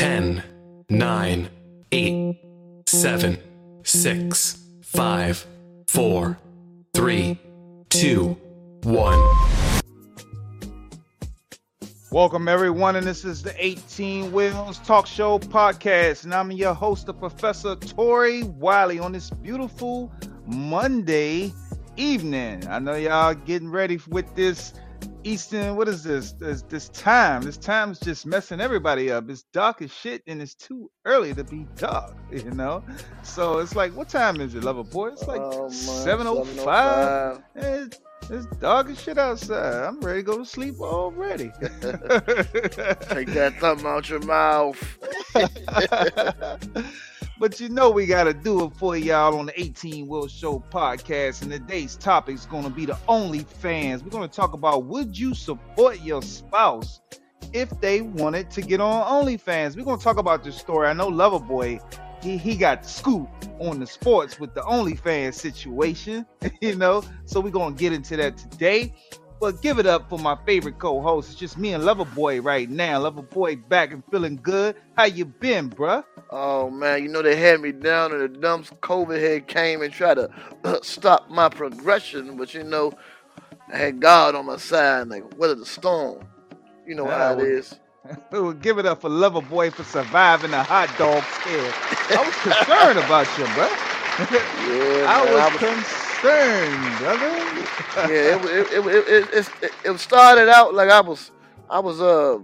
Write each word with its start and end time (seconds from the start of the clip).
10, 0.00 0.42
9, 0.88 1.50
8, 1.92 2.36
7, 2.86 3.38
6, 3.82 4.64
5, 4.82 5.46
4, 5.88 6.38
3, 6.94 7.38
2, 7.90 8.24
1. 8.84 9.36
Welcome, 12.10 12.48
everyone, 12.48 12.96
and 12.96 13.06
this 13.06 13.26
is 13.26 13.42
the 13.42 13.54
18 13.62 14.32
Wheels 14.32 14.78
Talk 14.78 15.06
Show 15.06 15.38
podcast. 15.38 16.24
And 16.24 16.32
I'm 16.32 16.50
your 16.50 16.72
host, 16.72 17.04
the 17.04 17.12
Professor 17.12 17.76
Tori 17.76 18.44
Wiley, 18.44 18.98
on 18.98 19.12
this 19.12 19.28
beautiful 19.28 20.10
Monday 20.46 21.52
evening. 21.98 22.66
I 22.68 22.78
know 22.78 22.94
y'all 22.94 23.34
getting 23.34 23.68
ready 23.68 24.00
with 24.08 24.34
this 24.34 24.72
Eastern, 25.22 25.76
what 25.76 25.86
is 25.88 26.02
this? 26.02 26.32
This, 26.32 26.62
this 26.62 26.88
time. 26.90 27.42
This 27.42 27.56
time's 27.56 27.98
just 28.00 28.24
messing 28.26 28.60
everybody 28.60 29.10
up. 29.10 29.28
It's 29.28 29.42
dark 29.52 29.82
as 29.82 29.92
shit, 29.92 30.22
and 30.26 30.40
it's 30.40 30.54
too 30.54 30.90
early 31.04 31.34
to 31.34 31.44
be 31.44 31.66
dark, 31.76 32.16
you 32.32 32.50
know? 32.50 32.82
So 33.22 33.58
it's 33.58 33.76
like, 33.76 33.94
what 33.94 34.08
time 34.08 34.40
is 34.40 34.54
it, 34.54 34.64
lover 34.64 34.84
boy? 34.84 35.08
It's 35.08 35.26
like 35.26 35.40
Oh, 35.42 35.68
man, 35.68 35.70
7.05. 35.70 37.42
It's, 37.54 37.96
eh, 37.96 38.34
it's 38.34 38.46
dark 38.56 38.88
as 38.88 39.00
shit 39.00 39.18
outside. 39.18 39.84
I'm 39.84 40.00
ready 40.00 40.20
to 40.20 40.22
go 40.22 40.38
to 40.38 40.44
sleep 40.44 40.80
already. 40.80 41.50
Take 41.60 43.28
that 43.32 43.56
thumb 43.60 43.84
out 43.84 44.08
your 44.08 44.20
mouth. 44.20 44.78
but 47.40 47.58
you 47.58 47.70
know 47.70 47.90
we 47.90 48.04
gotta 48.04 48.34
do 48.34 48.66
it 48.66 48.72
for 48.74 48.98
y'all 48.98 49.38
on 49.38 49.46
the 49.46 49.58
18 49.58 50.06
Will 50.06 50.28
Show 50.28 50.62
podcast. 50.70 51.40
And 51.40 51.50
today's 51.50 51.96
topic 51.96 52.34
is 52.34 52.44
gonna 52.44 52.68
be 52.68 52.84
the 52.84 52.98
OnlyFans. 53.08 54.04
We're 54.04 54.10
gonna 54.10 54.28
talk 54.28 54.52
about 54.52 54.84
would 54.84 55.18
you 55.18 55.34
support 55.34 56.02
your 56.02 56.20
spouse 56.20 57.00
if 57.54 57.70
they 57.80 58.02
wanted 58.02 58.50
to 58.50 58.60
get 58.60 58.82
on 58.82 59.24
OnlyFans? 59.24 59.74
We're 59.74 59.84
gonna 59.84 60.02
talk 60.02 60.18
about 60.18 60.44
this 60.44 60.54
story. 60.54 60.88
I 60.88 60.92
know 60.92 61.08
Loverboy, 61.08 61.80
he, 62.22 62.36
he 62.36 62.56
got 62.56 62.84
scooped 62.84 63.48
on 63.58 63.80
the 63.80 63.86
sports 63.86 64.38
with 64.38 64.52
the 64.52 64.60
OnlyFans 64.60 65.32
situation, 65.32 66.26
you 66.60 66.76
know. 66.76 67.02
So 67.24 67.40
we're 67.40 67.52
gonna 67.52 67.74
get 67.74 67.94
into 67.94 68.18
that 68.18 68.36
today. 68.36 68.92
But 69.40 69.62
give 69.62 69.78
it 69.78 69.86
up 69.86 70.08
for 70.10 70.18
my 70.18 70.36
favorite 70.46 70.78
co-host. 70.78 71.30
It's 71.30 71.40
just 71.40 71.58
me 71.58 71.72
and 71.72 71.82
Loverboy 71.82 72.44
right 72.44 72.68
now. 72.68 73.00
Loverboy 73.00 73.68
back 73.68 73.92
and 73.92 74.02
feeling 74.10 74.38
good. 74.42 74.76
How 74.96 75.04
you 75.04 75.24
been, 75.24 75.70
bruh? 75.70 76.04
Oh 76.30 76.70
man, 76.70 77.02
you 77.02 77.08
know 77.08 77.22
they 77.22 77.36
had 77.36 77.60
me 77.60 77.72
down 77.72 78.12
in 78.12 78.20
the 78.20 78.28
dumps. 78.28 78.70
COVID 78.82 79.20
had 79.20 79.48
came 79.48 79.82
and 79.82 79.92
tried 79.92 80.14
to 80.14 80.30
uh, 80.64 80.78
stop 80.82 81.30
my 81.30 81.48
progression, 81.48 82.36
but 82.36 82.54
you 82.54 82.64
know 82.64 82.92
I 83.72 83.78
had 83.78 84.00
God 84.00 84.34
on 84.34 84.46
my 84.46 84.58
side, 84.58 85.08
like 85.08 85.24
weather 85.38 85.54
the 85.56 85.66
storm. 85.66 86.26
You 86.86 86.94
know 86.96 87.06
how 87.08 87.32
it 87.32 87.38
Oh. 87.38 87.40
is. 87.40 87.74
Well, 88.32 88.52
give 88.54 88.78
it 88.78 88.86
up 88.86 89.00
for 89.02 89.10
Loverboy 89.10 89.72
for 89.72 89.84
surviving 89.84 90.52
a 90.54 90.62
hot 90.62 90.90
dog 90.98 91.22
scare. 91.24 91.74
I 92.14 92.22
was 92.24 92.34
concerned 92.36 92.98
about 92.98 93.26
you, 93.38 93.44
bruh. 93.46 93.70
Yeah, 94.56 95.06
I 95.06 95.24
man, 95.24 95.32
was 95.32 95.46
concerned, 95.58 95.99
brother. 96.20 98.12
yeah, 98.12 98.36
it, 98.36 98.44
it, 98.44 98.86
it, 98.86 99.08
it, 99.32 99.48
it, 99.62 99.72
it, 99.84 99.98
started 99.98 100.48
out 100.48 100.74
like 100.74 100.90
I 100.90 101.00
was, 101.00 101.30
I 101.68 101.80
was 101.80 102.00
uh 102.00 102.38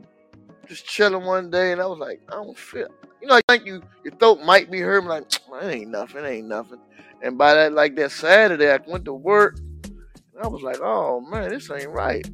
just 0.68 0.86
chilling 0.86 1.24
one 1.24 1.50
day, 1.50 1.72
and 1.72 1.80
I 1.80 1.86
was 1.86 1.98
like, 1.98 2.20
I 2.28 2.32
don't 2.32 2.56
feel, 2.56 2.88
you 3.20 3.28
know, 3.28 3.34
I 3.34 3.40
think 3.48 3.66
you 3.66 3.82
your 4.04 4.14
throat 4.14 4.40
might 4.42 4.70
be 4.70 4.80
hurting, 4.80 5.08
like 5.08 5.24
"Man, 5.50 5.64
it 5.70 5.74
ain't 5.74 5.90
nothing, 5.90 6.24
it 6.24 6.28
ain't 6.28 6.48
nothing. 6.48 6.78
And 7.22 7.38
by 7.38 7.54
that, 7.54 7.72
like 7.72 7.96
that 7.96 8.12
Saturday, 8.12 8.70
I 8.70 8.78
went 8.86 9.04
to 9.06 9.14
work, 9.14 9.58
and 9.84 10.42
I 10.42 10.48
was 10.48 10.62
like, 10.62 10.78
oh 10.80 11.20
man, 11.20 11.50
this 11.50 11.70
ain't 11.70 11.88
right. 11.88 12.26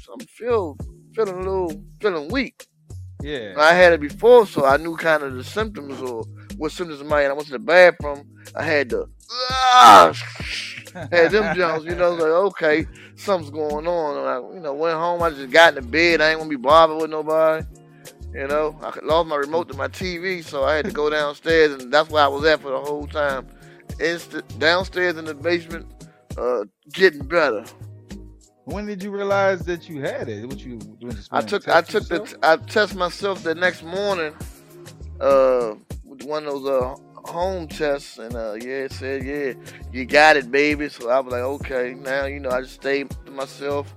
So 0.00 0.14
I'm 0.14 0.26
feel 0.26 0.76
feeling 1.14 1.34
a 1.34 1.38
little 1.38 1.84
feeling 2.00 2.28
weak. 2.28 2.66
yeah. 3.22 3.54
I 3.56 3.74
had 3.74 3.92
it 3.92 4.00
before, 4.00 4.46
so 4.46 4.64
I 4.64 4.76
knew 4.76 4.96
kind 4.96 5.22
of 5.22 5.34
the 5.34 5.44
symptoms 5.44 6.00
or 6.00 6.24
what 6.56 6.72
symptoms 6.72 7.02
might. 7.04 7.22
And 7.22 7.32
I 7.32 7.34
went 7.34 7.46
to 7.46 7.52
the 7.52 7.58
bathroom. 7.58 8.24
I 8.56 8.62
had 8.62 8.90
the 8.90 9.06
ah, 9.50 10.12
had 11.10 11.30
them 11.30 11.56
jumps, 11.56 11.84
you 11.84 11.94
know, 11.94 12.12
like 12.12 12.22
okay, 12.22 12.86
something's 13.16 13.50
going 13.50 13.86
on. 13.86 14.16
And 14.18 14.28
I, 14.28 14.54
you 14.54 14.60
know, 14.60 14.74
went 14.74 14.96
home. 14.96 15.22
I 15.22 15.30
just 15.30 15.50
got 15.50 15.76
in 15.76 15.82
the 15.82 15.90
bed. 15.90 16.20
I 16.20 16.30
ain't 16.30 16.38
gonna 16.38 16.50
be 16.50 16.56
bothered 16.56 17.00
with 17.00 17.10
nobody. 17.10 17.66
You 18.34 18.46
know, 18.46 18.78
I 18.82 18.92
lost 19.02 19.28
my 19.28 19.36
remote 19.36 19.68
to 19.68 19.76
my 19.76 19.88
TV, 19.88 20.42
so 20.42 20.64
I 20.64 20.76
had 20.76 20.86
to 20.86 20.90
go 20.90 21.10
downstairs, 21.10 21.82
and 21.82 21.92
that's 21.92 22.08
where 22.08 22.24
I 22.24 22.28
was 22.28 22.44
at 22.44 22.60
for 22.60 22.70
the 22.70 22.80
whole 22.80 23.06
time. 23.06 23.46
Inst- 24.00 24.58
downstairs 24.58 25.18
in 25.18 25.26
the 25.26 25.34
basement, 25.34 25.86
uh, 26.38 26.64
getting 26.92 27.26
better. 27.26 27.64
When 28.64 28.86
did 28.86 29.02
you 29.02 29.10
realize 29.10 29.64
that 29.66 29.88
you 29.88 30.00
had 30.00 30.28
it? 30.28 30.46
What 30.46 30.60
you? 30.60 30.78
Just 31.00 31.28
I 31.30 31.42
took 31.42 31.68
I 31.68 31.82
took 31.82 32.08
the 32.08 32.20
yourself? 32.20 32.40
I 32.42 32.56
test 32.56 32.94
myself 32.94 33.42
the 33.42 33.54
next 33.54 33.82
morning, 33.82 34.34
uh, 35.20 35.74
with 36.04 36.22
one 36.22 36.46
of 36.46 36.62
those 36.62 36.66
uh 36.66 36.94
home 37.24 37.68
tests, 37.68 38.18
and 38.18 38.34
uh 38.34 38.54
yeah, 38.54 38.86
it 38.86 38.92
said 38.92 39.24
yeah, 39.24 39.54
you 39.92 40.04
got 40.04 40.36
it, 40.36 40.50
baby. 40.50 40.88
So 40.88 41.08
I 41.10 41.20
was 41.20 41.32
like, 41.32 41.42
okay, 41.42 41.94
now 41.94 42.26
you 42.26 42.40
know 42.40 42.50
I 42.50 42.62
just 42.62 42.74
stayed 42.74 43.10
to 43.26 43.30
myself. 43.32 43.94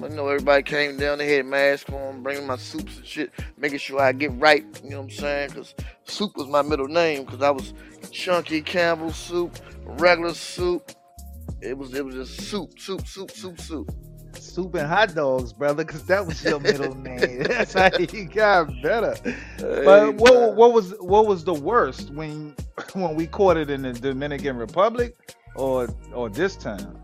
You 0.00 0.08
know, 0.08 0.28
everybody 0.28 0.62
came 0.62 0.96
down, 0.96 1.18
they 1.18 1.34
had 1.34 1.46
masks 1.46 1.90
on, 1.92 2.22
bringing 2.22 2.46
my 2.46 2.56
soups 2.56 2.96
and 2.96 3.06
shit, 3.06 3.32
making 3.58 3.78
sure 3.78 4.00
I 4.00 4.12
get 4.12 4.30
right. 4.38 4.64
You 4.84 4.90
know 4.90 4.98
what 4.98 5.04
I'm 5.04 5.10
saying? 5.10 5.48
Because 5.48 5.74
soup 6.04 6.36
was 6.36 6.46
my 6.46 6.62
middle 6.62 6.86
name, 6.86 7.24
because 7.24 7.42
I 7.42 7.50
was 7.50 7.74
chunky 8.10 8.62
Campbell 8.62 9.12
soup, 9.12 9.58
regular 9.84 10.32
soup. 10.34 10.92
It 11.60 11.76
was 11.76 11.92
it 11.94 12.04
was 12.04 12.14
just 12.14 12.48
soup, 12.48 12.78
soup, 12.78 13.06
soup, 13.06 13.30
soup, 13.30 13.60
soup. 13.60 13.90
Soup 14.54 14.74
and 14.74 14.86
hot 14.88 15.14
dogs, 15.14 15.52
brother, 15.52 15.84
because 15.84 16.04
that 16.06 16.26
was 16.26 16.44
your 16.44 16.60
middle 16.60 16.94
name. 17.10 17.42
That's 17.44 17.72
how 17.74 17.90
you 17.98 18.26
got 18.26 18.70
better. 18.82 19.14
Hey, 19.58 19.84
But 19.84 20.14
what 20.16 20.34
man. 20.34 20.56
what 20.56 20.72
was 20.72 20.94
what 21.00 21.26
was 21.26 21.44
the 21.44 21.54
worst 21.54 22.10
when 22.10 22.54
when 22.94 23.14
we 23.16 23.26
caught 23.26 23.56
it 23.56 23.70
in 23.70 23.82
the 23.82 23.92
Dominican 23.92 24.56
Republic 24.56 25.16
or 25.56 25.88
or 26.12 26.28
this 26.28 26.56
time? 26.56 26.96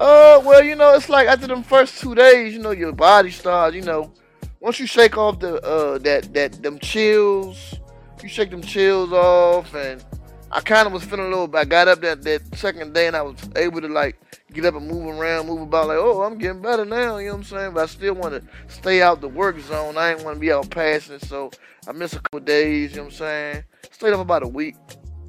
Uh, 0.00 0.40
well, 0.44 0.62
you 0.62 0.74
know, 0.74 0.94
it's 0.94 1.08
like 1.08 1.28
after 1.28 1.46
them 1.46 1.62
first 1.62 2.00
two 2.00 2.14
days, 2.14 2.52
you 2.52 2.58
know, 2.60 2.72
your 2.72 2.92
body 2.92 3.30
starts, 3.30 3.76
you 3.76 3.82
know, 3.82 4.12
once 4.60 4.80
you 4.80 4.86
shake 4.86 5.16
off 5.16 5.38
the 5.40 5.62
uh 5.62 5.98
that 5.98 6.32
that 6.34 6.62
them 6.62 6.78
chills, 6.80 7.74
you 8.22 8.28
shake 8.28 8.50
them 8.50 8.62
chills 8.62 9.12
off, 9.12 9.74
and 9.74 10.04
I 10.54 10.60
kind 10.60 10.86
of 10.86 10.92
was 10.92 11.02
feeling 11.04 11.26
a 11.26 11.28
little. 11.36 11.54
I 11.56 11.64
got 11.64 11.88
up 11.88 12.00
that 12.02 12.22
that 12.22 12.42
second 12.56 12.94
day, 12.94 13.08
and 13.08 13.16
I 13.16 13.22
was 13.22 13.36
able 13.56 13.80
to 13.80 13.88
like 13.88 14.16
get 14.52 14.64
up 14.64 14.74
and 14.76 14.86
move 14.88 15.06
around, 15.18 15.46
move 15.48 15.62
about, 15.62 15.88
like, 15.88 15.98
oh, 15.98 16.22
I'm 16.22 16.38
getting 16.38 16.62
better 16.62 16.84
now. 16.84 17.18
You 17.18 17.26
know 17.26 17.32
what 17.32 17.38
I'm 17.38 17.44
saying? 17.44 17.74
But 17.74 17.82
I 17.82 17.86
still 17.86 18.14
want 18.14 18.34
to 18.34 18.42
stay 18.72 19.02
out 19.02 19.20
the 19.20 19.28
work 19.28 19.58
zone. 19.60 19.98
I 19.98 20.12
ain't 20.12 20.22
want 20.24 20.36
to 20.36 20.40
be 20.40 20.52
out 20.52 20.70
passing, 20.70 21.18
so 21.18 21.50
I 21.88 21.92
missed 21.92 22.14
a 22.14 22.20
couple 22.20 22.40
days. 22.40 22.92
You 22.92 22.98
know 22.98 23.02
what 23.04 23.12
I'm 23.14 23.16
saying? 23.18 23.64
Stayed 23.90 24.12
up 24.12 24.20
about 24.20 24.44
a 24.44 24.48
week. 24.48 24.76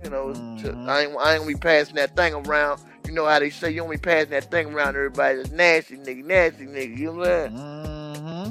You 0.03 0.11
know, 0.11 0.33
to- 0.33 0.73
Mhm. 0.73 0.87
I 0.87 1.01
ain't 1.01 1.17
I 1.17 1.31
ain't 1.33 1.41
gonna 1.41 1.47
be 1.47 1.55
passing 1.55 1.95
that 1.95 2.15
thing 2.15 2.33
around. 2.35 2.81
You 3.07 3.13
know 3.13 3.25
how 3.25 3.39
they 3.39 3.49
say 3.49 3.71
you 3.71 3.81
only 3.83 3.97
passing 3.97 4.29
that 4.31 4.51
thing 4.51 4.67
around 4.73 4.95
everybody 4.95 5.37
that's 5.37 5.51
nasty 5.51 5.97
nigga, 5.97 6.23
nasty 6.23 6.65
nigga. 6.67 6.97
You 6.97 7.05
know 7.07 7.13
what 7.13 7.27
I'm 7.27 7.51
saying? 7.51 7.51
hmm 7.55 8.49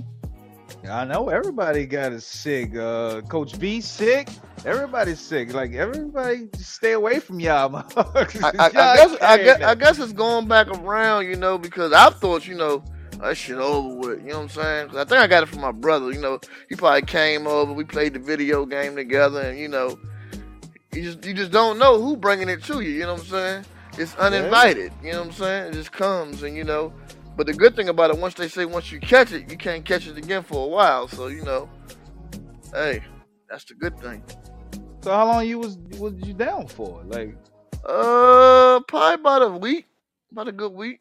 I 0.91 1.05
know 1.05 1.31
everybody 1.31 1.87
got 1.87 2.13
a 2.13 2.21
sick. 2.21 2.77
Uh, 2.77 3.23
Coach 3.23 3.59
B 3.59 3.81
sick. 3.81 4.29
Everybody's 4.67 5.21
sick. 5.21 5.53
Like 5.55 5.73
everybody, 5.73 6.49
stay 6.59 6.93
away 6.93 7.21
from 7.21 7.41
y'all. 7.41 7.75
I, 7.97 8.53
I, 8.59 8.67
I 8.67 8.71
guess 8.71 9.17
I 9.21 9.37
guess. 9.39 9.63
I 9.63 9.75
guess 9.75 9.99
it's 9.99 10.13
going 10.13 10.47
back 10.47 10.69
around, 10.69 11.27
you 11.27 11.37
know, 11.37 11.57
because 11.57 11.93
I 11.93 12.11
thought, 12.11 12.47
you 12.47 12.55
know, 12.55 12.85
that 13.21 13.37
shit 13.37 13.57
over 13.57 13.95
with. 13.95 14.21
You 14.21 14.31
know 14.31 14.41
what 14.41 14.43
I'm 14.43 14.49
saying? 14.51 14.89
I 14.97 15.05
think 15.05 15.21
I 15.21 15.27
got 15.27 15.43
it 15.43 15.47
from 15.47 15.61
my 15.61 15.73
brother. 15.73 16.13
You 16.13 16.21
know, 16.21 16.39
he 16.69 16.77
probably 16.77 17.03
came 17.03 17.47
over. 17.47 17.73
We 17.73 17.85
played 17.85 18.13
the 18.13 18.19
video 18.19 18.67
game 18.67 18.95
together, 18.97 19.41
and 19.41 19.59
you 19.59 19.69
know, 19.69 19.99
you 20.93 21.03
just 21.03 21.25
you 21.25 21.35
just 21.35 21.51
don't 21.51 21.79
know 21.79 22.01
who 22.01 22.17
bringing 22.17 22.49
it 22.49 22.63
to 22.65 22.81
you. 22.81 22.91
You 22.91 23.01
know 23.01 23.15
what 23.15 23.23
I'm 23.23 23.27
saying? 23.27 23.65
It's 23.97 24.15
uninvited. 24.17 24.93
You 25.03 25.13
know 25.13 25.21
what 25.21 25.27
I'm 25.29 25.33
saying? 25.33 25.69
It 25.69 25.73
just 25.75 25.93
comes, 25.93 26.43
and 26.43 26.57
you 26.57 26.65
know. 26.65 26.93
But 27.37 27.47
the 27.47 27.53
good 27.55 27.75
thing 27.77 27.89
about 27.89 28.11
it, 28.11 28.19
once 28.19 28.35
they 28.35 28.49
say 28.49 28.65
once 28.65 28.93
you 28.93 29.01
catch 29.01 29.33
it, 29.33 29.51
you 29.51 29.57
can't 29.57 29.85
catch 29.85 30.07
it 30.07 30.17
again 30.19 30.43
for 30.43 30.65
a 30.65 30.69
while. 30.69 31.09
So 31.09 31.27
you 31.29 31.43
know, 31.43 31.69
hey, 32.73 33.03
that's 33.49 33.65
the 33.65 33.75
good 33.75 33.99
thing. 34.01 34.23
So 35.03 35.11
how 35.13 35.27
long 35.27 35.47
you 35.47 35.59
was 35.59 35.77
was 35.99 36.15
you 36.25 36.35
down 36.35 36.69
for? 36.69 37.03
Like, 37.07 37.37
Uh, 37.87 38.81
probably 38.89 39.15
about 39.15 39.43
a 39.43 39.51
week, 39.51 39.87
about 40.33 40.49
a 40.49 40.53
good 40.53 40.73
week. 40.73 41.01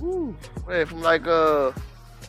whew, 0.00 0.36
Man, 0.68 0.86
from 0.86 1.02
like 1.02 1.26
uh 1.26 1.72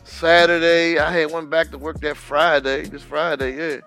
Saturday, 0.04 0.98
I 0.98 1.10
had 1.12 1.30
went 1.32 1.50
back 1.50 1.70
to 1.70 1.78
work 1.78 2.00
that 2.00 2.16
Friday. 2.16 2.82
This 2.86 3.02
Friday, 3.02 3.56
yeah. 3.56 3.80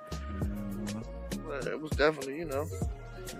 Well, 1.46 1.68
It 1.68 1.80
was 1.80 1.92
definitely, 1.92 2.38
you 2.40 2.46
know. 2.46 2.68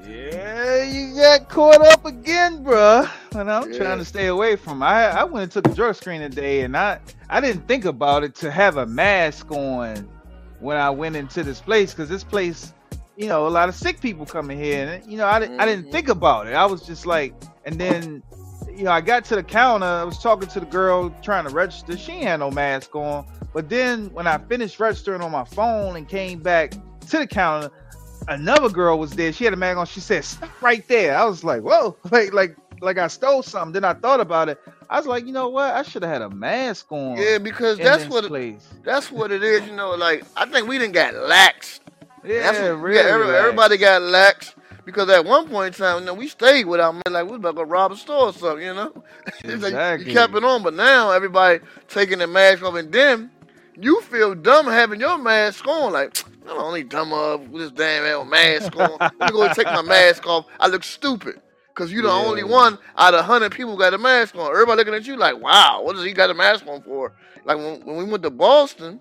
Yeah, 0.08 0.84
you 0.84 1.16
got 1.16 1.50
caught 1.50 1.82
up 1.82 2.06
again, 2.06 2.64
bruh. 2.64 3.10
And 3.36 3.52
I'm 3.52 3.72
Yeah. 3.72 3.78
trying 3.78 3.98
to 4.00 4.06
stay 4.06 4.28
away 4.28 4.56
from. 4.56 4.84
I 4.84 5.06
I 5.10 5.24
went 5.24 5.44
and 5.44 5.52
took 5.52 5.68
a 5.72 5.76
drug 5.76 5.96
screen 5.96 6.22
today, 6.22 6.62
and 6.62 6.76
I 6.78 7.00
I 7.30 7.40
didn't 7.42 7.68
think 7.68 7.86
about 7.86 8.24
it 8.24 8.36
to 8.36 8.52
have 8.52 8.78
a 8.78 8.86
mask 8.86 9.52
on 9.52 10.08
when 10.60 10.78
I 10.78 10.90
went 10.90 11.16
into 11.16 11.44
this 11.44 11.62
place 11.62 11.94
because 11.94 12.10
this 12.10 12.24
place, 12.24 12.74
you 13.18 13.28
know, 13.28 13.48
a 13.48 13.50
lot 13.50 13.70
of 13.70 13.76
sick 13.76 14.02
people 14.02 14.26
coming 14.26 14.58
here, 14.60 14.88
and 14.88 15.12
you 15.12 15.18
know, 15.18 15.26
I 15.28 15.40
didn't 15.40 15.60
I 15.60 15.66
didn't 15.66 15.88
Mhm. 15.88 15.92
think 15.92 16.10
about 16.10 16.48
it. 16.48 16.54
I 16.54 16.66
was 16.66 16.82
just 16.86 17.06
like, 17.06 17.34
and 17.66 17.80
then. 17.80 18.24
You 18.76 18.86
know, 18.86 18.92
I 18.92 19.02
got 19.02 19.24
to 19.26 19.36
the 19.36 19.44
counter. 19.44 19.86
I 19.86 20.04
was 20.04 20.18
talking 20.18 20.48
to 20.48 20.60
the 20.60 20.66
girl 20.66 21.14
trying 21.22 21.44
to 21.46 21.52
register. 21.54 21.96
She 21.96 22.24
had 22.24 22.40
no 22.40 22.50
mask 22.50 22.96
on. 22.96 23.24
But 23.54 23.70
then 23.70 24.10
when 24.14 24.26
I 24.26 24.40
finished 24.40 24.80
registering 24.80 25.22
on 25.22 25.30
my 25.32 25.44
phone 25.44 25.96
and 25.96 26.08
came 26.08 26.40
back 26.40 26.72
to 27.10 27.20
the 27.20 27.28
counter. 27.28 27.70
Another 28.28 28.70
girl 28.70 29.00
was 29.00 29.12
there. 29.12 29.34
She 29.34 29.44
had 29.44 29.54
a 29.54 29.58
mask 29.58 29.78
on. 29.78 29.86
She 29.86 30.00
said, 30.00 30.24
"Stop 30.24 30.50
right 30.62 30.88
there." 30.88 31.18
I 31.18 31.26
was 31.26 31.44
like, 31.44 31.62
"Whoa!" 31.62 31.96
Like, 32.12 32.34
like, 32.34 32.56
like 32.82 32.98
I 32.98 33.08
stole 33.08 33.44
something. 33.44 33.74
Then 33.74 33.84
I 33.84 33.94
thought 33.94 34.20
about 34.20 34.50
it. 34.50 34.60
I 34.90 34.98
was 34.98 35.08
like, 35.08 35.26
you 35.26 35.32
know 35.34 35.50
what? 35.50 35.74
I 35.74 35.82
should 35.84 36.04
have 36.04 36.12
had 36.12 36.22
a 36.22 36.30
mask 36.30 36.92
on. 36.92 37.18
Yeah, 37.18 37.38
because 37.40 37.78
that's 37.78 38.06
what 38.06 38.26
it, 38.26 38.28
place. 38.30 38.68
that's 38.84 39.12
what 39.12 39.32
it 39.32 39.44
is. 39.44 39.66
You 39.68 39.74
know, 39.76 39.92
like 39.96 40.24
I 40.38 40.46
think 40.46 40.68
we 40.68 40.78
didn't 40.78 40.94
got 40.94 41.14
lax. 41.16 41.80
Yeah, 42.26 42.40
That's 42.52 42.60
what, 42.60 42.68
really. 42.82 42.96
yeah, 42.98 43.12
every- 43.14 43.26
relax. 43.28 43.40
everybody 43.44 43.78
got 43.78 44.02
lax 44.02 44.56
because 44.86 45.10
at 45.10 45.26
one 45.26 45.50
point 45.50 45.76
in 45.76 45.82
time, 45.84 46.00
you 46.00 46.06
know, 46.06 46.14
we 46.14 46.30
stayed 46.30 46.66
without 46.66 46.94
money, 46.94 47.02
like 47.10 47.26
we 47.26 47.32
was 47.32 47.40
about 47.40 47.52
to 47.52 47.56
go 47.56 47.64
rob 47.64 47.92
a 47.92 47.98
store 47.98 48.28
or 48.28 48.34
something, 48.34 48.66
you 48.66 48.74
know. 48.74 48.94
It's 49.44 49.62
like 49.62 49.74
Exactly. 49.74 50.08
you 50.08 50.14
kept 50.14 50.34
it 50.36 50.44
on, 50.44 50.64
but 50.64 50.74
now 50.74 51.12
everybody 51.12 51.60
taking 51.90 52.20
the 52.20 52.28
mask 52.28 52.64
off, 52.64 52.76
and 52.76 52.92
then 52.94 53.30
you 53.78 54.00
feel 54.04 54.36
dumb 54.36 54.68
having 54.68 55.02
your 55.02 55.18
mask 55.18 55.68
on. 55.68 55.92
Like 55.92 56.24
I'm 56.44 56.58
the 56.58 56.62
only 56.62 56.84
dumb 56.84 57.14
up 57.14 57.48
with 57.48 57.62
this 57.62 57.72
damn 57.72 58.30
mask 58.30 58.76
on. 58.76 58.98
Let 59.00 59.20
me 59.20 59.32
go 59.32 59.44
and 59.44 59.54
take 59.56 59.68
my 59.68 59.82
mask 59.82 60.28
off. 60.28 60.46
I 60.60 60.68
look 60.68 60.84
stupid. 60.84 61.42
Cause 61.74 61.92
you're 61.92 62.04
the 62.04 62.10
Yeah. 62.10 62.14
only 62.14 62.44
one 62.44 62.78
out 62.98 63.16
of 63.16 63.26
hundred 63.26 63.52
people 63.54 63.76
got 63.78 63.94
a 63.94 63.98
mask 63.98 64.36
on. 64.36 64.52
Everybody 64.52 64.78
looking 64.80 64.94
at 64.94 65.08
you 65.08 65.16
like, 65.18 65.40
wow, 65.40 65.82
what 65.82 65.96
does 65.96 66.06
he 66.06 66.12
got 66.12 66.30
a 66.30 66.34
mask 66.34 66.68
on 66.68 66.84
for? 66.84 67.14
Like 67.46 67.58
when, 67.58 67.82
when 67.86 67.96
we 67.96 68.04
went 68.04 68.22
to 68.24 68.30
Boston, 68.30 69.00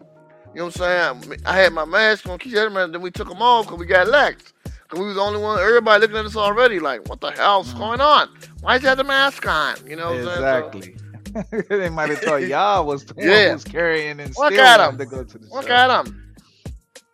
you 0.55 0.61
know 0.61 0.67
what 0.67 0.81
I'm 0.81 1.23
saying? 1.23 1.41
I 1.44 1.55
had 1.56 1.73
my 1.75 1.85
mask 1.85 2.27
on, 2.29 2.39
Keith 2.39 2.55
had 2.55 2.69
a 2.69 2.71
mask, 2.71 2.93
then 2.93 3.03
we 3.03 3.11
took 3.11 3.29
them 3.29 3.43
off 3.43 3.67
because 3.67 3.79
we 3.79 3.87
got 3.87 4.09
lax. 4.09 4.55
Because 4.65 5.00
we 5.00 5.06
was 5.06 5.17
the 5.17 5.21
only 5.21 5.41
one, 5.41 5.59
everybody 5.59 6.00
looking 6.00 6.17
at 6.17 6.25
us 6.25 6.37
already 6.37 6.79
like, 6.79 7.06
what 7.09 7.21
the 7.21 7.31
hell's 7.33 7.75
mm. 7.75 7.79
going 7.79 8.00
on? 8.00 8.29
Why 8.61 8.77
is 8.77 8.83
you 8.83 8.89
have 8.89 8.99
the 8.99 9.05
mask 9.05 9.47
on? 9.47 9.77
You 9.87 9.97
know 9.97 10.15
what 10.23 10.37
I'm 10.37 10.73
saying? 10.73 10.73
So, 10.73 10.93
Exactly. 11.35 11.69
they 11.69 11.89
might 11.91 12.11
have 12.11 12.21
thought 12.21 12.37
y'all 12.43 12.87
was 12.87 13.05
Yeah. 13.19 13.53
was 13.53 13.65
carrying 13.65 14.21
and 14.21 14.37
Look 14.37 14.53
still 14.53 14.65
at 14.65 14.99
to 14.99 15.06
go 15.06 15.25
to 15.25 15.39
the 15.39 15.47
look 15.49 15.67
show. 15.67 15.73
at 15.73 16.06
him. 16.06 16.22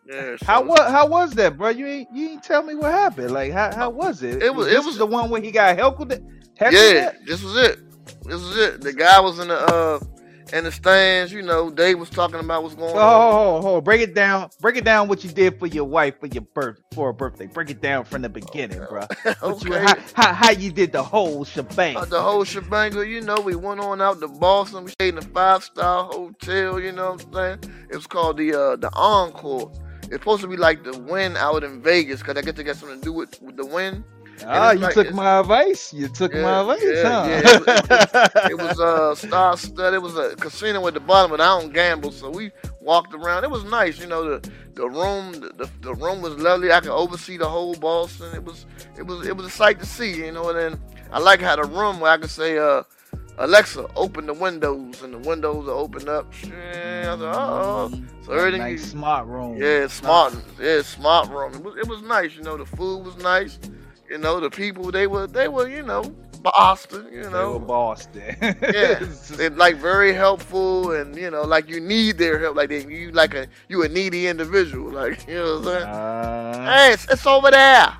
Yeah, 0.08 0.36
How 0.42 0.62
what? 0.62 0.90
How 0.90 1.06
was 1.06 1.32
that, 1.32 1.58
bro? 1.58 1.68
You 1.68 1.86
ain't 1.86 2.08
you 2.14 2.28
ain't 2.30 2.42
tell 2.42 2.62
me 2.62 2.74
what 2.74 2.90
happened. 2.92 3.30
Like 3.30 3.52
how 3.52 3.74
how 3.74 3.90
was 3.90 4.22
it? 4.22 4.42
It 4.42 4.54
was- 4.54 4.66
it 4.68 4.82
was- 4.82 4.96
the 4.96 5.04
one 5.06 5.28
where 5.30 5.40
he 5.42 5.50
got 5.50 5.76
heckled. 5.76 6.12
heckled 6.56 6.72
Yeah, 6.74 7.12
at? 7.12 7.26
this 7.26 7.42
was 7.42 7.56
it. 7.56 7.78
This 8.24 8.40
was 8.40 8.56
it. 8.56 8.80
The 8.80 8.92
guy 8.94 9.20
was 9.20 9.38
in 9.38 9.48
the 9.48 9.58
uh 9.58 10.00
in 10.54 10.64
the 10.64 10.72
stands, 10.72 11.30
you 11.30 11.42
know, 11.42 11.70
Dave 11.70 11.98
was 11.98 12.08
talking 12.08 12.40
about 12.40 12.62
what's 12.62 12.74
going 12.74 12.88
on. 12.92 12.96
Oh, 12.96 13.00
on. 13.00 13.32
hold, 13.32 13.64
hold, 13.64 13.84
break 13.84 14.00
it 14.00 14.14
down. 14.14 14.48
Break 14.62 14.76
it 14.76 14.84
down. 14.84 15.06
What 15.06 15.22
you 15.22 15.28
did 15.28 15.58
for 15.58 15.66
your 15.66 15.84
wife 15.84 16.18
for 16.20 16.26
your 16.26 16.40
birth 16.54 16.80
for 16.94 17.08
her 17.08 17.12
birthday. 17.12 17.46
Break 17.46 17.68
it 17.68 17.82
down 17.82 18.06
from 18.06 18.22
the 18.22 18.30
beginning, 18.30 18.78
bro. 18.88 19.00
What 19.42 19.62
you, 19.62 19.74
okay. 19.74 19.84
how, 19.84 19.96
how 20.14 20.32
how 20.32 20.50
you 20.52 20.72
did 20.72 20.92
the 20.92 21.02
whole 21.02 21.44
shebang. 21.44 21.98
Uh, 21.98 22.06
the 22.06 22.22
whole 22.22 22.44
shebang, 22.44 22.94
you 22.94 23.20
know, 23.20 23.38
we 23.40 23.56
went 23.56 23.80
on 23.80 24.00
out 24.00 24.20
to 24.20 24.28
Boston. 24.28 24.84
We 24.84 24.90
stayed 24.92 25.10
in 25.10 25.18
a 25.18 25.22
five 25.22 25.62
star 25.64 26.04
hotel, 26.04 26.80
you 26.80 26.92
know 26.92 27.12
what 27.12 27.26
I'm 27.26 27.32
saying? 27.60 27.74
It 27.90 27.96
was 27.96 28.06
called 28.06 28.38
the 28.38 28.54
uh, 28.54 28.76
the 28.76 28.90
Encore. 28.94 29.70
It's 30.10 30.20
supposed 30.20 30.42
to 30.42 30.48
be 30.48 30.56
like 30.56 30.84
the 30.84 30.98
Wynn 30.98 31.36
out 31.36 31.64
in 31.64 31.82
Vegas, 31.82 32.20
because 32.20 32.36
I 32.36 32.42
get 32.42 32.56
to 32.56 32.64
got 32.64 32.76
something 32.76 32.98
to 33.00 33.04
do 33.04 33.12
with, 33.12 33.40
with 33.42 33.56
the 33.56 33.66
Wynn. 33.66 34.04
Ah, 34.46 34.72
you 34.72 34.78
like- 34.80 34.94
took 34.94 35.10
my 35.12 35.40
advice. 35.40 35.92
You 35.92 36.08
took 36.08 36.32
Yeah, 36.32 36.42
my 36.42 36.60
advice, 36.60 36.82
yeah, 36.82 37.02
huh? 37.02 37.24
yeah, 37.28 38.48
It 38.50 38.56
was 38.58 38.78
uh 38.80 39.14
star 39.14 39.56
stud. 39.56 39.94
It 39.94 40.02
was 40.02 40.16
a 40.16 40.36
casino 40.36 40.86
at 40.86 40.94
the 40.94 41.00
bottom, 41.00 41.30
but 41.32 41.40
I 41.40 41.58
don't 41.60 41.72
gamble, 41.72 42.12
so 42.12 42.30
we 42.30 42.52
walked 42.80 43.14
around. 43.14 43.44
It 43.44 43.50
was 43.50 43.64
nice, 43.64 43.98
you 43.98 44.06
know. 44.06 44.22
The 44.38 44.50
the 44.74 44.88
room, 44.88 45.32
the, 45.32 45.50
the, 45.56 45.70
the 45.80 45.94
room 45.94 46.22
was 46.22 46.34
lovely. 46.36 46.70
I 46.70 46.80
could 46.80 46.92
oversee 46.92 47.36
the 47.36 47.48
whole 47.48 47.74
Boston. 47.74 48.32
It 48.34 48.44
was 48.44 48.66
it 48.96 49.02
was 49.04 49.26
it 49.26 49.36
was 49.36 49.46
a 49.46 49.50
sight 49.50 49.80
to 49.80 49.86
see, 49.86 50.24
you 50.24 50.32
know. 50.32 50.48
And 50.50 50.58
then 50.58 50.80
I 51.12 51.18
like 51.18 51.40
how 51.40 51.56
the 51.56 51.64
room 51.64 51.98
where 52.00 52.12
I 52.12 52.18
could 52.18 52.30
say, 52.30 52.58
uh, 52.58 52.84
Alexa, 53.38 53.86
open 53.94 54.26
the 54.26 54.34
windows, 54.34 55.02
and 55.02 55.14
the 55.14 55.18
windows 55.18 55.68
are 55.68 55.72
opened 55.72 56.08
up. 56.08 56.32
Yeah, 56.44 57.14
I 57.14 57.18
said, 57.18 57.32
oh, 57.34 57.90
so 58.22 58.32
everything. 58.32 58.60
nice 58.60 58.84
smart 58.90 59.26
room. 59.28 59.56
yeah, 59.60 59.86
smart. 59.86 60.34
Yeah, 60.60 60.82
smart 60.82 61.28
room. 61.30 61.54
It 61.54 61.62
was, 61.62 61.76
it 61.76 61.86
was 61.88 62.02
nice. 62.02 62.34
You 62.34 62.42
know, 62.42 62.56
the 62.56 62.66
food 62.66 63.04
was 63.06 63.16
nice. 63.18 63.58
You 64.10 64.18
know, 64.18 64.40
the 64.40 64.50
people 64.50 64.90
they 64.90 65.06
were 65.06 65.26
they 65.26 65.48
were 65.48 65.68
you 65.68 65.82
know 65.82 66.02
Boston. 66.42 67.06
You 67.12 67.24
They 67.24 67.30
know, 67.30 67.52
were 67.52 67.58
Boston. 67.60 68.22
yeah, 68.40 68.56
It's 69.02 69.28
they're 69.28 69.50
like 69.50 69.76
very 69.76 70.12
helpful, 70.12 70.92
and 70.92 71.14
you 71.16 71.30
know, 71.30 71.42
like 71.42 71.68
you 71.68 71.80
need 71.80 72.18
their 72.18 72.38
help. 72.40 72.56
Like 72.56 72.70
they, 72.70 72.84
you 72.86 73.12
like 73.12 73.34
a 73.34 73.46
you 73.68 73.82
a 73.84 73.88
needy 73.88 74.26
individual. 74.26 74.90
Like 74.90 75.26
you 75.28 75.34
know 75.34 75.60
what 75.60 75.60
I'm 75.60 75.64
saying? 75.64 75.86
Uh, 75.86 76.72
hey, 76.76 76.92
it's, 76.94 77.06
it's 77.08 77.26
over 77.26 77.50
there. 77.52 77.96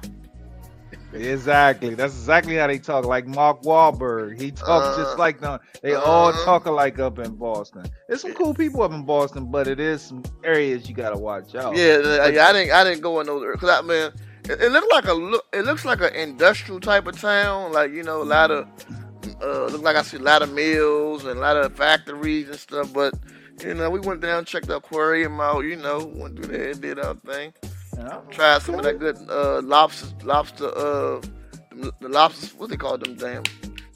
Exactly. 1.13 1.95
That's 1.95 2.15
exactly 2.15 2.57
how 2.57 2.67
they 2.67 2.79
talk. 2.79 3.05
Like 3.05 3.27
Mark 3.27 3.63
Wahlberg, 3.63 4.41
he 4.41 4.51
talks 4.51 4.99
Uh, 4.99 5.03
just 5.03 5.19
like 5.19 5.41
them. 5.41 5.59
They 5.83 5.95
all 5.95 6.29
uh-huh. 6.29 6.45
talk 6.45 6.67
alike 6.67 6.99
up 6.99 7.19
in 7.19 7.35
Boston. 7.37 7.87
There's 8.09 8.23
some 8.23 8.35
cool 8.35 8.55
people 8.55 8.83
up 8.83 8.93
in 8.93 9.05
Boston, 9.05 9.51
but 9.51 9.69
it 9.69 9.81
is 9.81 10.03
some 10.03 10.23
areas 10.45 10.89
you 10.89 10.95
gotta 10.95 11.19
watch 11.19 11.55
out. 11.55 11.77
Yeah, 11.77 12.19
I, 12.21 12.27
I 12.27 12.53
didn't 12.53 12.73
I 12.73 12.85
didn't 12.85 13.01
go 13.01 13.21
in 13.21 13.27
those 13.27 13.45
because 13.53 13.71
I 13.71 13.83
mean 13.83 14.13
it, 14.45 14.63
it 14.63 14.73
looked 14.73 14.93
like 14.93 15.07
a 15.07 15.15
look 15.15 15.47
it 15.53 15.65
looks 15.65 15.85
like 15.85 16.01
an 16.01 16.15
industrial 16.15 16.81
type 16.81 17.07
of 17.07 17.21
town. 17.21 17.73
Like 17.73 17.93
you 17.93 18.03
know, 18.03 18.23
a 18.23 18.25
lot 18.25 18.51
of 18.51 18.69
uh, 19.43 19.67
look 19.67 19.83
like 19.83 19.97
I 19.97 20.03
see 20.03 20.17
a 20.17 20.21
lot 20.21 20.43
of 20.43 20.53
mills 20.53 21.25
and 21.25 21.39
a 21.39 21.43
lot 21.43 21.57
of 21.57 21.75
factories 21.77 22.49
and 22.49 22.59
stuff. 22.59 22.93
But 22.93 23.15
you 23.63 23.75
know, 23.75 23.91
we 23.91 24.01
went 24.01 24.21
down, 24.21 24.45
checked 24.45 24.69
the 24.69 24.77
aquarium 24.77 25.41
out. 25.41 25.61
You 25.61 25.77
know, 25.77 26.13
went 26.15 26.37
through 26.37 26.57
there, 26.57 26.75
did 26.75 26.99
our 26.99 27.15
thing. 27.15 27.53
Yeah. 27.99 28.21
Tried 28.31 28.63
some 28.63 28.77
of 28.77 28.85
that 28.85 28.99
good 29.01 29.19
uh, 29.29 29.61
lobster, 29.63 30.07
lobster, 30.25 30.67
uh, 30.67 31.21
the, 31.73 31.93
the 32.01 32.09
lobster. 32.09 32.57
What 32.57 32.71
they 32.71 32.77
call 32.77 32.97
them? 32.97 33.17
Damn, 33.17 33.43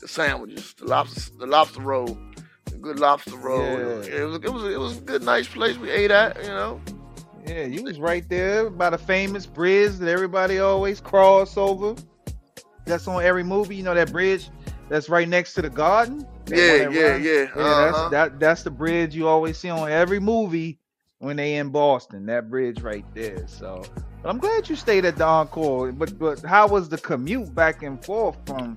the 0.00 0.08
sandwiches, 0.08 0.75
the 0.75 0.87
lobster, 0.87 1.32
the 1.38 1.46
lobster 1.46 1.81
roll, 1.81 2.19
the 2.64 2.78
good 2.78 2.99
lobster 2.99 3.37
roll. 3.37 3.62
Yeah. 3.62 4.20
It 4.20 4.25
was, 4.25 4.37
it 4.43 4.52
was, 4.52 4.64
it 4.64 4.81
was 4.81 4.99
a 4.99 5.00
good, 5.02 5.22
nice 5.22 5.46
place 5.46 5.76
we 5.78 5.90
ate 5.90 6.10
at. 6.10 6.37
You 6.43 6.49
know. 6.49 6.81
Yeah, 7.46 7.64
you 7.64 7.82
was 7.82 7.99
right 7.99 8.28
there 8.28 8.70
by 8.70 8.90
the 8.90 8.99
famous 8.99 9.46
bridge 9.46 9.93
that 9.94 10.08
everybody 10.08 10.58
always 10.58 11.00
cross 11.00 11.56
over. 11.56 11.94
That's 12.84 13.06
on 13.06 13.22
every 13.22 13.44
movie. 13.44 13.76
You 13.76 13.84
know 13.84 13.94
that 13.94 14.10
bridge 14.10 14.48
that's 14.88 15.08
right 15.08 15.28
next 15.28 15.55
to 15.55 15.62
the 15.62 15.70
garden. 15.70 16.26
Yeah, 16.48 16.88
yeah, 16.88 16.88
yeah. 16.88 17.16
Yeah, 17.16 17.46
uh-huh. 17.55 17.84
that's 17.84 18.10
that 18.10 18.40
that's 18.40 18.62
the 18.64 18.70
bridge 18.70 19.14
you 19.14 19.28
always 19.28 19.58
see 19.58 19.70
on 19.70 19.90
every 19.90 20.19
movie 20.19 20.78
when 21.22 21.36
they 21.36 21.54
in 21.56 21.70
Boston. 21.70 22.26
That 22.26 22.50
bridge 22.50 22.80
right 22.82 23.04
there. 23.14 23.46
So 23.46 23.82
but 24.22 24.28
I'm 24.28 24.38
glad 24.38 24.69
you 24.69 24.76
stayed 24.76 25.04
at 25.04 25.16
the 25.16 25.24
Encore. 25.24 25.92
But 25.92 26.19
but 26.19 26.40
how 26.42 26.69
was 26.69 26.88
the 26.88 26.98
commute 26.98 27.54
back 27.54 27.82
and 27.82 28.04
forth 28.04 28.36
from 28.46 28.76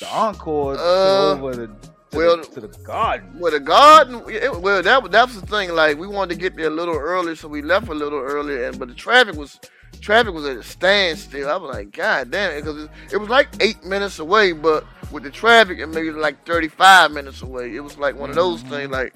the 0.00 0.06
Encore 0.08 0.74
to 0.76 0.80
Uh, 0.80 1.34
over 1.36 1.56
the 1.56 1.66
to, 1.66 2.16
well- 2.16 2.36
the, 2.38 2.44
to 2.44 2.60
the 2.60 2.68
garden? 2.84 3.38
Well, 3.38 3.52
the 3.52 3.60
garden. 3.60 4.22
It, 4.28 4.60
well, 4.60 4.82
that 4.82 5.02
was- 5.02 5.12
that 5.12 5.28
the 5.30 5.46
thing. 5.46 5.74
Like 5.74 5.98
we 5.98 6.06
wanted 6.06 6.34
to 6.34 6.40
get 6.40 6.56
there 6.56 6.66
a 6.68 6.70
little 6.70 6.96
early, 6.96 7.34
so 7.34 7.48
we 7.48 7.62
left 7.62 7.88
a 7.88 7.94
little 7.94 8.20
earlier. 8.20 8.64
And 8.68 8.78
but 8.78 8.88
the 8.88 8.94
traffic 8.94 9.34
was 9.34 9.58
traffic 10.00 10.32
was 10.32 10.44
at 10.46 10.56
a 10.58 10.62
standstill. 10.62 11.48
I 11.50 11.56
was 11.56 11.74
like, 11.74 11.90
God 11.90 12.30
damn 12.30 12.52
it, 12.52 12.60
because 12.64 12.84
it, 12.84 12.90
it 13.12 13.16
was 13.16 13.28
like 13.30 13.48
eight 13.60 13.82
minutes 13.84 14.18
away, 14.18 14.52
but 14.52 14.84
with 15.10 15.22
the 15.22 15.30
traffic, 15.30 15.78
it 15.78 15.86
made 15.86 16.06
it 16.06 16.14
like 16.16 16.44
thirty 16.46 16.68
five 16.68 17.10
minutes 17.12 17.40
away. 17.42 17.74
It 17.74 17.80
was 17.80 17.96
like 17.98 18.14
one 18.16 18.28
of 18.30 18.36
those 18.36 18.62
things. 18.62 18.90
Like, 18.90 19.12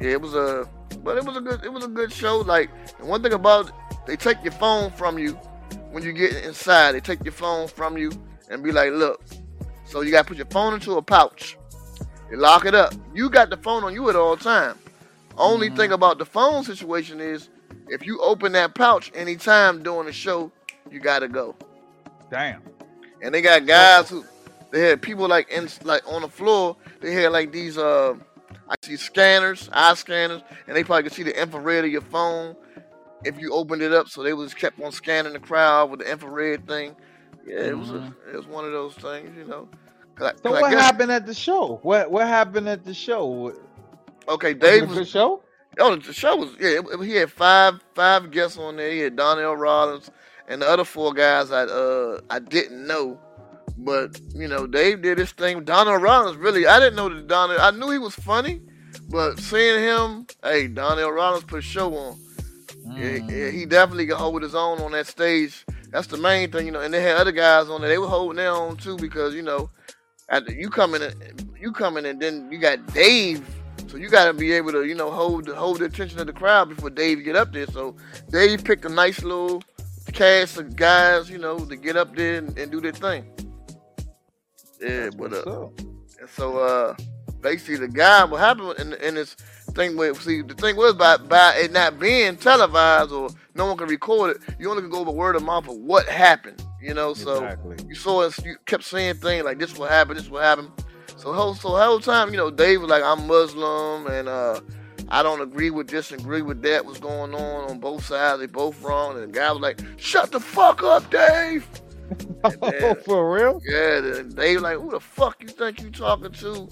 yeah, 0.00 0.10
it 0.12 0.20
was 0.20 0.34
a, 0.34 0.68
but 1.06 1.16
it 1.16 1.24
was 1.24 1.36
a 1.36 1.40
good, 1.40 1.64
it 1.64 1.72
was 1.72 1.84
a 1.84 1.88
good 1.88 2.12
show. 2.12 2.38
Like, 2.38 2.68
one 3.00 3.22
thing 3.22 3.32
about 3.32 3.68
it, 3.68 3.74
they 4.06 4.16
take 4.16 4.42
your 4.42 4.52
phone 4.52 4.90
from 4.90 5.18
you 5.18 5.34
when 5.92 6.02
you 6.02 6.12
get 6.12 6.34
inside. 6.44 6.92
They 6.92 7.00
take 7.00 7.24
your 7.24 7.32
phone 7.32 7.68
from 7.68 7.96
you 7.96 8.10
and 8.50 8.60
be 8.62 8.72
like, 8.72 8.90
look. 8.90 9.24
So 9.84 10.00
you 10.00 10.10
gotta 10.10 10.26
put 10.26 10.36
your 10.36 10.46
phone 10.46 10.74
into 10.74 10.96
a 10.96 11.02
pouch. 11.02 11.56
You 12.28 12.38
lock 12.38 12.66
it 12.66 12.74
up. 12.74 12.92
You 13.14 13.30
got 13.30 13.50
the 13.50 13.56
phone 13.56 13.84
on 13.84 13.94
you 13.94 14.10
at 14.10 14.16
all 14.16 14.36
time. 14.36 14.76
Only 15.38 15.70
Mhm. 15.70 15.76
thing 15.76 15.92
about 15.92 16.18
the 16.18 16.26
phone 16.26 16.64
situation 16.64 17.20
is 17.20 17.50
if 17.88 18.04
you 18.04 18.20
open 18.20 18.50
that 18.52 18.74
pouch 18.74 19.12
anytime 19.14 19.84
during 19.84 20.06
the 20.06 20.12
show, 20.12 20.50
you 20.90 20.98
gotta 20.98 21.28
go. 21.28 21.54
Damn. 22.32 22.62
And 23.22 23.32
they 23.32 23.42
got 23.42 23.64
guys 23.64 24.10
who 24.10 24.24
they 24.72 24.80
had 24.80 25.00
people 25.02 25.28
like 25.28 25.48
in 25.50 25.68
like 25.84 26.02
on 26.12 26.22
the 26.22 26.28
floor. 26.28 26.76
They 27.00 27.12
had 27.12 27.30
like 27.30 27.52
these 27.52 27.78
uh 27.78 28.14
I 28.68 28.74
see 28.82 28.96
scanners, 28.96 29.68
eye 29.72 29.94
scanners, 29.94 30.42
and 30.66 30.76
they 30.76 30.82
probably 30.84 31.04
could 31.04 31.12
see 31.12 31.22
the 31.22 31.40
infrared 31.40 31.84
of 31.84 31.90
your 31.90 32.00
phone 32.00 32.56
if 33.24 33.38
you 33.38 33.52
opened 33.52 33.82
it 33.82 33.92
up. 33.92 34.08
So 34.08 34.22
they 34.22 34.32
was 34.32 34.54
kept 34.54 34.80
on 34.80 34.92
scanning 34.92 35.32
the 35.34 35.38
crowd 35.38 35.90
with 35.90 36.00
the 36.00 36.10
infrared 36.10 36.66
thing. 36.66 36.96
Yeah, 37.46 37.58
it 37.60 37.78
was 37.78 37.90
a, 37.90 38.12
it 38.32 38.36
was 38.36 38.46
one 38.46 38.64
of 38.64 38.72
those 38.72 38.94
things, 38.94 39.36
you 39.36 39.44
know. 39.44 39.68
'Cause 40.16 40.32
I- 40.32 40.36
So 40.36 40.42
'cause 40.50 40.58
I 40.58 40.60
what 40.62 40.70
guess- 40.72 40.80
happened 40.80 41.12
at 41.12 41.26
the 41.26 41.34
show? 41.34 41.78
What 41.82 42.10
what 42.10 42.26
happened 42.26 42.68
at 42.68 42.84
the 42.84 42.94
show? 42.94 43.52
Okay, 44.28 44.54
Dave 44.54 44.82
a 44.84 44.86
was 44.86 44.98
good 44.98 45.08
show? 45.08 45.42
Oh, 45.78 45.94
the 45.94 46.12
show 46.12 46.36
was 46.36 46.50
yeah. 46.58 46.80
it- 46.80 47.04
He 47.04 47.14
had 47.16 47.30
five 47.30 47.80
five 47.94 48.30
guests 48.30 48.58
on 48.58 48.76
there. 48.76 48.90
He 48.90 49.00
had 49.00 49.14
Donnell 49.14 49.54
Rawlings 49.56 50.10
and 50.48 50.60
the 50.62 50.68
other 50.68 50.84
four 50.84 51.12
guys 51.12 51.52
I 51.52 51.64
uh 51.64 52.20
I 52.30 52.38
didn't 52.40 52.86
know, 52.86 53.20
but 53.78 54.20
you 54.34 54.48
know 54.48 54.66
Dave 54.66 55.02
did 55.02 55.18
his 55.18 55.32
thing. 55.32 55.64
Donnell 55.64 55.96
Rawlings 55.96 56.36
really 56.36 56.66
I 56.66 56.78
didn't 56.78 56.96
know 56.96 57.08
that 57.08 57.26
Donnell. 57.26 57.60
I 57.60 57.70
knew 57.70 57.90
he 57.90 57.98
was 57.98 58.14
funny, 58.14 58.62
but 59.08 59.38
seeing 59.38 59.80
him, 59.82 60.26
hey, 60.42 60.68
Donnell 60.68 61.12
Rawlings 61.12 61.44
put 61.44 61.58
a 61.58 61.62
show 61.62 61.94
on. 61.94 62.18
Mm. 62.86 63.30
yeah, 63.30 63.50
he 63.50 63.66
definitely 63.66 64.06
could 64.06 64.16
hold 64.16 64.42
his 64.42 64.54
own 64.54 64.80
on 64.80 64.92
that 64.92 65.06
stage. 65.06 65.64
That's 65.90 66.06
the 66.06 66.16
main 66.16 66.50
thing, 66.50 66.66
you 66.66 66.72
know. 66.72 66.80
And 66.80 66.92
they 66.92 67.02
had 67.02 67.16
other 67.16 67.32
guys 67.32 67.68
on 67.68 67.80
there. 67.80 67.90
They 67.90 67.98
were 67.98 68.06
holding 68.06 68.36
their 68.36 68.50
own 68.50 68.76
too 68.76 68.96
because 68.96 69.34
you 69.34 69.42
know, 69.42 69.70
after 70.28 70.52
you 70.52 70.70
coming 70.70 71.02
in, 71.02 71.12
you 71.60 71.72
coming 71.72 72.06
and 72.06 72.20
then 72.20 72.50
you 72.50 72.58
got 72.58 72.84
Dave 72.94 73.44
So 73.88 73.96
you 73.96 74.08
got 74.08 74.26
to 74.26 74.32
be 74.32 74.52
able 74.52 74.72
to, 74.72 74.84
you 74.84 74.94
know, 74.94 75.10
hold 75.10 75.48
hold 75.48 75.80
the 75.80 75.84
attention 75.86 76.18
of 76.20 76.26
the 76.26 76.32
crowd 76.32 76.68
before 76.68 76.90
Dave 76.90 77.24
get 77.24 77.36
up 77.36 77.52
there. 77.52 77.66
So 77.66 77.96
Dave 78.30 78.64
picked 78.64 78.84
a 78.84 78.88
nice 78.88 79.22
little 79.22 79.62
cast 80.12 80.58
of 80.58 80.76
guys, 80.76 81.30
you 81.30 81.38
know, 81.38 81.58
to 81.58 81.76
get 81.76 81.96
up 81.96 82.14
there 82.16 82.36
and, 82.38 82.56
and 82.58 82.70
do 82.70 82.80
their 82.80 82.92
thing. 82.92 83.24
Yeah, 84.80 85.10
but 85.16 85.32
uh, 85.32 85.68
and 86.20 86.28
so 86.28 86.58
uh, 86.58 86.94
basically 87.40 87.76
the 87.76 87.88
guy, 87.88 88.24
what 88.24 88.40
happened 88.40 88.78
in, 88.78 88.92
in 88.94 89.14
this 89.14 89.34
thing 89.74 89.96
with 89.96 90.20
see 90.22 90.42
the 90.42 90.54
thing 90.54 90.76
was 90.76 90.94
by 90.94 91.16
by 91.16 91.54
it 91.56 91.72
not 91.72 91.98
being 91.98 92.36
televised 92.36 93.12
or 93.12 93.28
no 93.54 93.66
one 93.66 93.76
can 93.76 93.88
record 93.88 94.36
it, 94.36 94.42
you 94.58 94.70
only 94.70 94.82
can 94.82 94.90
go 94.90 95.00
over 95.00 95.10
word 95.10 95.36
of 95.36 95.42
mouth 95.42 95.68
of 95.68 95.76
what 95.76 96.06
happened. 96.06 96.62
You 96.80 96.94
know, 96.94 97.14
so 97.14 97.44
Exactly. 97.44 97.76
you 97.88 97.94
saw 97.94 98.22
us, 98.22 98.38
you 98.44 98.56
kept 98.66 98.84
saying 98.84 99.16
things 99.16 99.44
like 99.44 99.58
this 99.58 99.76
will 99.76 99.86
happen, 99.86 100.16
this 100.16 100.28
will 100.28 100.40
happen. 100.40 100.70
So 101.16 101.32
whole 101.32 101.54
so 101.54 101.70
whole 101.70 102.00
time, 102.00 102.30
you 102.30 102.36
know, 102.36 102.50
Dave 102.50 102.80
was 102.82 102.90
like, 102.90 103.02
I'm 103.02 103.26
Muslim 103.26 104.06
and 104.06 104.28
uh 104.28 104.60
I 105.08 105.22
don't 105.22 105.40
agree 105.40 105.70
with 105.70 105.88
this 105.88 106.10
and 106.10 106.20
agree 106.20 106.42
with 106.42 106.62
that. 106.62 106.84
What's 106.84 106.98
going 106.98 107.32
on 107.34 107.70
on 107.70 107.78
both 107.78 108.04
sides? 108.04 108.40
They 108.40 108.46
both 108.46 108.80
wrong. 108.82 109.16
And 109.16 109.22
the 109.32 109.38
guy 109.38 109.52
was 109.52 109.60
like, 109.60 109.80
"Shut 109.98 110.32
the 110.32 110.40
fuck 110.40 110.82
up, 110.82 111.08
Dave." 111.10 111.66
And 112.44 112.56
Oh, 112.62 112.94
for 112.94 113.34
real? 113.34 113.60
yeah, 113.66 114.22
Dave 114.34 114.60
like, 114.60 114.78
"Who 114.78 114.90
the 114.90 115.00
fuck 115.00 115.42
you 115.42 115.48
think 115.48 115.80
you 115.82 115.90
talking 115.90 116.30
to? 116.32 116.68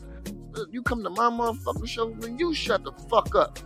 You 0.71 0.83
come 0.83 1.03
to 1.03 1.11
my 1.11 1.29
motherfucking 1.31 1.89
show, 1.89 2.11
then 2.21 2.39
you 2.39 2.55
shut 2.55 2.85
the 2.85 2.93
fuck 3.11 3.35
up." 3.35 3.59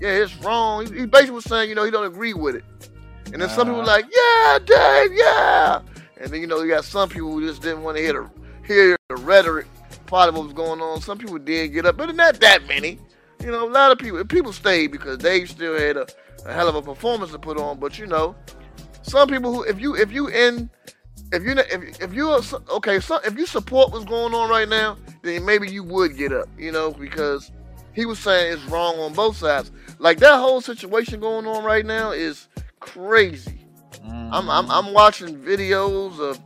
Yeah, 0.00 0.10
it's 0.10 0.34
wrong. 0.38 0.86
He, 0.86 1.00
he 1.00 1.06
basically 1.06 1.32
was 1.36 1.44
saying, 1.44 1.68
you 1.68 1.74
know, 1.76 1.84
he 1.84 1.90
don't 1.90 2.06
agree 2.06 2.34
with 2.34 2.56
it. 2.56 2.64
And 3.32 3.40
then 3.40 3.48
some 3.48 3.68
people 3.68 3.82
Uh-huh. 3.82 3.86
like, 3.86 4.06
"Yeah, 4.12 4.58
Dave, 4.58 5.12
yeah." 5.16 5.80
And 6.20 6.32
then 6.32 6.40
you 6.40 6.46
know, 6.46 6.60
you 6.62 6.68
got 6.68 6.84
some 6.84 7.08
people 7.08 7.30
who 7.32 7.46
just 7.46 7.62
didn't 7.62 7.82
want 7.82 7.96
to 7.96 8.02
hear 8.02 8.12
the 8.14 8.30
hear 8.66 8.96
the 9.08 9.16
rhetoric 9.16 9.66
part 10.06 10.28
of 10.28 10.34
what 10.36 10.44
was 10.44 10.52
going 10.52 10.80
on. 10.80 11.00
Some 11.00 11.18
people 11.18 11.38
did 11.38 11.68
get 11.68 11.86
up, 11.86 11.96
but 11.96 12.14
not 12.14 12.40
that 12.40 12.66
many. 12.66 12.98
You 13.40 13.50
know, 13.50 13.68
a 13.68 13.70
lot 13.70 13.92
of 13.92 13.98
people 13.98 14.24
people 14.24 14.52
stayed 14.52 14.90
because 14.90 15.18
Dave 15.18 15.50
still 15.50 15.78
had 15.78 15.96
a, 15.96 16.06
a 16.46 16.52
hell 16.52 16.68
of 16.68 16.74
a 16.76 16.82
performance 16.82 17.30
to 17.32 17.38
put 17.38 17.58
on. 17.58 17.78
But 17.78 17.98
you 17.98 18.06
know, 18.06 18.34
some 19.02 19.28
people 19.28 19.52
who 19.54 19.62
if 19.64 19.80
you 19.80 19.94
if 19.96 20.10
you 20.12 20.28
in 20.28 20.70
if 21.34 21.42
you 21.42 21.54
if 21.58 22.00
if 22.00 22.14
you 22.14 22.40
okay, 22.70 23.00
so 23.00 23.18
if 23.24 23.36
you 23.36 23.46
support 23.46 23.92
what's 23.92 24.04
going 24.04 24.34
on 24.34 24.48
right 24.48 24.68
now, 24.68 24.96
then 25.22 25.44
maybe 25.44 25.70
you 25.70 25.82
would 25.82 26.16
get 26.16 26.32
up. 26.32 26.48
You 26.56 26.72
know, 26.72 26.92
because 26.92 27.50
he 27.92 28.06
was 28.06 28.18
saying 28.18 28.52
it's 28.52 28.64
wrong 28.66 28.98
on 28.98 29.12
both 29.12 29.36
sides. 29.36 29.72
Like 29.98 30.18
that 30.18 30.38
whole 30.38 30.60
situation 30.60 31.20
going 31.20 31.46
on 31.46 31.64
right 31.64 31.84
now 31.84 32.12
is 32.12 32.48
crazy. 32.80 33.60
I'm, 34.02 34.48
I'm 34.50 34.64
mm-hmm. 34.64 34.70
I'm 34.70 34.92
watching 34.92 35.36
videos 35.36 36.18
of 36.20 36.38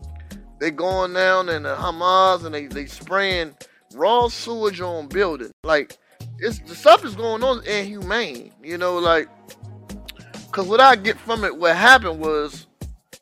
they 0.59 0.71
going 0.71 1.13
down 1.13 1.49
in 1.49 1.63
the 1.65 1.75
Hamas 1.75 2.45
and 2.45 2.55
they 2.55 2.67
they 2.67 2.87
spraying 2.87 3.55
raw 3.95 4.29
sewage 4.29 4.81
on 4.81 5.09
buildings. 5.09 5.53
Like 5.65 5.99
it's 6.39 6.61
the 6.61 6.75
stuff 6.75 7.05
is 7.05 7.15
going 7.15 7.43
on 7.43 7.63
is 7.65 7.67
inhumane. 7.67 8.53
You 8.63 8.79
know, 8.79 8.99
like 8.99 9.29
because 10.47 10.67
what 10.67 10.81
I 10.81 10.97
get 10.97 11.19
from 11.19 11.45
it, 11.45 11.57
what 11.57 11.77
happened 11.77 12.21
was. 12.21 12.67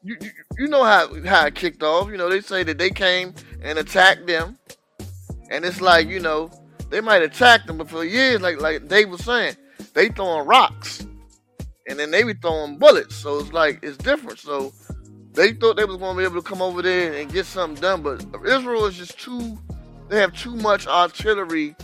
You, 0.07 0.17
you, 0.57 0.69
know 0.69 0.85
how 0.85 1.13
how 1.25 1.47
it 1.47 1.57
kicked 1.57 1.83
off. 1.83 2.09
You 2.09 2.17
know 2.17 2.31
they 2.31 2.41
say 2.41 2.63
that 2.63 2.79
they 2.79 2.91
came 2.91 3.35
and 3.61 3.77
attacked 3.77 4.25
them, 4.29 4.57
and 5.51 5.65
it's 5.65 5.81
like 5.81 6.07
you 6.07 6.21
know 6.21 6.49
they 6.91 7.01
might 7.01 7.23
attack 7.23 7.67
them, 7.67 7.79
but 7.79 7.91
for 7.91 8.05
years, 8.05 8.41
like 8.41 8.61
like 8.61 8.87
Dave 8.87 9.11
was 9.11 9.25
saying, 9.25 9.57
they 9.95 10.09
throwing 10.09 10.47
rocks, 10.47 11.05
and 11.89 11.99
then 11.99 12.13
they 12.13 12.23
be 12.23 12.35
throwing 12.35 12.79
bullets. 12.79 13.17
So 13.17 13.41
it's 13.41 13.53
like 13.53 13.81
it's 13.83 13.97
different. 13.97 14.39
So 14.39 14.73
they 15.33 15.53
thought 15.55 15.77
they 15.77 15.85
was 15.85 15.97
gonna 15.97 16.17
be 16.17 16.25
able 16.25 16.41
to 16.41 16.49
come 16.49 16.63
over 16.63 16.83
there 16.83 17.13
and 17.15 17.33
get 17.33 17.45
something 17.45 17.81
done, 17.81 18.03
but 18.03 18.25
Israel 18.47 18.85
is 18.85 18.97
just 18.97 19.19
too. 19.19 19.59
They 20.09 20.21
have 20.21 20.35
too 20.35 20.55
much 20.55 20.87
artillery 20.87 21.75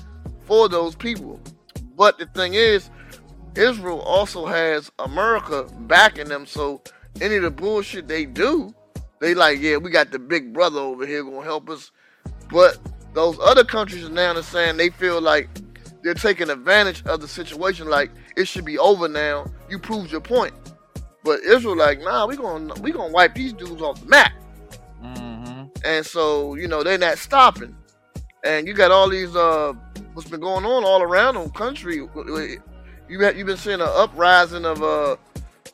for 0.46 0.68
those 0.68 0.94
people. 0.94 1.40
But 1.96 2.18
the 2.18 2.26
thing 2.26 2.54
is, 2.54 2.88
Israel 3.56 4.00
also 4.00 4.46
has 4.46 4.92
America 5.00 5.66
backing 5.80 6.28
them. 6.28 6.46
So 6.46 6.82
any 7.20 7.36
of 7.36 7.42
the 7.42 7.50
bullshit 7.50 8.08
they 8.08 8.24
do, 8.24 8.74
they 9.20 9.34
like, 9.34 9.60
yeah, 9.60 9.76
we 9.76 9.90
got 9.90 10.10
the 10.10 10.18
big 10.18 10.52
brother 10.52 10.80
over 10.80 11.06
here 11.06 11.22
gonna 11.22 11.42
help 11.42 11.68
us. 11.70 11.90
But 12.50 12.78
those 13.14 13.38
other 13.40 13.64
countries 13.64 14.08
now 14.08 14.30
are 14.30 14.34
now 14.34 14.40
saying 14.40 14.76
they 14.76 14.90
feel 14.90 15.20
like 15.20 15.48
they're 16.02 16.14
taking 16.14 16.50
advantage 16.50 17.04
of 17.06 17.20
the 17.20 17.28
situation. 17.28 17.88
Like 17.88 18.10
it 18.36 18.46
should 18.46 18.64
be 18.64 18.78
over 18.78 19.08
now. 19.08 19.46
You 19.68 19.78
proved 19.78 20.10
your 20.10 20.20
point. 20.20 20.52
But 21.24 21.40
Israel 21.40 21.76
like, 21.76 22.00
nah, 22.00 22.26
we 22.26 22.36
gonna 22.36 22.74
we 22.80 22.90
gonna 22.90 23.12
wipe 23.12 23.34
these 23.34 23.52
dudes 23.52 23.80
off 23.80 24.00
the 24.00 24.08
map. 24.08 24.32
Mm-hmm. 25.02 25.64
And 25.84 26.04
so 26.04 26.54
you 26.54 26.66
know 26.66 26.82
they're 26.82 26.98
not 26.98 27.18
stopping. 27.18 27.76
And 28.44 28.66
you 28.66 28.74
got 28.74 28.90
all 28.90 29.08
these 29.08 29.36
uh 29.36 29.72
what's 30.14 30.28
been 30.28 30.40
going 30.40 30.64
on 30.64 30.84
all 30.84 31.02
around 31.02 31.34
the 31.34 31.48
country. 31.50 31.96
You 33.08 33.20
have, 33.20 33.36
you've 33.36 33.46
been 33.46 33.56
seeing 33.56 33.80
an 33.80 33.88
uprising 33.88 34.64
of 34.64 34.82
uh 34.82 35.16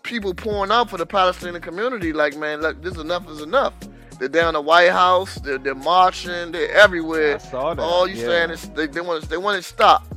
people 0.08 0.32
pouring 0.32 0.72
out 0.72 0.88
for 0.88 0.96
the 0.96 1.06
Palestinian 1.06 1.60
community. 1.60 2.12
Like 2.12 2.36
man, 2.36 2.62
look, 2.62 2.82
this 2.82 2.96
enough 2.96 3.28
is 3.30 3.42
enough. 3.42 3.74
They're 4.18 4.28
down 4.28 4.54
the 4.54 4.60
White 4.60 4.90
House. 4.90 5.36
They're, 5.36 5.58
they're 5.58 5.74
marching. 5.74 6.50
They're 6.50 6.72
everywhere. 6.72 7.36
I 7.36 7.38
saw 7.38 7.74
that. 7.74 7.82
All 7.82 8.08
you 8.08 8.16
yeah. 8.16 8.26
saying 8.26 8.50
is 8.50 8.68
they, 8.70 8.86
they 8.86 9.00
want 9.00 9.22
to 9.22 9.28
they 9.28 9.36
want 9.36 9.58
it 9.58 9.62
stopped 9.62 10.12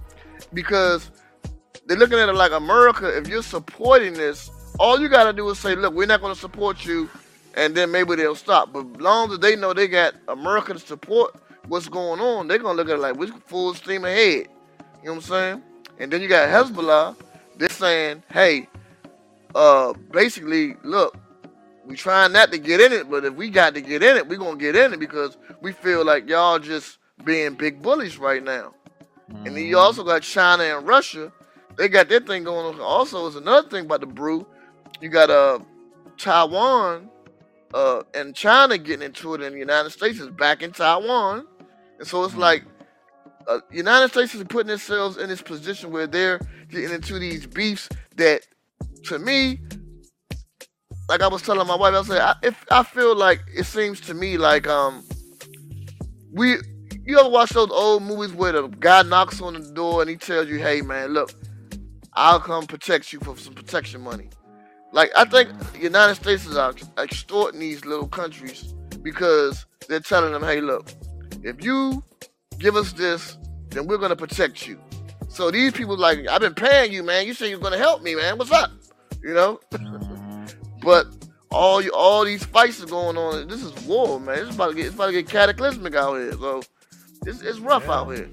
because 0.53 1.12
they're 1.86 1.98
looking 1.98 2.17
at 2.17 2.29
it 2.29 2.33
like 2.33 2.53
America. 2.53 3.15
If 3.15 3.27
you're 3.27 3.43
supporting 3.43 4.13
this, 4.13 4.50
all 4.79 5.00
you 5.00 5.10
got 5.10 5.25
to 5.25 5.33
do 5.33 5.48
is 5.50 5.60
say, 5.60 5.75
look, 5.75 5.93
we're 5.93 6.07
not 6.07 6.21
going 6.21 6.33
to 6.33 6.39
support 6.39 6.86
you, 6.86 7.10
and 7.55 7.75
then 7.75 7.91
maybe 7.91 8.15
they'll 8.15 8.33
stop. 8.33 8.71
But 8.71 8.86
as 8.95 9.01
long 9.01 9.31
as 9.31 9.39
they 9.39 9.55
know 9.55 9.74
they 9.74 9.88
got 9.88 10.15
America 10.29 10.74
to 10.74 10.79
support 10.79 11.36
what's 11.67 11.89
going 11.89 12.19
on, 12.19 12.48
they're 12.48 12.60
gonna 12.60 12.77
look 12.77 12.89
at 12.89 12.95
it 12.95 13.00
like 13.00 13.15
we're 13.15 13.27
full 13.45 13.74
steam 13.74 14.05
ahead. 14.05 14.48
You 15.03 15.10
know 15.10 15.13
what 15.13 15.15
I'm 15.15 15.21
saying? 15.21 15.62
And 16.00 16.12
then 16.12 16.21
you 16.21 16.27
got 16.27 16.50
Hezbollah. 16.50 17.15
They're 17.57 17.69
saying, 17.69 18.24
hey, 18.31 18.67
uh, 19.55 19.93
basically, 20.12 20.75
look, 20.84 21.17
we 21.86 21.96
trying 21.96 22.31
not 22.31 22.51
to 22.51 22.58
get 22.58 22.79
in 22.79 22.93
it, 22.93 23.10
but 23.10 23.25
if 23.25 23.34
we 23.34 23.50
got 23.50 23.74
to 23.75 23.81
get 23.81 24.03
in 24.03 24.17
it, 24.17 24.27
we 24.27 24.38
gonna 24.38 24.58
get 24.58 24.75
in 24.75 24.93
it 24.93 25.00
because 25.00 25.38
we 25.62 25.72
feel 25.72 26.05
like 26.05 26.29
y'all 26.29 26.60
just 26.60 26.98
being 27.25 27.55
big 27.55 27.81
bullies 27.81 28.17
right 28.17 28.43
now. 28.43 28.74
And 29.29 29.55
then 29.55 29.63
you 29.63 29.77
also 29.77 30.03
got 30.03 30.22
China 30.22 30.63
and 30.63 30.88
Russia. 30.88 31.31
They 31.77 31.88
got 31.88 32.10
their 32.10 32.20
thing 32.20 32.43
going 32.43 32.75
on. 32.75 32.81
Also, 32.81 33.27
is 33.27 33.36
another 33.36 33.67
thing 33.70 33.86
about 33.86 34.01
the 34.01 34.08
brew. 34.08 34.46
You 35.00 35.10
got 35.10 35.29
uh 35.29 35.60
Taiwan 36.17 37.10
uh 37.74 38.03
and 38.13 38.36
China 38.36 38.77
getting 38.77 39.05
into 39.05 39.34
it, 39.34 39.41
and 39.41 39.55
the 39.55 39.60
United 39.60 39.89
States 39.91 40.20
is 40.20 40.29
back 40.29 40.62
in 40.62 40.72
Taiwan. 40.72 41.48
And 42.00 42.08
so 42.08 42.24
it's 42.24 42.36
like 42.36 42.63
uh, 43.48 43.60
United 43.72 44.10
States 44.10 44.34
is 44.36 44.43
putting 44.46 44.67
themselves 44.67 45.17
in 45.17 45.29
this 45.29 45.41
position 45.41 45.91
where 45.91 46.08
they're 46.08 46.39
getting 46.70 46.91
into 46.91 47.20
these 47.20 47.46
beefs 47.46 47.89
that, 48.15 48.46
to 49.03 49.20
me, 49.20 49.60
like 51.10 51.22
I 51.22 51.27
was 51.27 51.41
telling 51.41 51.67
my 51.67 51.75
wife, 51.75 51.93
I 51.93 52.03
said, 52.03 52.22
I, 52.22 52.36
if 52.43 52.65
I 52.72 52.84
feel 52.84 53.15
like 53.15 53.41
it 53.55 53.65
seems 53.65 54.00
to 54.01 54.13
me 54.13 54.38
like 54.38 54.67
um 54.67 55.03
we 56.31 56.58
you 57.03 57.20
ever 57.20 57.29
watch 57.29 57.50
those 57.50 57.70
old 57.72 58.03
movies 58.03 58.34
where 58.34 58.51
the 58.53 58.67
guy 58.67 59.01
knocks 59.01 59.41
on 59.41 59.53
the 59.53 59.74
door 59.74 60.01
and 60.01 60.10
he 60.10 60.15
tells 60.15 60.48
you, 60.48 60.58
"Hey 60.60 60.81
man, 60.81 61.13
look, 61.13 61.34
I'll 62.13 62.39
come 62.39 62.65
protect 62.67 63.12
you 63.12 63.20
for 63.20 63.36
some 63.38 63.53
protection 63.53 64.01
money." 64.01 64.29
Like 64.93 65.12
I 65.15 65.25
think 65.25 65.50
the 65.74 65.79
United 65.79 66.15
States 66.15 66.46
is 66.46 66.58
extorting 66.98 67.60
these 67.60 67.86
little 67.86 68.08
countries 68.08 68.74
because 69.01 69.65
they're 69.89 70.00
telling 70.00 70.31
them, 70.31 70.43
"Hey, 70.43 70.62
look, 70.62 70.89
if 71.43 71.63
you 71.63 72.03
give 72.60 72.75
us 72.75 72.93
this, 72.93 73.38
then 73.70 73.88
we're 73.88 73.98
gonna 73.98 74.15
protect 74.15 74.67
you." 74.67 74.79
So 75.27 75.50
these 75.51 75.74
people 75.74 75.98
like, 75.98 76.27
"I've 76.29 76.41
been 76.41 76.53
paying 76.53 76.93
you, 76.93 77.03
man. 77.03 77.25
You 77.27 77.34
say 77.34 77.50
you're 77.50 77.60
gonna 77.60 77.77
help 77.77 78.01
me, 78.01 78.15
man. 78.15 78.38
What's 78.38 78.51
up?" 78.51 78.72
You 79.23 79.33
know. 79.33 79.59
Mhm. 79.71 80.55
But 80.81 81.07
all 81.51 81.81
you, 81.81 81.91
all 81.93 82.23
these 82.25 82.43
fights 82.43 82.81
are 82.81 82.87
going 82.87 83.17
on. 83.17 83.47
This 83.47 83.61
is 83.63 83.73
war, 83.85 84.19
man. 84.19 84.39
It's 84.47 84.55
about 84.55 84.69
to 84.69 84.75
get 84.75 84.85
it's 84.87 84.95
about 84.95 85.07
to 85.07 85.11
get 85.13 85.27
cataclysmic 85.29 85.95
out 85.95 86.15
here. 86.15 86.33
So 86.33 86.61
it's, 87.25 87.41
it's 87.41 87.59
rough 87.59 87.83
Yeah. 87.85 87.93
out 87.99 88.09
here. 88.15 88.29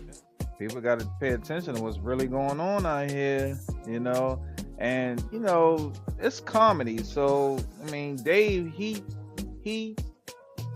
people 0.59 0.80
got 0.80 0.99
to 0.99 1.09
pay 1.21 1.28
attention 1.30 1.75
to 1.76 1.80
what's 1.83 1.99
really 1.99 2.26
going 2.26 2.59
on 2.59 2.85
out 2.85 3.09
here, 3.11 3.57
you 3.87 4.00
know. 4.00 4.42
And 4.78 5.23
you 5.33 5.38
know, 5.40 5.92
it's 6.21 6.40
comedy, 6.40 6.99
so 7.02 7.59
I 7.87 7.90
mean, 7.90 8.16
Dave, 8.16 8.73
he 8.75 9.02
he 9.62 9.95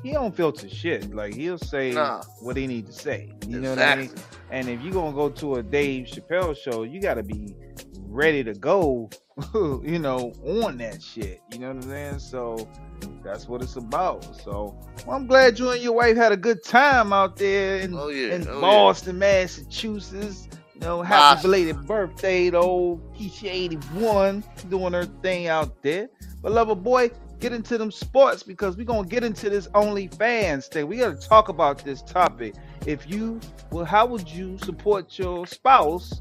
he 0.03 0.13
don't 0.13 0.35
filter 0.37 0.69
shit. 0.69 1.15
Like 1.15 1.35
he'll 1.35 1.59
say 1.59 1.93
Nah. 1.93 2.23
what 2.41 2.57
he 2.57 2.67
need 2.67 2.87
to 2.87 2.93
say. 2.93 3.33
You 3.47 3.61
know 3.61 3.71
what 3.71 3.79
I 3.79 3.97
mean? 3.97 4.11
And 4.51 4.69
if 4.69 4.83
you 4.83 4.91
gonna 4.93 5.15
go 5.15 5.29
to 5.31 5.55
a 5.57 5.63
Dave 5.63 6.07
Chappelle 6.07 6.57
show, 6.57 6.83
you 6.83 7.01
got 7.01 7.15
to 7.15 7.23
be 7.23 7.55
ready 8.09 8.43
to 8.45 8.55
go. 8.55 9.09
you 9.55 9.99
know, 9.99 10.33
on 10.45 10.77
that 10.79 11.03
shit. 11.03 11.41
You 11.53 11.59
know 11.61 11.69
what 11.69 11.77
I'm 11.77 11.83
saying? 11.83 12.19
So 12.19 12.69
that's 13.23 13.49
what 13.49 13.63
it's 13.63 13.77
about. 13.77 14.25
So 14.43 14.77
well, 15.07 15.17
I'm 15.17 15.27
glad 15.27 15.59
you 15.59 15.71
and 15.71 15.83
your 15.83 15.93
wife 15.95 16.17
had 16.17 16.33
a 16.33 16.37
good 16.37 16.63
time 16.63 17.13
out 17.13 17.37
there 17.37 17.79
in, 17.79 17.95
Oh, 17.95 18.09
yeah. 18.09 18.35
in 18.35 18.47
Oh, 18.49 18.55
yeah. 18.55 18.61
Boston, 18.61 19.19
Massachusetts. 19.19 20.49
You 20.75 20.81
know, 20.81 21.03
happy 21.03 21.21
Boston. 21.37 21.51
belated 21.51 21.87
birthday 21.87 22.51
to 22.51 22.59
old 22.59 23.15
Keisha 23.15 23.45
81 23.51 24.43
doing 24.69 24.93
her 24.93 25.05
thing 25.23 25.47
out 25.49 25.81
there. 25.83 26.09
But 26.43 26.53
lover 26.53 26.75
boy, 26.75 27.11
get 27.39 27.53
into 27.53 27.79
them 27.79 27.91
sports 27.91 28.43
because 28.43 28.77
we're 28.77 28.85
gonna 28.87 29.07
get 29.07 29.23
into 29.25 29.49
this 29.49 29.69
OnlyFans 29.69 30.67
thing. 30.67 30.87
We 30.89 30.97
gotta 30.99 31.15
talk 31.17 31.49
about 31.49 31.85
this 31.85 32.03
topic. 32.03 32.55
If 32.87 33.09
you 33.09 33.41
well, 33.71 33.85
how 33.85 34.07
would 34.07 34.29
you 34.29 34.59
support 34.59 35.19
your 35.19 35.47
spouse 35.47 36.21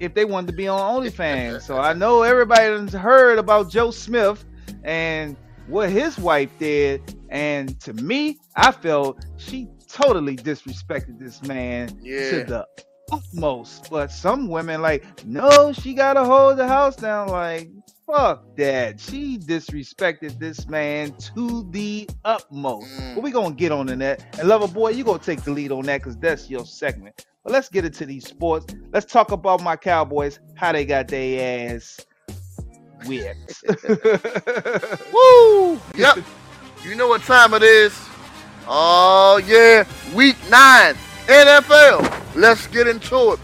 if 0.00 0.14
they 0.14 0.24
wanted 0.24 0.48
to 0.48 0.52
be 0.52 0.68
on 0.68 1.02
OnlyFans. 1.02 1.62
So 1.62 1.78
I 1.78 1.92
know 1.92 2.22
everybody's 2.22 2.92
heard 2.92 3.38
about 3.38 3.70
Joe 3.70 3.90
Smith 3.90 4.44
and 4.84 5.36
what 5.66 5.90
his 5.90 6.18
wife 6.18 6.50
did. 6.58 7.14
And 7.28 7.78
to 7.80 7.92
me, 7.92 8.38
I 8.56 8.72
felt 8.72 9.24
she 9.36 9.68
totally 9.88 10.36
disrespected 10.36 11.18
this 11.18 11.42
man 11.42 11.98
Yeah. 12.02 12.30
to 12.30 12.44
the 12.44 12.66
utmost. 13.12 13.90
But 13.90 14.10
some 14.10 14.48
women 14.48 14.82
like, 14.82 15.04
no, 15.26 15.72
she 15.72 15.94
gotta 15.94 16.24
hold 16.24 16.58
the 16.58 16.68
house 16.68 16.96
down. 16.96 17.28
Like, 17.28 17.70
fuck 18.06 18.56
that. 18.56 19.00
She 19.00 19.38
disrespected 19.38 20.38
this 20.38 20.66
man 20.66 21.12
to 21.34 21.68
the 21.70 22.08
utmost. 22.24 22.88
Mm. 23.00 23.14
But 23.16 23.24
we 23.24 23.30
gonna 23.30 23.54
get 23.54 23.72
on 23.72 23.88
in 23.88 23.98
that. 24.00 24.24
And 24.38 24.48
lover 24.48 24.68
boy, 24.68 24.90
you 24.90 25.04
gonna 25.04 25.18
take 25.18 25.42
the 25.42 25.50
lead 25.50 25.72
on 25.72 25.84
that 25.86 25.98
because 25.98 26.16
that's 26.16 26.48
your 26.48 26.64
segment. 26.64 27.26
But 27.48 27.54
let's 27.54 27.70
get 27.70 27.86
into 27.86 28.04
these 28.04 28.28
sports. 28.28 28.66
Let's 28.92 29.10
talk 29.10 29.32
about 29.32 29.62
my 29.62 29.74
Cowboys, 29.74 30.38
how 30.54 30.70
they 30.70 30.84
got 30.84 31.08
their 31.08 31.70
ass 31.74 31.98
whipped. 33.06 33.64
Woo! 35.14 35.80
Yep. 35.96 36.18
you 36.84 36.94
know 36.94 37.08
what 37.08 37.22
time 37.22 37.54
it 37.54 37.62
is. 37.62 37.98
Oh 38.66 39.40
yeah, 39.46 39.86
week 40.14 40.36
nine, 40.50 40.94
NFL. 41.24 42.36
Let's 42.36 42.66
get 42.66 42.86
into 42.86 43.32
it. 43.32 43.38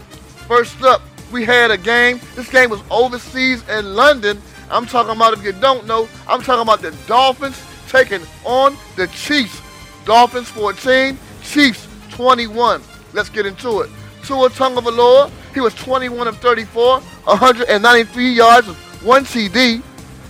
First 0.47 0.83
up, 0.83 1.01
we 1.31 1.43
had 1.43 1.71
a 1.71 1.77
game. 1.77 2.19
This 2.35 2.51
game 2.51 2.69
was 2.69 2.83
overseas 2.91 3.67
in 3.69 3.95
London. 3.95 4.39
I'm 4.69 4.85
talking 4.85 5.15
about 5.15 5.33
if 5.33 5.43
you 5.43 5.53
don't 5.53 5.87
know, 5.87 6.07
I'm 6.27 6.43
talking 6.43 6.61
about 6.61 6.83
the 6.83 6.91
Dolphins 7.07 7.59
taking 7.87 8.21
on 8.43 8.77
the 8.97 9.07
Chiefs. 9.07 9.59
Dolphins 10.05 10.49
14, 10.49 11.17
Chiefs 11.41 11.87
21. 12.11 12.83
Let's 13.15 13.29
get 13.29 13.45
into 13.45 13.79
it. 13.79 13.89
Tua 14.23 14.49
Tagovailoa, 14.49 15.31
he 15.53 15.61
was 15.61 15.73
21 15.75 16.27
of 16.27 16.37
34, 16.39 16.99
193 16.99 18.29
yards, 18.33 18.67
one 19.01 19.23
TD. 19.23 19.81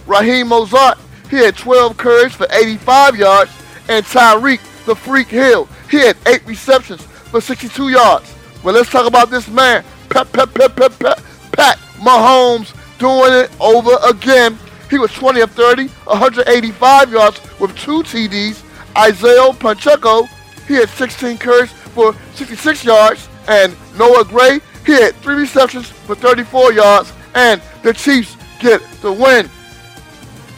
Raheem 0.06 0.50
Mostert, 0.50 1.00
he 1.32 1.38
had 1.38 1.58
12 1.58 1.98
carries 1.98 2.36
for 2.36 2.46
85 2.52 3.16
yards, 3.16 3.52
and 3.90 4.06
Tyreek 4.06 4.60
the 4.86 4.96
Freak 4.96 5.30
Hill, 5.30 5.68
he 5.90 5.98
had 5.98 6.16
eight 6.28 6.46
receptions 6.46 7.02
for 7.02 7.42
62 7.42 7.90
yards. 7.90 8.32
Well, 8.64 8.76
let's 8.76 8.92
talk 8.92 9.08
about 9.08 9.32
this 9.32 9.48
man, 9.48 9.84
Pat, 10.10 10.32
Pat, 10.32 10.54
Pat, 10.54 10.76
Pat, 10.76 11.00
Pat, 11.00 11.24
Pat 11.54 11.78
Mahomes, 11.98 12.72
doing 13.00 13.34
it 13.34 13.52
over 13.60 13.98
again. 14.08 14.60
He 14.92 15.00
was 15.00 15.12
20 15.14 15.42
of 15.42 15.50
30, 15.52 15.88
185 15.88 17.12
yards 17.12 17.42
with 17.60 17.76
two 17.76 18.04
TDs. 18.04 18.62
Isaiah 18.96 19.52
Pacheco, 19.54 20.26
he 20.68 20.76
had 20.76 20.90
16 20.90 21.40
carries 21.40 21.74
for 21.96 22.14
66 22.36 22.84
yards, 22.84 23.30
and 23.48 23.76
Noah 23.98 24.26
Gray, 24.26 24.60
had 24.86 25.16
three 25.16 25.36
receptions 25.36 25.90
for 25.90 26.14
34 26.14 26.74
yards, 26.74 27.12
and 27.34 27.62
the 27.82 27.94
Chiefs 27.94 28.38
get 28.60 28.82
the 29.02 29.12
win. 29.12 29.50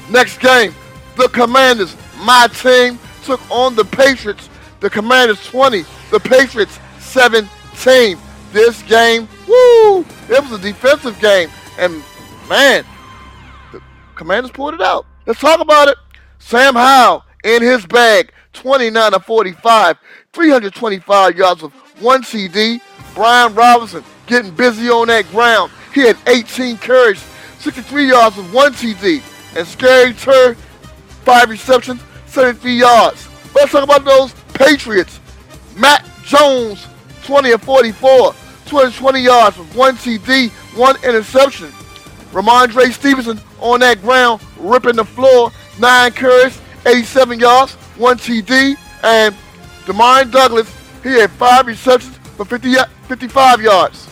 Next 0.09 0.39
game, 0.39 0.73
the 1.15 1.29
Commanders, 1.29 1.95
my 2.19 2.47
team, 2.47 2.99
took 3.23 3.39
on 3.49 3.75
the 3.75 3.85
Patriots. 3.85 4.49
The 4.79 4.89
Commanders 4.89 5.43
20, 5.47 5.85
the 6.11 6.19
Patriots 6.19 6.79
17. 6.99 8.17
This 8.51 8.81
game, 8.83 9.27
woo, 9.47 9.99
it 10.29 10.41
was 10.41 10.51
a 10.51 10.59
defensive 10.61 11.19
game, 11.19 11.49
and 11.77 12.03
man, 12.47 12.85
the 13.71 13.81
Commanders 14.15 14.51
pulled 14.51 14.73
it 14.73 14.81
out. 14.81 15.05
Let's 15.25 15.39
talk 15.39 15.59
about 15.59 15.89
it. 15.89 15.97
Sam 16.39 16.75
Howell 16.75 17.25
in 17.43 17.61
his 17.61 17.85
bag, 17.85 18.31
29 18.57 19.13
of 19.13 19.25
45, 19.25 19.97
325 20.33 21.37
yards 21.37 21.61
with 21.61 21.71
one 21.99 22.23
TD. 22.23 22.81
Brian 23.13 23.53
Robinson 23.53 24.03
getting 24.25 24.51
busy 24.51 24.89
on 24.89 25.07
that 25.07 25.29
ground. 25.29 25.71
He 25.93 26.01
had 26.01 26.17
18 26.27 26.77
carries, 26.77 27.19
63 27.59 28.09
yards 28.09 28.35
with 28.35 28.51
one 28.53 28.73
TD. 28.73 29.21
And 29.55 29.67
Scary 29.67 30.13
Terry, 30.13 30.55
five 31.23 31.49
receptions, 31.49 32.01
73 32.25 32.79
yards. 32.79 33.27
Let's 33.55 33.71
talk 33.71 33.83
about 33.83 34.03
those 34.05 34.33
Patriots. 34.53 35.19
Mac 35.75 36.03
Jones, 36.23 36.87
20 37.23 37.51
of 37.51 37.61
44, 37.61 38.33
220 38.65 39.19
yards 39.19 39.57
with 39.57 39.75
one 39.75 39.95
TD, 39.95 40.49
one 40.75 40.95
interception. 41.03 41.69
Rhamondre 42.31 42.91
Stevenson 42.91 43.39
on 43.59 43.79
that 43.81 44.01
ground, 44.01 44.41
ripping 44.57 44.95
the 44.95 45.05
floor, 45.05 45.51
nine 45.79 46.11
carries, 46.11 46.59
87 46.85 47.39
yards, 47.39 47.77
one 47.97 48.17
TD, 48.17 48.77
and 49.03 49.35
DeMario 49.85 50.31
Douglas, 50.31 50.73
he 51.03 51.19
had 51.19 51.31
five 51.31 51.67
receptions 51.67 52.17
for 52.35 52.45
50, 52.45 52.75
55 53.07 53.61
yards. 53.61 54.07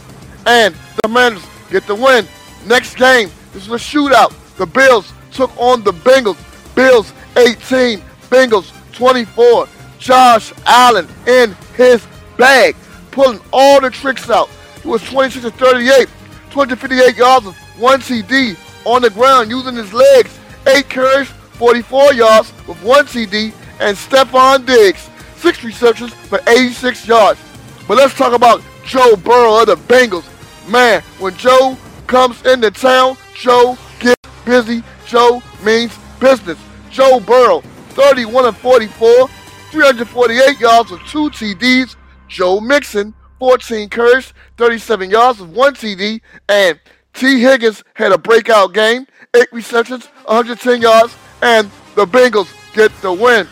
And 0.45 0.73
the 0.95 1.01
Commanders 1.03 1.45
get 1.69 1.85
the 1.87 1.95
win. 1.95 2.27
Next 2.65 2.95
game, 2.95 3.29
this 3.53 3.67
was 3.67 3.81
a 3.81 3.85
shootout. 3.85 4.33
The 4.57 4.65
Bills 4.65 5.11
took 5.31 5.55
on 5.57 5.83
the 5.83 5.91
Bengals. 5.91 6.37
Bills 6.75 7.13
18, 7.37 7.99
Bengals 8.29 8.71
24. 8.93 9.67
Josh 9.99 10.53
Allen 10.67 11.07
in 11.27 11.55
his 11.75 12.05
bag, 12.37 12.75
pulling 13.11 13.39
all 13.51 13.81
the 13.81 13.89
tricks 13.89 14.29
out. 14.29 14.49
He 14.83 14.87
was 14.87 15.01
26 15.09 15.45
to 15.45 15.51
38, 15.51 16.07
258 16.51 17.17
yards 17.17 17.45
with 17.47 17.55
one 17.77 17.99
TD 17.99 18.55
on 18.85 19.01
the 19.01 19.09
ground 19.09 19.49
using 19.49 19.75
his 19.75 19.91
legs, 19.93 20.37
eight 20.67 20.87
carries, 20.89 21.27
44 21.53 22.13
yards 22.13 22.53
with 22.67 22.81
one 22.83 23.05
TD, 23.05 23.51
and 23.79 23.95
Stefon 23.97 24.65
Diggs, 24.65 25.09
six 25.35 25.63
receptions 25.63 26.13
for 26.13 26.39
86 26.47 27.07
yards. 27.07 27.39
But 27.87 27.97
let's 27.97 28.15
talk 28.15 28.33
about 28.33 28.61
Joe 28.85 29.15
Burrow 29.15 29.61
of 29.61 29.67
the 29.67 29.75
Bengals. 29.75 30.25
Man, 30.69 31.01
when 31.19 31.35
Joe 31.37 31.77
comes 32.07 32.43
into 32.45 32.71
town, 32.71 33.17
Joe 33.35 33.77
gets 33.99 34.21
busy. 34.45 34.83
Joe 35.05 35.41
means 35.63 35.97
business. 36.19 36.57
Joe 36.89 37.19
Burrow, 37.19 37.61
31 37.89 38.45
of 38.45 38.57
44, 38.57 39.27
348 39.27 40.59
yards 40.59 40.91
with 40.91 41.01
two 41.01 41.29
TDs. 41.29 41.95
Joe 42.27 42.59
Mixon, 42.59 43.13
14 43.39 43.89
carries, 43.89 44.33
37 44.57 45.09
yards 45.09 45.39
with 45.39 45.49
one 45.49 45.75
TD. 45.75 46.21
And 46.49 46.79
Tee 47.13 47.39
Higgins 47.39 47.83
had 47.93 48.11
a 48.11 48.17
breakout 48.17 48.73
game, 48.73 49.05
eight 49.35 49.47
receptions, 49.51 50.05
110 50.25 50.81
yards, 50.81 51.15
and 51.41 51.69
the 51.95 52.05
Bengals 52.05 52.51
get 52.73 52.91
the 53.01 53.11
win. 53.11 53.47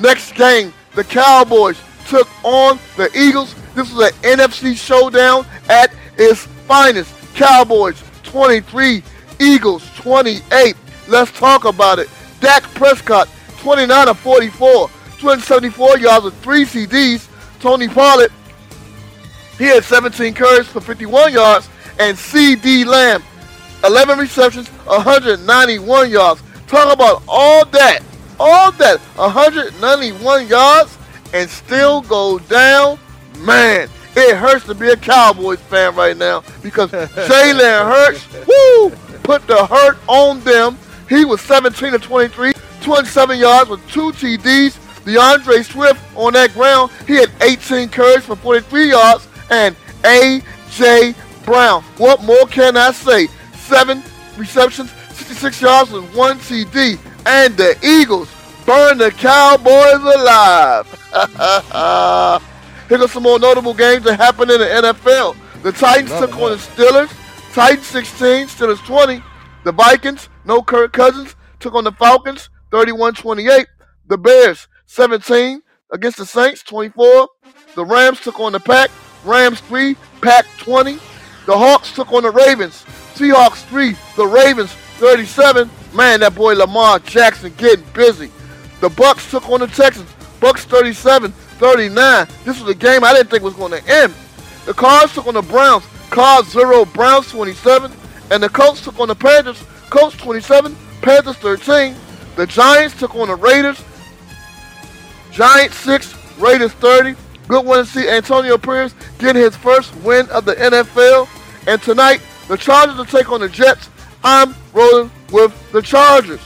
Next 0.00 0.34
game, 0.34 0.72
the 0.94 1.04
Cowboys 1.04 1.80
took 2.06 2.28
on 2.44 2.78
the 2.96 3.10
Eagles. 3.16 3.54
This 3.74 3.92
was 3.92 4.12
an 4.12 4.38
NFC 4.38 4.76
showdown 4.76 5.46
at 5.68 5.94
its 6.16 6.46
finest. 6.66 7.14
Cowboys 7.34 8.02
23, 8.24 9.02
Eagles 9.40 9.88
28. 9.96 10.76
Let's 11.08 11.30
talk 11.32 11.64
about 11.64 11.98
it. 11.98 12.08
Dak 12.40 12.62
Prescott 12.74 13.28
29 13.58 14.08
of 14.08 14.18
44, 14.18 14.88
274 15.18 15.98
yards 15.98 16.24
with 16.24 16.42
three 16.42 16.64
TDs. 16.64 17.28
Tony 17.60 17.86
Pollard, 17.88 18.32
he 19.56 19.64
had 19.64 19.84
17 19.84 20.34
carries 20.34 20.66
for 20.66 20.80
51 20.80 21.32
yards, 21.32 21.68
and 22.00 22.16
CeeDee 22.16 22.84
Lamb 22.84 23.22
11 23.84 24.18
receptions, 24.18 24.68
191 24.68 26.10
yards. 26.10 26.42
Talk 26.66 26.92
about 26.92 27.22
all 27.28 27.64
that, 27.66 28.00
all 28.42 28.72
that, 28.72 28.98
191 29.14 30.48
yards, 30.48 30.98
and 31.32 31.48
still 31.48 32.02
go 32.02 32.40
down. 32.40 32.98
Man, 33.38 33.88
it 34.16 34.36
hurts 34.36 34.64
to 34.66 34.74
be 34.74 34.88
a 34.88 34.96
Cowboys 34.96 35.60
fan 35.60 35.94
right 35.94 36.16
now 36.16 36.42
because 36.62 36.90
Jalen 36.90 37.86
Hurts, 37.86 38.26
woo, 38.46 38.90
put 39.22 39.46
the 39.46 39.64
hurt 39.66 39.98
on 40.08 40.40
them. 40.40 40.76
He 41.08 41.24
was 41.24 41.40
17 41.42 41.92
to 41.92 41.98
23, 41.98 42.52
27 42.82 43.38
yards 43.38 43.70
with 43.70 43.86
two 43.88 44.12
TDs. 44.12 44.78
D'Andre 45.04 45.62
Swift 45.62 46.00
on 46.16 46.32
that 46.34 46.52
ground, 46.52 46.92
he 47.08 47.14
had 47.14 47.30
18 47.40 47.88
carries 47.88 48.24
for 48.24 48.36
43 48.36 48.90
yards, 48.90 49.26
and 49.50 49.74
A.J. 50.04 51.14
Brown. 51.44 51.82
What 51.98 52.22
more 52.22 52.46
can 52.46 52.76
I 52.76 52.92
say? 52.92 53.26
Seven 53.54 54.02
receptions, 54.36 54.92
66 55.10 55.60
yards 55.60 55.90
with 55.90 56.04
one 56.14 56.38
TD, 56.38 56.98
and 57.26 57.56
the 57.56 57.76
Eagles 57.82 58.30
burn 58.66 58.98
the 58.98 59.10
Cowboys 59.10 59.94
alive. 59.94 60.86
Here 62.88 63.02
are 63.02 63.08
some 63.08 63.22
more 63.22 63.38
notable 63.38 63.74
games 63.74 64.04
that 64.04 64.16
happened 64.16 64.50
in 64.50 64.60
the 64.60 64.66
NFL. 64.66 65.36
The 65.62 65.72
Titans 65.72 66.10
Love 66.10 66.30
took 66.30 66.38
it. 66.38 66.42
on 66.42 66.50
the 66.50 66.56
Steelers. 66.56 67.54
Titans 67.54 67.86
16, 67.86 68.46
Steelers 68.48 68.84
20. 68.84 69.22
The 69.64 69.72
Vikings, 69.72 70.28
no 70.44 70.62
Kirk 70.62 70.92
Cousins, 70.92 71.36
took 71.60 71.74
on 71.74 71.84
the 71.84 71.92
Falcons 71.92 72.50
31-28. 72.70 73.66
The 74.08 74.18
Bears 74.18 74.68
17 74.86 75.62
against 75.92 76.18
the 76.18 76.26
Saints 76.26 76.62
24. 76.62 77.28
The 77.74 77.84
Rams 77.84 78.20
took 78.20 78.40
on 78.40 78.52
the 78.52 78.60
Pack. 78.60 78.90
Rams 79.24 79.60
3, 79.60 79.96
Pack 80.20 80.46
20. 80.58 80.94
The 81.46 81.56
Hawks 81.56 81.92
took 81.92 82.12
on 82.12 82.24
the 82.24 82.30
Ravens. 82.30 82.84
Seahawks 83.14 83.64
3, 83.66 83.96
the 84.16 84.26
Ravens 84.26 84.72
37. 84.98 85.70
Man, 85.94 86.20
that 86.20 86.34
boy 86.34 86.54
Lamar 86.54 86.98
Jackson 87.00 87.52
getting 87.56 87.84
busy. 87.92 88.30
The 88.80 88.88
Bucks 88.88 89.30
took 89.30 89.48
on 89.48 89.60
the 89.60 89.66
Texans. 89.66 90.10
Bucks 90.40 90.64
37, 90.64 91.30
39. 91.32 92.26
This 92.44 92.60
was 92.60 92.68
a 92.68 92.74
game 92.74 93.04
I 93.04 93.12
didn't 93.12 93.30
think 93.30 93.42
was 93.42 93.54
going 93.54 93.72
to 93.72 93.86
end. 93.86 94.12
The 94.64 94.74
Cards 94.74 95.14
took 95.14 95.26
on 95.26 95.34
the 95.34 95.42
Browns 95.42 95.84
Cards 96.12 96.50
0, 96.50 96.84
Browns 96.84 97.30
27. 97.30 97.90
And 98.30 98.42
the 98.42 98.48
Colts 98.48 98.84
took 98.84 99.00
on 99.00 99.08
the 99.08 99.14
Panthers. 99.14 99.62
Colts 99.88 100.16
27, 100.16 100.76
Panthers 101.00 101.36
13. 101.36 101.96
The 102.36 102.46
Giants 102.46 102.98
took 102.98 103.14
on 103.14 103.28
the 103.28 103.34
Raiders. 103.34 103.82
Giants 105.30 105.76
6, 105.78 106.38
Raiders 106.38 106.72
30. 106.72 107.14
Good 107.48 107.64
one 107.64 107.78
to 107.78 107.86
see 107.86 108.08
Antonio 108.08 108.58
Pierce 108.58 108.94
getting 109.18 109.42
his 109.42 109.56
first 109.56 109.94
win 109.96 110.28
of 110.28 110.44
the 110.44 110.54
NFL. 110.54 111.28
And 111.66 111.80
tonight, 111.80 112.20
the 112.48 112.56
Chargers 112.56 112.96
will 112.96 113.06
take 113.06 113.30
on 113.30 113.40
the 113.40 113.48
Jets. 113.48 113.88
I'm 114.22 114.54
rolling 114.74 115.10
with 115.32 115.72
the 115.72 115.82
Chargers. 115.82 116.40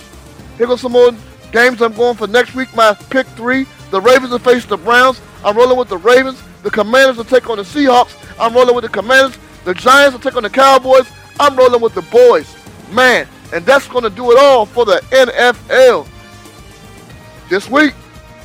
Here 0.56 0.66
goes 0.66 0.80
some 0.80 0.92
more 0.92 1.12
games 1.52 1.82
I'm 1.82 1.92
going 1.92 2.16
for 2.16 2.26
next 2.26 2.54
week. 2.54 2.74
My 2.74 2.94
pick 3.10 3.26
three. 3.28 3.66
The 3.90 4.00
Ravens 4.00 4.30
will 4.30 4.38
face 4.38 4.64
the 4.64 4.76
Browns. 4.76 5.20
I'm 5.44 5.56
rolling 5.56 5.78
with 5.78 5.88
the 5.88 5.98
Ravens. 5.98 6.42
The 6.62 6.70
Commanders 6.70 7.16
will 7.16 7.24
take 7.24 7.48
on 7.48 7.58
the 7.58 7.62
Seahawks. 7.62 8.16
I'm 8.38 8.54
rolling 8.54 8.74
with 8.74 8.82
the 8.82 8.90
Commanders. 8.90 9.38
The 9.64 9.74
Giants 9.74 10.12
will 10.14 10.20
take 10.20 10.36
on 10.36 10.42
the 10.42 10.50
Cowboys. 10.50 11.08
I'm 11.38 11.56
rolling 11.56 11.80
with 11.80 11.94
the 11.94 12.02
boys. 12.02 12.56
Man, 12.90 13.28
and 13.52 13.64
that's 13.64 13.88
going 13.88 14.04
to 14.04 14.10
do 14.10 14.32
it 14.32 14.38
all 14.38 14.66
for 14.66 14.84
the 14.84 15.00
NFL 15.10 16.06
this 17.48 17.68
week. 17.68 17.94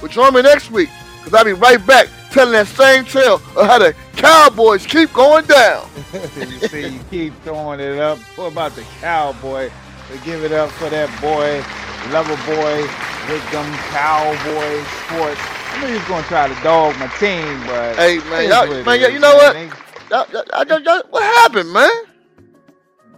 But 0.01 0.11
join 0.11 0.33
me 0.33 0.41
next 0.41 0.71
week 0.71 0.89
because 1.17 1.33
I'll 1.33 1.45
be 1.45 1.53
right 1.53 1.85
back 1.85 2.07
telling 2.31 2.53
that 2.53 2.67
same 2.67 3.05
tale 3.05 3.35
of 3.35 3.67
how 3.67 3.77
the 3.77 3.93
Cowboys 4.15 4.85
keep 4.85 5.11
going 5.13 5.45
down. 5.45 5.87
you 6.13 6.67
see, 6.67 6.87
you 6.87 6.99
keep 7.09 7.33
throwing 7.43 7.79
it 7.79 7.99
up. 7.99 8.17
What 8.35 8.51
about 8.51 8.73
the 8.73 8.83
Cowboy? 8.99 9.69
Give 10.19 10.43
it 10.43 10.51
up 10.51 10.69
for 10.71 10.89
that 10.89 11.09
boy, 11.21 11.63
lover 12.11 12.35
boy, 12.45 12.85
them 13.51 13.67
Cowboy 13.89 14.83
sports. 15.07 15.39
I 15.73 15.79
knew 15.81 15.87
he 15.87 15.93
was 15.93 16.07
going 16.07 16.21
to 16.23 16.27
try 16.29 16.47
to 16.47 16.63
dog 16.63 16.97
my 16.99 17.07
team, 17.17 17.65
but 17.65 17.95
hey 17.95 18.17
man, 18.29 18.49
y'all, 18.49 18.67
man, 18.85 18.99
you 19.13 19.19
know 19.19 19.35
what? 19.35 19.55
Y'all, 20.09 20.25
y'all, 20.31 20.81
y'all, 20.81 21.03
what 21.09 21.23
happened, 21.23 21.71
man? 21.71 21.89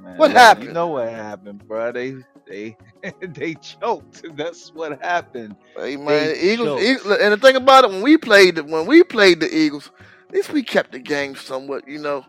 Man, 0.02 0.18
What 0.18 0.32
happened? 0.32 0.68
You 0.68 0.74
know 0.74 0.88
what 0.88 1.10
happened, 1.10 1.68
bro? 1.68 1.92
They 1.92 2.16
they 2.48 2.78
they 3.22 3.56
choked. 3.56 4.24
That's 4.36 4.72
what 4.74 5.02
happened. 5.02 5.56
Hey 5.76 5.98
man, 5.98 6.36
Eagles. 6.40 6.82
Eagles, 6.82 7.18
and 7.20 7.34
the 7.34 7.38
thing 7.38 7.56
about 7.56 7.86
it, 7.86 7.90
when 7.90 8.02
we 8.04 8.18
played, 8.18 8.56
the- 8.56 8.64
when 8.64 8.86
we 8.86 9.04
played 9.04 9.40
the 9.40 9.54
Eagles, 9.56 9.92
at 10.30 10.36
least 10.36 10.54
we 10.54 10.62
kept 10.64 10.92
the 10.92 11.00
game 11.00 11.36
somewhat. 11.36 11.88
You 11.88 12.00
know, 12.00 12.24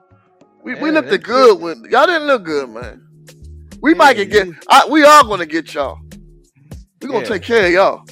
we, 0.63 0.75
we 0.77 0.91
looked 0.91 1.11
good 1.19 1.61
when 1.61 1.85
y'all 1.91 2.07
didn't 2.07 2.27
look 2.27 2.45
good, 2.45 2.71
man. 2.71 3.04
We 3.85 3.91
Yeah, 3.91 3.99
might 3.99 4.15
get 4.15 4.49
I, 4.71 4.87
we 4.89 5.05
are 5.05 5.23
gonna 5.25 5.45
get 5.45 5.75
y'all. 5.75 5.99
We're 7.03 7.09
gonna 7.09 7.21
Yeah. 7.21 7.29
take 7.29 7.43
care 7.43 7.67
of 7.67 7.73
y'all. 7.73 8.03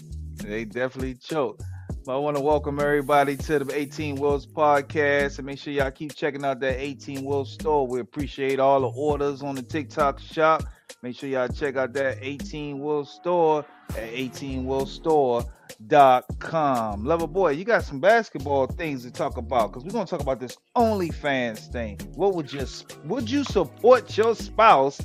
They 0.44 0.66
definitely 0.66 1.14
choked. 1.14 1.62
But 2.04 2.14
I 2.14 2.18
want 2.18 2.36
to 2.36 2.42
welcome 2.42 2.78
everybody 2.78 3.38
to 3.38 3.60
the 3.60 3.74
18 3.74 4.16
Wheels 4.16 4.46
podcast 4.46 5.38
and 5.38 5.46
make 5.46 5.58
sure 5.58 5.72
y'all 5.72 5.90
keep 5.90 6.14
checking 6.14 6.44
out 6.44 6.60
that 6.60 6.78
18 6.78 7.24
Wheels 7.24 7.54
store. 7.54 7.86
We 7.86 8.00
appreciate 8.00 8.60
all 8.60 8.82
the 8.82 8.88
orders 8.88 9.42
on 9.42 9.54
the 9.54 9.62
TikTok 9.62 10.20
shop. 10.20 10.62
Make 11.00 11.16
sure 11.16 11.30
y'all 11.30 11.48
check 11.48 11.76
out 11.76 11.94
that 11.94 12.18
18 12.20 12.78
Wheels 12.78 13.10
store 13.10 13.64
at 13.96 14.12
18wheelstore.com. 14.12 17.04
Lover 17.06 17.26
boy, 17.26 17.52
you 17.52 17.64
got 17.64 17.82
some 17.82 17.98
basketball 17.98 18.66
things 18.66 19.04
to 19.04 19.10
talk 19.10 19.38
about 19.38 19.72
because 19.72 19.84
we're 19.86 19.92
gonna 19.92 20.04
talk 20.04 20.20
about 20.20 20.38
this 20.38 20.58
OnlyFans 20.76 21.72
thing. 21.72 21.98
What 22.14 22.34
would 22.34 22.52
you 22.52 22.66
would 23.06 23.30
you 23.30 23.42
support 23.44 24.18
your 24.18 24.34
spouse 24.34 25.00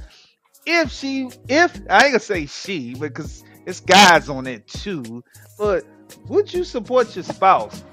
if 0.67 0.91
she 0.91 1.30
if 1.47 1.75
I 1.89 2.03
ain't 2.06 2.12
gonna 2.13 2.19
say 2.19 2.45
she 2.45 2.93
because 2.95 3.43
it's 3.65 3.80
guys 3.80 4.30
on 4.30 4.45
it 4.47 4.67
too, 4.67 5.23
but 5.58 5.84
would 6.27 6.53
you 6.53 6.63
support 6.63 7.15
your 7.15 7.23
spouse 7.23 7.84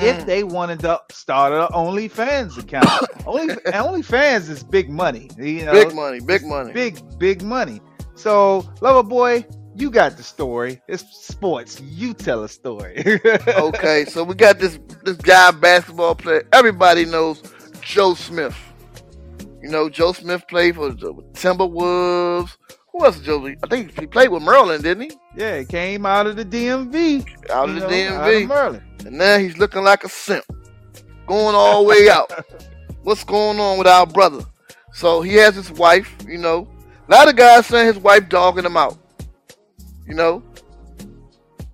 if 0.00 0.16
Mm. 0.22 0.26
they 0.26 0.42
wanted 0.42 0.80
to 0.80 1.00
start 1.10 1.52
an 1.52 1.68
OnlyFans 1.76 2.58
account? 2.58 2.88
Only 3.26 3.54
OnlyFans 3.54 4.48
is 4.48 4.62
big 4.64 4.88
money, 4.90 5.28
you 5.38 5.64
know, 5.66 5.72
big 5.72 5.94
money, 5.94 6.20
big 6.20 6.44
money. 6.44 6.72
big 6.72 6.98
big 7.18 7.42
money. 7.42 7.80
So, 8.14 8.68
lover 8.80 9.02
boy, 9.02 9.46
you 9.74 9.90
got 9.90 10.16
the 10.16 10.22
story. 10.22 10.80
It's 10.88 11.04
sports. 11.26 11.80
You 11.80 12.14
tell 12.14 12.44
a 12.44 12.48
story. 12.48 13.02
okay, 13.48 14.04
so 14.06 14.24
we 14.24 14.34
got 14.34 14.58
this 14.58 14.78
this 15.04 15.16
guy 15.16 15.50
basketball 15.50 16.14
player. 16.14 16.46
Everybody 16.52 17.04
knows 17.04 17.42
Joe 17.82 18.14
Smith. 18.14 18.56
You 19.62 19.68
know, 19.68 19.88
Joe 19.88 20.12
Smith 20.12 20.46
played 20.48 20.74
for 20.74 20.90
the 20.90 21.12
Timberwolves. 21.34 22.56
Who 22.92 23.04
else? 23.04 23.20
Joe? 23.20 23.46
I 23.46 23.66
think 23.68 23.98
he 23.98 24.06
played 24.06 24.28
with 24.28 24.42
Maryland, 24.42 24.82
didn't 24.82 25.10
he? 25.10 25.16
Yeah, 25.36 25.60
he 25.60 25.64
came 25.64 26.04
out 26.04 26.26
of 26.26 26.36
the 26.36 26.44
DMV. 26.44 27.50
Out 27.50 27.68
of 27.68 27.76
the 27.76 27.80
know, 27.80 27.86
out 27.86 28.30
of 28.30 28.42
DMV. 28.42 28.48
Maryland. 28.48 28.82
And 29.06 29.18
now 29.18 29.38
he's 29.38 29.56
looking 29.56 29.82
like 29.82 30.04
a 30.04 30.08
simp. 30.08 30.44
Going 31.26 31.54
all 31.54 31.82
the 31.82 31.88
way 31.88 32.10
out. 32.10 32.30
What's 33.02 33.24
going 33.24 33.58
on 33.58 33.78
with 33.78 33.86
our 33.86 34.06
brother? 34.06 34.44
So 34.92 35.22
he 35.22 35.34
has 35.36 35.54
his 35.54 35.70
wife, 35.72 36.14
you 36.26 36.38
know. 36.38 36.68
A 37.08 37.10
lot 37.10 37.28
of 37.28 37.36
guys 37.36 37.66
saying 37.66 37.86
his 37.86 37.98
wife 37.98 38.28
dogging 38.28 38.64
him 38.64 38.76
out. 38.76 38.98
You 40.06 40.14
know? 40.14 40.42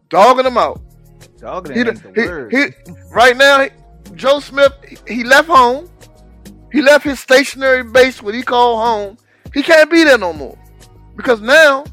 Dogging 0.08 0.46
him 0.46 0.56
out. 0.56 0.80
Dog 1.38 1.72
He, 1.72 1.80
ain't 1.80 2.00
he, 2.16 2.56
he, 2.56 2.66
right 3.10 3.36
now, 3.36 3.68
Joe 4.14 4.40
Smith, 4.40 4.72
he 5.06 5.22
left 5.22 5.48
home. 5.48 5.88
He 6.70 6.82
left 6.82 7.04
his 7.04 7.20
stationary 7.20 7.82
base, 7.82 8.22
what 8.22 8.34
he 8.34 8.42
called 8.42 8.80
home. 8.80 9.18
He 9.54 9.62
can't 9.62 9.90
be 9.90 10.04
there 10.04 10.18
no 10.18 10.32
more. 10.32 10.58
Because 11.16 11.40
now 11.40 11.84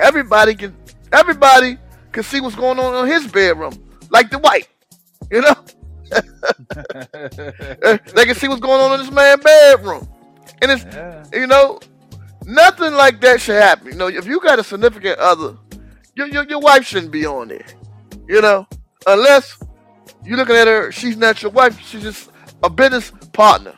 everybody 0.00 0.54
can 0.54 0.76
everybody 1.12 1.78
can 2.12 2.22
see 2.22 2.40
what's 2.40 2.56
going 2.56 2.78
on 2.78 3.04
in 3.04 3.12
his 3.12 3.26
bedroom. 3.30 3.72
Like 4.10 4.30
the 4.30 4.38
wife. 4.38 4.68
You 5.30 5.42
know? 5.42 5.54
Uh, 6.12 7.98
they 8.14 8.24
can 8.24 8.34
see 8.34 8.48
what's 8.48 8.60
going 8.60 8.80
on 8.80 8.98
in 8.98 9.06
this 9.06 9.14
man's 9.14 9.42
bedroom. 9.42 10.08
And 10.62 10.70
it's 10.70 10.84
yeah. 10.84 11.24
you 11.32 11.46
know, 11.46 11.80
nothing 12.44 12.92
like 12.94 13.20
that 13.20 13.40
should 13.40 13.60
happen. 13.60 13.88
You 13.88 13.94
know, 13.94 14.08
if 14.08 14.26
you 14.26 14.40
got 14.40 14.58
a 14.58 14.64
significant 14.64 15.18
other, 15.18 15.56
your 16.14 16.26
your, 16.26 16.44
your 16.44 16.60
wife 16.60 16.84
shouldn't 16.84 17.12
be 17.12 17.26
on 17.26 17.48
there. 17.48 17.66
You 18.28 18.40
know, 18.40 18.66
unless 19.06 19.58
you're 20.24 20.36
looking 20.36 20.56
at 20.56 20.66
her, 20.66 20.92
she's 20.92 21.16
not 21.16 21.42
your 21.42 21.52
wife. 21.52 21.78
She's 21.80 22.02
just 22.02 22.30
a 22.62 22.70
business 22.70 23.12
partner. 23.32 23.76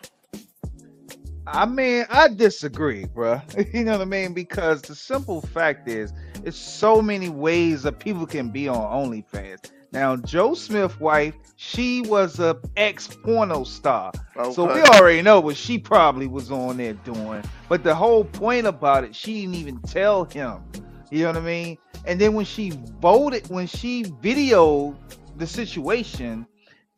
I 1.46 1.64
mean, 1.66 2.06
I 2.10 2.28
disagree, 2.28 3.04
bruh. 3.04 3.42
You 3.74 3.84
know 3.84 3.92
what 3.92 4.00
I 4.00 4.04
mean? 4.04 4.34
Because 4.34 4.82
the 4.82 4.94
simple 4.94 5.40
fact 5.40 5.88
is, 5.88 6.12
it's 6.44 6.56
so 6.56 7.00
many 7.00 7.28
ways 7.28 7.82
that 7.84 7.98
people 7.98 8.26
can 8.26 8.50
be 8.50 8.68
on 8.68 8.76
OnlyFans. 8.76 9.70
Now, 9.92 10.16
Joe 10.16 10.54
Smith's 10.54 10.98
wife, 10.98 11.34
she 11.56 12.02
was 12.02 12.40
a 12.40 12.58
ex 12.76 13.06
porno 13.06 13.64
star. 13.64 14.12
So 14.52 14.72
we 14.72 14.82
already 14.82 15.22
know 15.22 15.40
what 15.40 15.56
she 15.56 15.78
probably 15.78 16.26
was 16.26 16.50
on 16.50 16.76
there 16.76 16.94
doing. 16.94 17.42
But 17.68 17.82
the 17.82 17.94
whole 17.94 18.24
point 18.24 18.66
about 18.66 19.04
it, 19.04 19.14
she 19.14 19.42
didn't 19.42 19.54
even 19.54 19.80
tell 19.80 20.24
him. 20.24 20.62
You 21.10 21.20
know 21.20 21.28
what 21.28 21.36
I 21.36 21.40
mean? 21.40 21.78
And 22.04 22.20
then 22.20 22.34
when 22.34 22.44
she 22.44 22.72
voted, 23.00 23.48
when 23.48 23.66
she 23.66 24.04
videoed 24.04 24.96
the 25.36 25.46
situation 25.46 26.46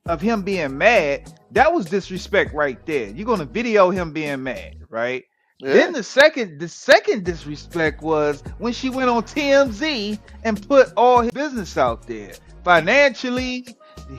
of 0.09 0.21
him 0.21 0.43
being 0.43 0.77
mad, 0.77 1.33
that 1.53 1.73
was 1.73 1.87
disrespect 1.87 2.53
right 2.55 2.85
there. 2.87 3.11
You're 3.11 3.27
gonna 3.27 3.45
video 3.45 3.91
him 3.91 4.13
being 4.13 4.43
mad, 4.43 4.79
right? 4.89 5.25
Yeah. 5.61 5.73
Then 5.75 5.93
the 5.93 6.03
second 6.03 6.59
the 6.59 6.69
second 6.69 7.25
disrespect 7.25 8.03
was 8.03 8.43
when 8.59 8.73
she 8.73 8.91
went 8.91 9.11
on 9.11 9.23
TMZ 9.23 10.19
and 10.45 10.69
put 10.69 10.93
all 10.97 11.21
his 11.21 11.31
business 11.33 11.77
out 11.77 12.07
there. 12.07 12.33
Financially, 12.65 13.67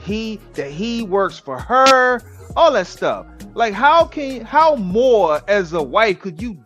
he 0.02 0.38
that 0.54 0.70
he 0.70 1.02
works 1.02 1.38
for 1.38 1.58
her, 1.58 2.20
all 2.56 2.72
that 2.72 2.86
stuff. 2.86 3.26
Like 3.54 3.74
how 3.74 4.04
can 4.04 4.44
how 4.44 4.76
more 4.76 5.40
as 5.48 5.72
a 5.72 5.82
wife 5.82 6.20
could 6.20 6.40
you 6.40 6.62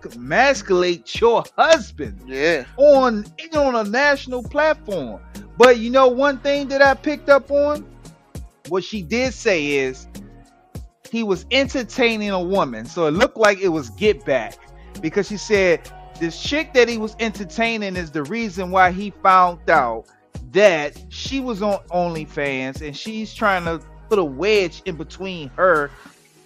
dismasculate 0.00 1.20
your 1.20 1.44
husband 1.56 2.22
yeah. 2.26 2.64
on 2.76 3.24
on 3.54 3.74
a 3.76 3.84
national 3.84 4.42
platform? 4.42 5.20
But 5.58 5.78
you 5.78 5.90
know 5.90 6.08
one 6.08 6.38
thing 6.38 6.68
that 6.68 6.82
I 6.82 6.94
picked 6.94 7.28
up 7.28 7.50
on? 7.50 7.86
What 8.68 8.84
she 8.84 9.02
did 9.02 9.34
say 9.34 9.66
is 9.66 10.08
he 11.10 11.22
was 11.22 11.46
entertaining 11.50 12.30
a 12.30 12.42
woman. 12.42 12.86
So 12.86 13.06
it 13.06 13.12
looked 13.12 13.36
like 13.36 13.60
it 13.60 13.68
was 13.68 13.90
get 13.90 14.24
back 14.24 14.56
because 15.00 15.28
she 15.28 15.36
said 15.36 15.90
this 16.20 16.42
chick 16.42 16.72
that 16.74 16.88
he 16.88 16.98
was 16.98 17.16
entertaining 17.20 17.96
is 17.96 18.10
the 18.10 18.24
reason 18.24 18.70
why 18.70 18.90
he 18.92 19.10
found 19.22 19.68
out 19.70 20.06
that 20.52 20.96
she 21.10 21.40
was 21.40 21.62
on 21.62 21.80
OnlyFans 21.88 22.86
and 22.86 22.96
she's 22.96 23.34
trying 23.34 23.64
to 23.64 23.80
put 24.08 24.18
a 24.18 24.24
wedge 24.24 24.82
in 24.86 24.96
between 24.96 25.48
her, 25.50 25.90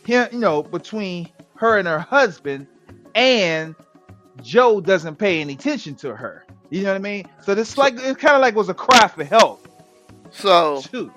him, 0.07 0.29
you 0.33 0.39
know, 0.39 0.63
between 0.63 1.29
her 1.57 1.79
and 1.79 1.87
her 1.89 1.99
husband, 2.01 2.67
and 3.15 3.75
Joe 4.43 4.81
doesn't 4.81 5.17
pay 5.17 5.41
any 5.41 5.55
attention 5.55 5.95
to 5.97 6.17
her. 6.17 6.47
You 6.71 6.83
know 6.83 6.91
what 6.91 6.97
I 6.97 7.01
mean? 7.01 7.27
So 7.43 7.55
this 7.55 7.77
like 7.79 7.95
it 7.99 8.19
kind 8.19 8.35
of 8.35 8.41
like 8.41 8.55
was 8.55 8.69
a 8.69 8.75
cry 8.75 9.09
for 9.09 9.25
help 9.25 9.69
So, 10.31 10.83
too. 10.83 11.13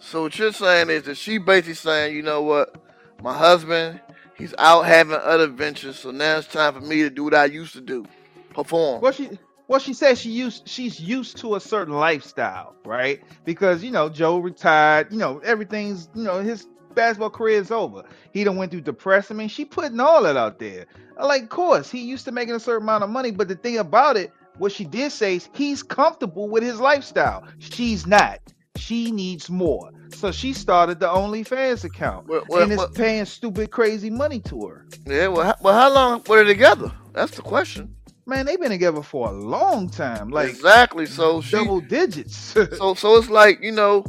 So 0.00 0.22
what 0.22 0.38
you're 0.38 0.52
saying 0.52 0.90
is 0.90 1.04
that 1.04 1.16
she 1.16 1.38
basically 1.38 1.74
saying, 1.74 2.16
you 2.16 2.22
know 2.22 2.42
what, 2.42 2.74
my 3.22 3.36
husband, 3.36 4.00
he's 4.36 4.54
out 4.58 4.86
having 4.86 5.14
other 5.14 5.46
ventures, 5.46 5.98
so 5.98 6.10
now 6.10 6.38
it's 6.38 6.48
time 6.48 6.74
for 6.74 6.80
me 6.80 7.02
to 7.02 7.10
do 7.10 7.24
what 7.24 7.34
I 7.34 7.44
used 7.44 7.74
to 7.74 7.80
do, 7.80 8.06
perform. 8.54 9.00
Well, 9.02 9.12
she 9.12 9.30
well 9.68 9.78
she 9.78 9.94
said 9.94 10.18
she 10.18 10.30
used 10.30 10.68
she's 10.68 10.98
used 10.98 11.36
to 11.38 11.54
a 11.54 11.60
certain 11.60 11.94
lifestyle, 11.94 12.74
right? 12.84 13.22
Because 13.44 13.84
you 13.84 13.90
know 13.90 14.08
Joe 14.08 14.38
retired, 14.38 15.12
you 15.12 15.18
know 15.18 15.38
everything's 15.44 16.08
you 16.14 16.24
know 16.24 16.40
his 16.40 16.66
basketball 16.94 17.30
career 17.30 17.60
is 17.60 17.70
over. 17.70 18.04
He 18.32 18.44
done 18.44 18.56
went 18.56 18.70
through 18.70 18.82
depression. 18.82 19.36
I 19.36 19.38
mean, 19.38 19.48
she 19.48 19.64
putting 19.64 20.00
all 20.00 20.22
that 20.22 20.36
out 20.36 20.58
there. 20.58 20.86
Like, 21.18 21.44
of 21.44 21.48
course, 21.50 21.90
he 21.90 22.00
used 22.00 22.24
to 22.24 22.32
making 22.32 22.54
a 22.54 22.60
certain 22.60 22.82
amount 22.82 23.04
of 23.04 23.10
money, 23.10 23.30
but 23.30 23.48
the 23.48 23.54
thing 23.54 23.78
about 23.78 24.16
it, 24.16 24.32
what 24.58 24.72
she 24.72 24.84
did 24.84 25.12
say 25.12 25.36
is 25.36 25.48
he's 25.54 25.82
comfortable 25.82 26.48
with 26.48 26.62
his 26.62 26.80
lifestyle. 26.80 27.44
She's 27.58 28.06
not. 28.06 28.40
She 28.80 29.10
needs 29.10 29.50
more. 29.50 29.90
So 30.14 30.32
she 30.32 30.52
started 30.52 30.98
the 31.00 31.06
OnlyFans 31.06 31.84
account 31.84 32.26
Well, 32.26 32.42
well, 32.48 32.62
and 32.62 32.72
is 32.72 32.78
well- 32.78 32.88
paying 32.88 33.24
stupid, 33.26 33.70
crazy 33.70 34.10
money 34.10 34.40
to 34.40 34.66
her. 34.66 34.86
Yeah, 35.06 35.28
well, 35.28 35.46
how, 35.46 35.54
well, 35.60 35.74
how 35.74 35.92
long 35.94 36.22
were 36.26 36.42
they 36.42 36.52
together? 36.52 36.90
That's 37.12 37.36
the 37.36 37.42
question. 37.42 37.94
Man, 38.26 38.46
they've 38.46 38.60
been 38.60 38.70
together 38.70 39.02
for 39.02 39.28
a 39.28 39.32
long 39.32 39.88
time, 39.88 40.30
like 40.30 40.48
exactly. 40.50 41.04
So 41.06 41.40
she, 41.40 41.56
double 41.56 41.80
digits. 41.80 42.34
so 42.78 42.94
so 42.94 43.16
it's 43.16 43.28
like 43.28 43.60
you 43.60 43.72
know 43.72 44.04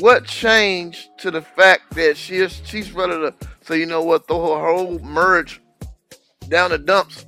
what 0.00 0.24
changed 0.24 1.08
to 1.18 1.30
the 1.30 1.42
fact 1.42 1.94
that 1.94 2.16
she 2.16 2.36
is 2.36 2.60
she's 2.64 2.92
ready 2.92 3.12
to 3.12 3.34
say 3.62 3.78
you 3.78 3.86
know 3.86 4.02
what 4.02 4.26
throw 4.28 4.56
her 4.58 4.74
whole 4.74 4.98
merge 5.00 5.60
down 6.48 6.70
the 6.70 6.78
dumps, 6.78 7.26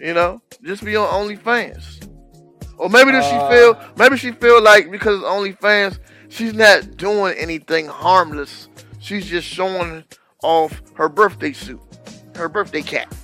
you 0.00 0.14
know, 0.14 0.40
just 0.62 0.84
be 0.84 0.96
on 0.96 1.08
OnlyFans, 1.08 2.08
or 2.78 2.88
maybe 2.88 3.10
does 3.12 3.24
Uh, 3.24 3.30
she 3.50 3.54
feel 3.54 3.94
maybe 3.98 4.16
she 4.16 4.32
feel 4.32 4.62
like 4.62 4.90
because 4.90 5.20
OnlyFans 5.22 5.98
she's 6.28 6.54
not 6.54 6.96
doing 6.96 7.34
anything 7.36 7.86
harmless, 7.86 8.68
she's 8.98 9.26
just 9.26 9.46
showing 9.46 10.04
off 10.42 10.82
her 10.94 11.08
birthday 11.08 11.52
suit, 11.52 11.80
her 12.36 12.48
birthday 12.48 12.82
cap. 12.82 13.14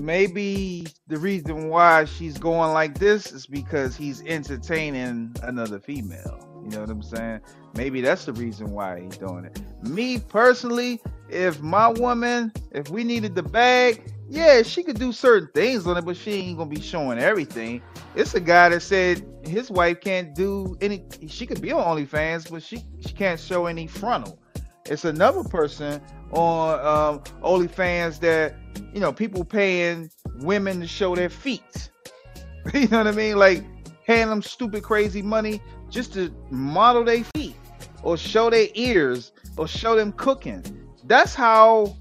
Maybe 0.00 0.86
the 1.08 1.18
reason 1.18 1.68
why 1.68 2.04
she's 2.04 2.38
going 2.38 2.72
like 2.72 2.98
this 2.98 3.32
is 3.32 3.46
because 3.46 3.96
he's 3.96 4.22
entertaining 4.24 5.34
another 5.42 5.78
female. 5.78 6.46
You 6.64 6.70
know 6.70 6.80
what 6.80 6.90
I'm 6.90 7.02
saying? 7.02 7.40
Maybe 7.74 8.00
that's 8.00 8.26
the 8.26 8.32
reason 8.32 8.70
why 8.70 9.00
he's 9.00 9.16
doing 9.16 9.44
it. 9.44 9.60
Me 9.82 10.18
personally, 10.18 11.00
if 11.28 11.60
my 11.60 11.88
woman, 11.88 12.52
if 12.72 12.90
we 12.90 13.04
needed 13.04 13.34
the 13.34 13.42
bag, 13.42 14.12
yeah, 14.30 14.62
she 14.62 14.84
could 14.84 14.96
do 14.96 15.10
certain 15.10 15.48
things 15.54 15.88
on 15.88 15.96
it, 15.96 16.04
but 16.04 16.16
she 16.16 16.30
ain't 16.34 16.56
gonna 16.56 16.70
be 16.70 16.80
showing 16.80 17.18
everything. 17.18 17.82
It's 18.14 18.32
a 18.34 18.40
guy 18.40 18.68
that 18.68 18.80
said 18.80 19.26
his 19.42 19.72
wife 19.72 20.00
can't 20.00 20.36
do 20.36 20.76
any. 20.80 21.04
She 21.26 21.46
could 21.46 21.60
be 21.60 21.72
on 21.72 21.84
OnlyFans, 21.84 22.48
but 22.48 22.62
she 22.62 22.84
she 23.00 23.12
can't 23.12 23.40
show 23.40 23.66
any 23.66 23.88
frontal. 23.88 24.38
It's 24.86 25.04
another 25.04 25.42
person 25.42 26.00
on 26.30 26.78
um, 26.78 27.20
OnlyFans 27.42 28.20
that 28.20 28.54
you 28.94 29.00
know 29.00 29.12
people 29.12 29.44
paying 29.44 30.10
women 30.36 30.78
to 30.78 30.86
show 30.86 31.16
their 31.16 31.28
feet. 31.28 31.90
you 32.72 32.86
know 32.86 32.98
what 32.98 33.08
I 33.08 33.12
mean? 33.12 33.36
Like 33.36 33.64
paying 34.04 34.28
them 34.28 34.42
stupid 34.42 34.84
crazy 34.84 35.22
money 35.22 35.60
just 35.88 36.12
to 36.14 36.32
model 36.50 37.02
their 37.02 37.24
feet 37.34 37.56
or 38.04 38.16
show 38.16 38.48
their 38.48 38.68
ears 38.74 39.32
or 39.56 39.66
show 39.66 39.96
them 39.96 40.12
cooking. 40.12 40.62
That's 41.04 41.34
how 41.34 41.96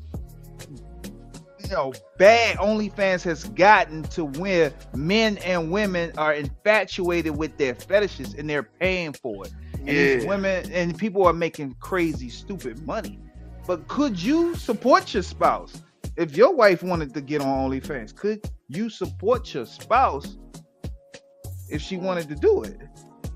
you 1.69 1.75
know 1.75 1.93
bad 2.17 2.57
OnlyFans 2.57 3.23
has 3.23 3.43
gotten 3.43 4.03
to 4.03 4.25
where 4.25 4.73
men 4.95 5.37
and 5.39 5.71
women 5.71 6.11
are 6.17 6.33
infatuated 6.33 7.37
with 7.37 7.55
their 7.57 7.75
fetishes 7.75 8.33
and 8.33 8.49
they're 8.49 8.63
paying 8.63 9.13
for 9.13 9.45
it. 9.45 9.53
And 9.77 9.87
these 9.87 10.25
women 10.25 10.69
and 10.71 10.97
people 10.97 11.25
are 11.25 11.33
making 11.33 11.75
crazy, 11.79 12.29
stupid 12.29 12.85
money. 12.85 13.19
But 13.65 13.87
could 13.87 14.21
you 14.21 14.55
support 14.55 15.13
your 15.13 15.23
spouse? 15.23 15.81
If 16.17 16.35
your 16.35 16.53
wife 16.53 16.83
wanted 16.83 17.13
to 17.13 17.21
get 17.21 17.41
on 17.41 17.69
OnlyFans, 17.69 18.15
could 18.15 18.49
you 18.67 18.89
support 18.89 19.53
your 19.53 19.65
spouse 19.65 20.37
if 21.69 21.81
she 21.81 21.97
wanted 21.97 22.27
to 22.29 22.35
do 22.35 22.63
it? 22.63 22.77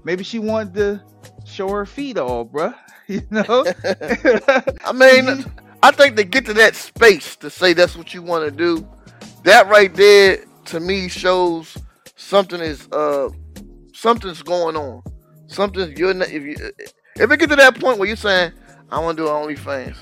Maybe 0.03 0.23
she 0.23 0.39
wanted 0.39 0.73
to 0.73 1.03
show 1.45 1.69
her 1.69 1.85
feet 1.85 2.17
all, 2.17 2.45
bruh. 2.45 2.75
You 3.07 3.21
know? 3.31 3.65
I 4.85 4.93
mean, 4.93 5.45
I 5.83 5.91
think 5.91 6.15
to 6.15 6.23
get 6.23 6.45
to 6.45 6.53
that 6.53 6.75
space 6.75 7.35
to 7.37 7.49
say 7.49 7.73
that's 7.73 7.97
what 7.97 8.13
you 8.13 8.21
want 8.21 8.45
to 8.45 8.51
do, 8.51 8.87
that 9.43 9.67
right 9.67 9.93
there 9.93 10.45
to 10.65 10.79
me 10.79 11.09
shows 11.09 11.77
something 12.15 12.61
is 12.61 12.87
uh 12.93 13.29
something's 13.93 14.41
going 14.41 14.77
on. 14.77 15.03
Something 15.47 15.95
you're 15.97 16.13
not 16.13 16.29
if 16.31 16.41
you 16.41 16.55
if 17.17 17.31
it 17.31 17.37
get 17.37 17.49
to 17.49 17.57
that 17.57 17.79
point 17.81 17.99
where 17.99 18.07
you're 18.07 18.15
saying 18.15 18.53
I 18.89 18.99
want 18.99 19.17
to 19.17 19.23
do 19.25 19.27
an 19.29 19.33
OnlyFans, 19.35 19.97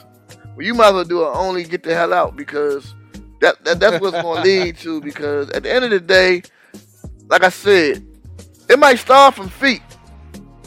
well 0.55 0.61
you 0.67 0.75
might 0.75 0.89
as 0.89 0.93
well 0.93 1.03
do 1.03 1.23
an 1.27 1.31
Only 1.35 1.63
get 1.63 1.81
the 1.83 1.95
hell 1.95 2.13
out 2.13 2.35
because 2.37 2.93
that, 3.41 3.63
that 3.65 3.79
that's 3.79 3.99
what's 3.99 4.21
going 4.21 4.43
to 4.43 4.49
lead 4.49 4.77
to 4.77 5.01
because 5.01 5.49
at 5.49 5.63
the 5.63 5.73
end 5.73 5.85
of 5.85 5.91
the 5.91 5.99
day, 5.99 6.43
like 7.27 7.43
I 7.43 7.49
said, 7.49 8.05
it 8.69 8.77
might 8.77 8.99
start 8.99 9.33
from 9.33 9.49
feet 9.49 9.81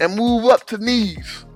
and 0.00 0.16
move 0.16 0.46
up 0.46 0.66
to 0.66 0.78
knees. 0.78 1.46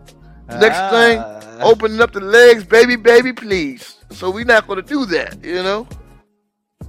Next 0.49 0.79
thing, 0.91 1.19
Ah. 1.19 1.38
opening 1.63 2.01
up 2.01 2.13
the 2.13 2.21
legs, 2.21 2.65
baby, 2.65 2.97
baby, 2.97 3.33
please. 3.33 3.99
So 4.11 4.31
we're 4.31 4.45
not 4.45 4.67
going 4.67 4.83
to 4.83 4.89
do 4.89 5.07
that, 5.07 5.43
you 5.45 5.63
know. 5.63 5.87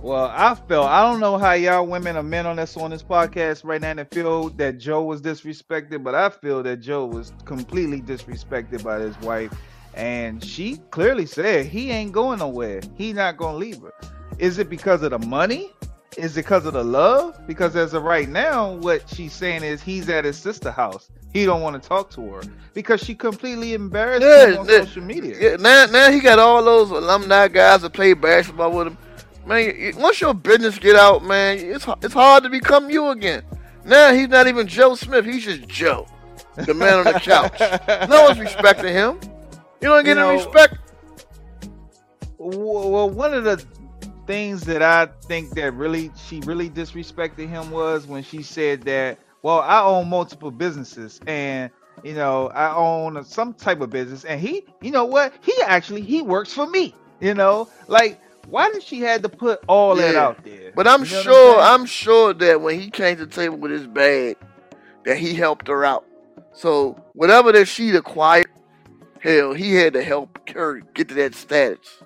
Well, 0.01 0.31
I 0.33 0.55
felt 0.55 0.87
I 0.87 1.01
don't 1.01 1.19
know 1.19 1.37
how 1.37 1.51
y'all 1.53 1.85
women 1.85 2.15
or 2.15 2.23
men 2.23 2.45
on 2.45 2.55
this 2.55 2.77
on 2.77 2.91
this 2.91 3.03
podcast 3.03 3.65
right 3.65 3.81
now 3.81 3.93
that 3.95 4.13
feel 4.13 4.49
that 4.51 4.77
Joe 4.77 5.03
was 5.03 5.21
disrespected, 5.21 6.03
but 6.03 6.15
I 6.15 6.29
feel 6.29 6.63
that 6.63 6.77
Joe 6.77 7.05
was 7.05 7.33
completely 7.43 8.01
disrespected 8.01 8.81
by 8.81 8.99
his 8.99 9.19
wife, 9.19 9.53
and 9.95 10.41
she 10.41 10.77
clearly 10.91 11.25
said 11.25 11.65
he 11.65 11.91
ain't 11.91 12.13
going 12.13 12.39
nowhere. 12.39 12.79
He 12.95 13.11
not 13.11 13.35
gonna 13.35 13.57
leave 13.57 13.81
her. 13.81 13.93
Is 14.37 14.57
it 14.57 14.69
because 14.69 15.03
of 15.03 15.11
the 15.11 15.19
money? 15.19 15.73
Is 16.19 16.33
it 16.37 16.43
because 16.43 16.65
of 16.65 16.73
the 16.73 16.83
love? 16.83 17.39
Because 17.47 17.75
as 17.75 17.93
of 17.93 18.03
right 18.03 18.27
now, 18.27 18.73
what 18.73 19.07
she's 19.09 19.33
saying 19.33 19.63
is 19.63 19.81
he's 19.81 20.09
at 20.09 20.25
his 20.25 20.37
sister 20.37 20.69
house. 20.69 21.09
He 21.33 21.45
don't 21.45 21.61
want 21.61 21.81
to 21.81 21.87
talk 21.87 22.09
to 22.11 22.31
her 22.33 22.41
because 22.73 23.01
she 23.01 23.15
completely 23.15 23.73
embarrassed 23.73 24.23
Yeah, 24.23 24.47
him 24.47 24.59
on 24.59 24.65
yeah, 24.67 24.79
social 24.79 25.03
media. 25.03 25.35
Yeah, 25.39 25.55
now, 25.57 25.85
now 25.85 26.11
he 26.11 26.19
got 26.19 26.39
all 26.39 26.63
those 26.63 26.91
alumni 26.91 27.47
guys 27.47 27.83
that 27.83 27.93
play 27.93 28.13
basketball 28.13 28.71
with 28.71 28.87
him. 28.87 28.97
Man, 29.45 29.93
once 29.97 30.19
your 30.19 30.33
business 30.33 30.77
get 30.77 30.95
out, 30.95 31.23
man, 31.23 31.57
it's 31.59 31.87
it's 32.01 32.13
hard 32.13 32.43
to 32.43 32.49
become 32.49 32.89
you 32.89 33.09
again. 33.09 33.43
Now 33.85 34.13
he's 34.13 34.27
not 34.27 34.47
even 34.47 34.67
Joe 34.67 34.95
Smith. 34.95 35.25
He's 35.25 35.45
just 35.45 35.67
Joe, 35.67 36.05
the 36.55 36.73
man 36.73 36.99
on 36.99 37.05
the 37.05 37.13
couch. 37.13 37.59
No 38.09 38.23
one's 38.23 38.39
respecting 38.39 38.93
him. 38.93 39.19
You 39.81 39.87
don't 39.87 40.03
get 40.03 40.17
You 40.17 40.23
any 40.23 40.37
respect. 40.37 40.75
Well, 42.37 43.09
one 43.09 43.33
of 43.33 43.43
the 43.45 43.63
things 44.29 44.61
that 44.61 44.83
I 44.83 45.07
think 45.23 45.49
that 45.55 45.73
really 45.73 46.11
she 46.15 46.39
really 46.41 46.69
disrespected 46.69 47.49
him 47.49 47.71
was 47.71 48.05
when 48.05 48.21
she 48.21 48.43
said 48.43 48.83
that, 48.83 49.17
well, 49.41 49.61
I 49.61 49.81
own 49.81 50.07
multiple 50.07 50.51
businesses 50.51 51.19
and 51.25 51.71
you 52.03 52.13
know, 52.13 52.49
I 52.49 52.73
own 52.75 53.23
some 53.25 53.55
type 53.55 53.81
of 53.81 53.89
business 53.89 54.25
and 54.25 54.39
he, 54.39 54.65
you 54.81 54.91
know 54.91 55.03
what? 55.05 55.33
He 55.41 55.53
actually 55.63 56.01
he 56.01 56.21
works 56.21 56.53
for 56.53 56.67
me, 56.67 56.93
you 57.19 57.33
know? 57.33 57.69
Like 57.87 58.21
why 58.47 58.69
did 58.69 58.83
she 58.83 58.99
had 58.99 59.23
to 59.23 59.29
put 59.29 59.63
all 59.67 59.95
that 59.95 60.15
out 60.15 60.43
there? 60.45 60.73
But 60.75 60.87
I'm 60.87 61.03
You 61.05 61.11
know 61.11 61.21
sure, 61.23 61.55
saying? 61.55 61.73
I'm 61.73 61.85
sure 61.87 62.33
that 62.35 62.61
when 62.61 62.79
he 62.79 62.91
came 62.91 63.17
to 63.17 63.25
the 63.25 63.31
table 63.31 63.57
with 63.57 63.71
his 63.71 63.87
bag, 63.87 64.37
that 65.05 65.17
he 65.17 65.33
helped 65.33 65.67
her 65.67 65.83
out. 65.83 66.05
So 66.53 67.03
whatever 67.13 67.51
that 67.53 67.65
she 67.67 67.89
acquired, 67.95 68.51
hell, 69.21 69.55
he 69.55 69.73
had 69.73 69.93
to 69.93 70.03
help 70.03 70.49
her 70.51 70.81
get 70.93 71.09
to 71.09 71.15
that 71.15 71.33
status. 71.33 72.03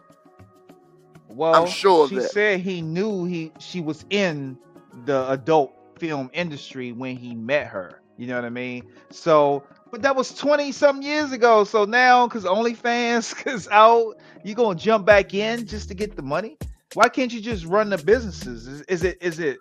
Well, 1.36 1.56
I'm 1.56 1.68
sure 1.68 2.08
she 2.08 2.16
that. 2.16 2.32
said 2.32 2.60
he 2.60 2.82
knew 2.82 3.26
he 3.26 3.52
she 3.60 3.82
was 3.82 4.06
in 4.10 4.58
the 5.06 5.30
adult 5.32 5.74
film 5.98 6.30
industry 6.34 6.92
when 6.92 7.16
he 7.16 7.34
met 7.36 7.68
her. 7.68 8.02
You 8.18 8.28
know 8.28 8.36
what 8.36 8.46
I 8.46 8.50
mean? 8.50 8.84
So, 9.10 9.64
but 9.92 10.02
that 10.04 10.16
was 10.16 10.34
20 10.36 10.72
some 10.72 11.02
years 11.02 11.32
ago. 11.32 11.64
So 11.64 11.86
now, 11.86 12.28
because 12.28 12.44
OnlyFans 12.46 13.48
is 13.52 13.68
out, 13.72 14.16
you 14.44 14.54
gonna 14.54 14.78
jump 14.78 15.06
back 15.06 15.34
in 15.34 15.66
just 15.66 15.88
to 15.90 15.96
get 15.96 16.16
the 16.16 16.22
money? 16.22 16.58
Why 16.94 17.10
can't 17.10 17.34
you 17.34 17.42
just 17.42 17.66
run 17.66 17.90
the 17.90 17.98
businesses? 17.98 18.68
Is, 18.68 18.82
is 18.82 19.04
it 19.04 19.18
is 19.22 19.40
it 19.40 19.58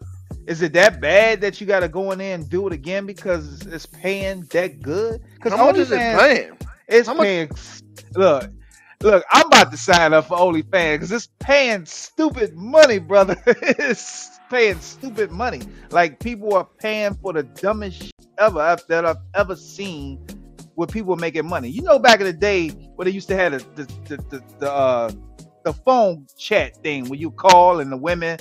is 0.46 0.60
it 0.60 0.72
that 0.74 1.00
bad 1.00 1.40
that 1.40 1.60
you 1.60 1.66
got 1.66 1.80
to 1.80 1.88
go 1.88 2.10
in 2.10 2.18
there 2.18 2.34
and 2.34 2.48
do 2.50 2.66
it 2.66 2.72
again 2.72 3.06
because 3.06 3.62
it's 3.66 3.86
paying 3.86 4.42
that 4.50 4.82
good? 4.82 5.22
Because 5.36 5.52
How 5.54 5.66
much 5.66 5.76
is 5.76 5.90
it 5.92 5.96
paying? 5.96 6.58
it's 6.88 7.08
How 7.08 7.14
much- 7.14 7.24
paying. 7.24 7.50
Look, 8.14 8.50
look, 9.02 9.24
I'm 9.30 9.46
about 9.46 9.70
to 9.70 9.76
sign 9.76 10.12
up 10.12 10.26
for 10.26 10.36
OnlyFans 10.36 10.94
because 10.94 11.12
it's 11.12 11.28
paying 11.38 11.86
stupid 11.86 12.54
money, 12.54 12.98
brother. 12.98 13.36
it's 13.46 14.38
paying 14.50 14.80
stupid 14.80 15.30
money. 15.30 15.60
Like 15.90 16.20
people 16.20 16.54
are 16.54 16.68
paying 16.78 17.14
for 17.14 17.32
the 17.32 17.42
dumbest 17.42 18.02
shit 18.02 18.12
ever 18.38 18.76
that 18.88 19.04
I've 19.04 19.18
ever 19.34 19.56
seen. 19.56 20.24
Where 20.74 20.86
people 20.86 21.12
are 21.12 21.18
making 21.18 21.46
money. 21.46 21.68
You 21.68 21.82
know, 21.82 21.98
back 21.98 22.20
in 22.20 22.26
the 22.26 22.32
day 22.32 22.68
where 22.96 23.04
they 23.04 23.10
used 23.10 23.28
to 23.28 23.36
have 23.36 23.52
the 23.52 23.58
the 23.74 23.84
the, 24.08 24.16
the, 24.30 24.44
the 24.58 24.72
uh 24.72 25.12
the 25.64 25.72
phone 25.72 26.26
chat 26.38 26.76
thing 26.82 27.08
where 27.08 27.18
you 27.18 27.30
call 27.30 27.80
and 27.80 27.92
the 27.92 27.96
women 27.96 28.38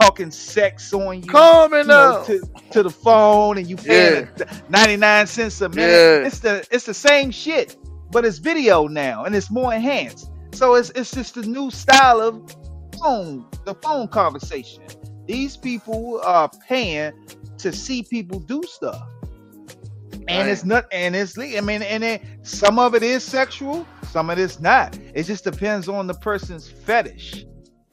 talking 0.00 0.30
sex 0.30 0.92
on 0.92 1.22
you 1.22 1.28
coming 1.28 1.80
you 1.80 1.86
know, 1.86 2.18
now. 2.18 2.24
to, 2.24 2.40
to 2.70 2.82
the 2.82 2.90
phone 2.90 3.58
and 3.58 3.68
you 3.68 3.76
pay 3.76 4.22
a 4.22 4.62
99 4.68 5.26
cents 5.26 5.60
a 5.60 5.68
minute. 5.68 5.82
Yeah. 5.90 6.26
It's 6.26 6.40
the 6.40 6.66
it's 6.70 6.84
the 6.84 6.94
same 6.94 7.30
shit, 7.30 7.76
but 8.10 8.24
it's 8.24 8.38
video 8.38 8.86
now 8.86 9.24
and 9.24 9.34
it's 9.34 9.50
more 9.50 9.72
enhanced. 9.74 10.30
So 10.52 10.74
it's 10.74 10.90
it's 10.90 11.10
just 11.10 11.34
the 11.34 11.42
new 11.42 11.70
style 11.70 12.20
of 12.20 12.54
phone, 13.00 13.46
the 13.64 13.74
phone 13.74 14.08
conversation. 14.08 14.82
These 15.26 15.56
people 15.56 16.20
are 16.24 16.48
paying 16.68 17.12
to 17.58 17.72
see 17.72 18.02
people 18.02 18.38
do 18.40 18.62
stuff. 18.66 19.02
and 20.28 20.48
it's 20.48 20.64
not 20.64 20.86
and 20.92 21.14
it's 21.14 21.38
I 21.38 21.60
mean, 21.60 21.82
and 21.82 22.02
it, 22.04 22.22
some 22.42 22.78
of 22.78 22.94
it 22.94 23.02
is 23.02 23.22
sexual, 23.22 23.86
some 24.10 24.30
of 24.30 24.38
it's 24.38 24.60
not. 24.60 24.98
It 25.14 25.24
just 25.24 25.44
depends 25.44 25.88
on 25.88 26.06
the 26.06 26.14
person's 26.14 26.68
fetish. 26.68 27.44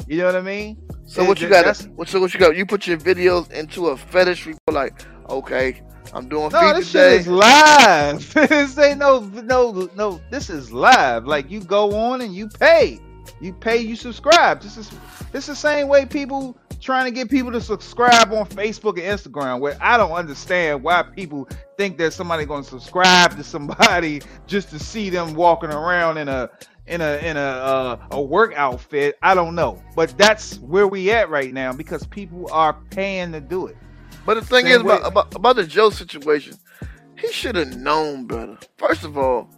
You 0.07 0.17
know 0.17 0.25
what 0.25 0.35
I 0.35 0.41
mean? 0.41 0.77
So 1.05 1.23
It- 1.23 1.27
what 1.27 1.41
you 1.41 1.49
got? 1.49 1.65
What 1.95 2.07
so 2.07 2.19
what 2.19 2.33
you 2.33 2.39
got? 2.39 2.55
You 2.55 2.65
put 2.65 2.87
your 2.87 2.97
videos 2.97 3.51
into 3.51 3.87
a 3.87 3.97
fetish. 3.97 4.45
People 4.45 4.59
like, 4.73 5.01
okay, 5.29 5.81
I'm 6.11 6.27
doing 6.29 6.51
No, 6.51 6.59
feet 6.59 6.75
this 6.75 6.91
today. 6.91 7.17
shit 7.17 7.21
is 7.21 7.27
live. 7.27 8.33
this 8.49 8.77
ain't 8.77 8.99
no 8.99 9.21
no 9.21 9.89
no. 9.95 10.21
This 10.29 10.49
is 10.49 10.71
live. 10.71 11.25
Like 11.25 11.49
you 11.49 11.61
go 11.61 11.95
on 11.95 12.21
and 12.21 12.33
you 12.35 12.47
pay. 12.49 12.99
You 13.39 13.53
pay. 13.53 13.77
You 13.77 13.95
subscribe. 13.95 14.61
This 14.61 14.77
is 14.77 14.91
this 15.31 15.47
the 15.47 15.55
same 15.55 15.87
way 15.87 16.05
people 16.05 16.57
trying 16.81 17.05
to 17.05 17.11
get 17.11 17.29
people 17.29 17.51
to 17.51 17.61
subscribe 17.61 18.31
on 18.33 18.45
Facebook 18.47 18.99
and 18.99 19.19
Instagram. 19.19 19.59
Where 19.59 19.77
I 19.81 19.97
don't 19.97 20.11
understand 20.11 20.83
why 20.83 21.03
people 21.03 21.47
think 21.77 21.97
that 21.99 22.13
somebody 22.13 22.45
going 22.45 22.63
to 22.63 22.69
subscribe 22.69 23.35
to 23.37 23.43
somebody 23.43 24.21
just 24.47 24.69
to 24.71 24.79
see 24.79 25.09
them 25.09 25.33
walking 25.35 25.71
around 25.71 26.17
in 26.17 26.27
a 26.29 26.49
in 26.87 27.01
a 27.01 27.17
in 27.17 27.37
a 27.37 27.39
uh, 27.39 27.97
a 28.11 28.21
work 28.21 28.53
outfit. 28.55 29.17
I 29.21 29.35
don't 29.35 29.55
know, 29.55 29.81
but 29.95 30.17
that's 30.17 30.59
where 30.59 30.87
we 30.87 31.11
at 31.11 31.29
right 31.29 31.53
now 31.53 31.73
because 31.73 32.05
people 32.07 32.49
are 32.51 32.73
paying 32.91 33.31
to 33.33 33.41
do 33.41 33.67
it. 33.67 33.77
But 34.25 34.35
the 34.35 34.41
thing 34.45 34.65
Same 34.65 34.75
is 34.75 34.81
about, 34.81 35.05
about 35.05 35.35
about 35.35 35.55
the 35.57 35.65
Joe 35.65 35.89
situation, 35.89 36.55
he 37.17 37.31
should 37.31 37.55
have 37.55 37.77
known 37.77 38.25
better. 38.25 38.57
First 38.77 39.03
of 39.03 39.17
all, 39.17 39.49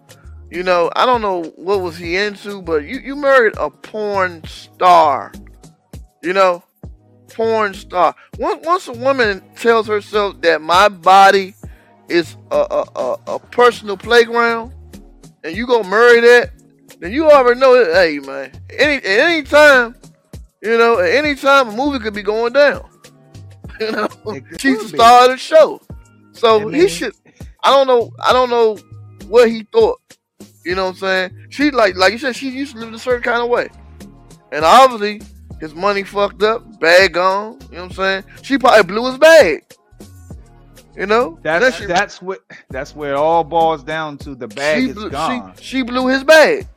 you 0.50 0.64
know, 0.64 0.92
I 0.96 1.06
don't 1.06 1.22
know 1.22 1.44
what 1.56 1.82
was 1.82 1.98
he 1.98 2.16
into, 2.16 2.62
but 2.62 2.84
you 2.84 3.00
you 3.00 3.16
married 3.16 3.54
a 3.58 3.70
porn 3.70 4.44
star. 4.46 5.32
You 6.24 6.34
know, 6.34 6.64
porn 7.30 7.74
star. 7.74 8.16
Once 8.40 8.66
once 8.66 8.88
a 8.88 8.94
woman 8.94 9.44
tells 9.56 9.88
herself 9.88 10.42
that 10.42 10.62
my 10.62 10.90
body 10.90 11.54
is 12.10 12.36
a 12.52 12.56
a, 12.72 12.86
a, 12.96 13.18
a 13.36 13.40
personal 13.40 13.98
playground, 13.98 14.74
and 15.44 15.56
you 15.56 15.68
gonna 15.68 15.88
marry 15.88 16.22
that, 16.22 16.52
then 17.00 17.12
you 17.12 17.30
already 17.30 17.60
know 17.60 17.84
that. 17.84 17.94
Hey 17.94 18.20
man, 18.20 18.52
any 18.72 18.96
at 18.96 19.06
any 19.06 19.44
time, 19.44 19.96
you 20.62 20.78
know, 20.78 21.00
at 21.00 21.12
any 21.12 21.36
time 21.36 21.70
a 21.70 21.72
movie 21.72 22.00
could 22.00 22.14
be 22.16 22.24
going 22.24 22.54
down. 22.54 22.90
You 23.80 23.92
know, 23.92 24.08
she's 24.60 24.92
the 24.92 24.98
star 24.98 25.26
of 25.26 25.32
the 25.32 25.38
show. 25.38 25.82
So 26.32 26.68
he 26.70 26.88
should. 26.88 27.14
I 27.64 27.72
don't 27.72 27.88
know. 27.88 28.12
I 28.24 28.34
don't 28.34 28.50
know 28.50 28.78
what 29.28 29.50
he 29.50 29.64
thought. 29.72 30.00
You 30.66 30.76
know 30.76 30.86
what 30.86 30.92
I'm 30.92 30.96
saying? 30.98 31.48
She 31.50 31.72
like 31.72 31.96
like 31.96 32.12
you 32.12 32.18
said. 32.18 32.36
She 32.36 32.50
used 32.50 32.74
to 32.74 32.80
live 32.80 32.90
in 32.90 32.96
a 32.96 33.00
certain 33.00 33.24
kind 33.24 33.42
of 33.42 33.50
way, 33.50 33.70
and 34.52 34.66
obviously 34.66 35.22
his 35.60 35.74
money 35.74 36.04
fucked 36.04 36.44
up, 36.44 36.80
bag 36.80 37.14
gone. 37.14 37.60
You 37.70 37.78
know 37.78 37.84
what 37.84 37.92
I'm 37.92 37.92
saying? 37.92 38.24
She 38.42 38.58
probably 38.58 38.84
blew 38.84 39.10
his 39.10 39.18
bag. 39.18 39.64
You 40.96 41.06
know? 41.06 41.38
That's 41.44 41.64
That 41.64 41.74
shit- 41.74 41.88
that's 41.88 42.22
what 42.22 42.40
that's 42.70 42.96
where 42.96 43.14
it 43.14 43.18
all 43.18 43.44
boils 43.44 43.84
down 43.84 44.18
to. 44.20 44.36
The 44.36 44.48
bag 44.48 44.84
she 44.84 44.90
is 44.90 44.96
blew, 44.96 45.10
gone. 45.10 45.54
She, 45.58 45.64
she 45.64 45.82
blew 45.82 46.08
his 46.08 46.24
bag. 46.24 46.68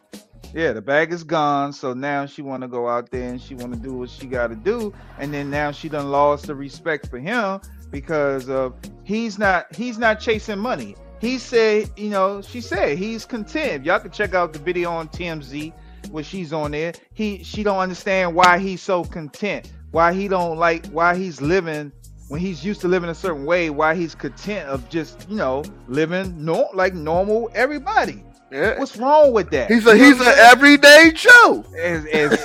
Yeah, 0.55 0.73
the 0.73 0.83
bag 0.83 1.13
is 1.13 1.25
gone. 1.25 1.73
So 1.73 1.95
now 1.95 2.27
she 2.27 2.43
want 2.43 2.63
to 2.63 2.69
go 2.69 2.89
out 2.89 3.11
there 3.11 3.29
and 3.31 3.41
she 3.41 3.55
want 3.55 3.73
to 3.75 3.79
do 3.79 3.93
what 3.93 4.11
she 4.11 4.27
got 4.27 4.49
to 4.49 4.57
do, 4.57 4.93
and 5.19 5.33
then 5.33 5.51
now 5.51 5.71
she 5.71 5.89
done 5.89 6.11
lost 6.11 6.47
the 6.47 6.55
respect 6.55 7.09
for 7.09 7.19
him 7.19 7.61
because 7.91 8.49
of 8.49 8.75
he's 9.05 9.39
not 9.39 9.75
he's 9.75 9.99
not 9.99 10.21
chasing 10.21 10.59
money. 10.59 10.97
He 11.21 11.39
said, 11.39 11.91
you 11.97 12.11
know, 12.11 12.43
she 12.43 12.61
said 12.61 12.97
he's 12.97 13.25
content. 13.25 13.85
Y'all 13.85 13.99
can 13.99 14.11
check 14.11 14.35
out 14.35 14.53
the 14.53 14.59
video 14.59 14.91
on 14.91 15.09
TMZ 15.09 15.73
where 16.11 16.25
she's 16.25 16.53
on 16.53 16.71
there. 16.71 16.93
He 17.13 17.43
she 17.43 17.63
don't 17.63 17.79
understand 17.79 18.35
why 18.35 18.59
he's 18.59 18.83
so 18.83 19.05
content. 19.05 19.71
Why 19.91 20.13
he 20.13 20.29
don't 20.29 20.59
like 20.59 20.87
why 20.87 21.17
he's 21.17 21.41
living 21.41 21.93
when 22.29 22.41
he's 22.41 22.65
used 22.65 22.83
to 22.83 22.89
living 22.89 23.09
a 23.09 23.15
certain 23.15 23.47
way, 23.47 23.71
why 23.71 23.95
he's 23.95 24.15
content 24.15 24.69
of 24.69 24.87
just, 24.91 25.29
you 25.31 25.37
know, 25.37 25.65
living 25.89 26.45
no, 26.45 26.69
like 26.75 26.95
normal 26.95 27.51
everybody. 27.55 28.23
Yeah. 28.51 28.79
What's 28.79 28.97
wrong 28.97 29.33
with 29.33 29.51
that? 29.51 29.71
He's 29.71 29.87
a 29.87 29.97
You 29.97 30.05
he's 30.05 30.21
an 30.21 30.27
everyday 30.39 31.13
Joe. 31.15 31.65
Is- 31.77 32.05
is- 32.07 32.45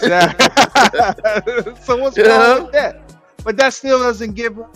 so 1.85 1.97
what's 1.97 2.17
Yeah. 2.17 2.27
wrong 2.55 2.63
with 2.63 2.71
that? 2.73 2.99
But 3.43 3.57
that 3.57 3.73
still 3.73 3.99
doesn't 3.99 4.33
give 4.33 4.55
her, 4.55 4.67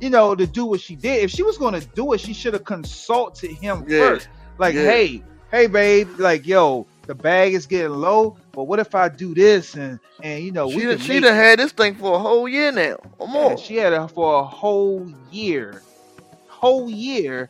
you 0.00 0.10
know, 0.10 0.34
to 0.34 0.46
do 0.46 0.64
what 0.66 0.80
she 0.80 0.94
did. 0.96 1.22
If 1.24 1.30
she 1.30 1.42
was 1.42 1.58
going 1.58 1.78
to 1.78 1.86
do 1.94 2.12
it, 2.12 2.20
she 2.20 2.32
should 2.32 2.54
have 2.54 2.64
consulted 2.64 3.52
him 3.52 3.84
Yeah. 3.88 4.00
first. 4.00 4.28
Like, 4.58 4.74
hey, 4.74 5.22
hey, 5.50 5.66
babe, 5.68 6.08
like, 6.18 6.46
yo, 6.46 6.86
the 7.06 7.14
bag 7.14 7.54
is 7.54 7.66
getting 7.66 7.92
low, 7.92 8.36
but 8.52 8.64
what 8.64 8.78
if 8.78 8.94
I 8.94 9.08
do 9.08 9.34
this 9.34 9.74
and 9.74 9.98
and 10.22 10.42
you 10.42 10.50
know 10.50 10.68
She 10.70 10.80
can 10.80 10.88
done, 10.88 10.98
she 10.98 11.12
make- 11.14 11.22
done 11.22 11.34
had 11.34 11.58
this 11.60 11.72
thing 11.72 11.94
for 11.94 12.16
a 12.16 12.18
whole 12.18 12.48
year 12.48 12.72
now 12.72 12.96
or 13.18 13.28
more. 13.28 13.56
she 13.56 13.76
had 13.76 13.92
it 13.92 14.08
for 14.10 14.40
a 14.40 14.44
whole 14.44 15.06
year, 15.30 15.80
whole 16.48 16.90
year, 16.90 17.48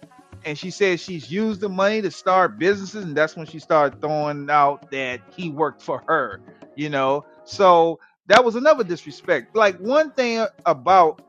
and 0.49 0.59
she 0.59 0.71
said 0.71 0.99
she's 0.99 1.31
used 1.31 1.61
the 1.61 1.69
money 1.69 2.03
to 2.03 2.11
start 2.11 2.59
businesses, 2.59 3.05
and 3.05 3.17
that's 3.17 3.37
when 3.37 3.47
she 3.47 3.61
started 3.61 4.01
throwing 4.01 4.51
out 4.51 4.91
that 4.93 5.21
he 5.37 5.51
worked 5.51 5.83
for 5.83 6.03
her. 6.09 6.41
You 6.75 6.91
know, 6.91 7.27
so 7.45 8.01
that 8.29 8.45
was 8.45 8.57
another 8.57 8.85
disrespect. 8.85 9.55
Like 9.55 9.79
one 9.79 10.13
thing 10.13 10.47
about 10.67 11.23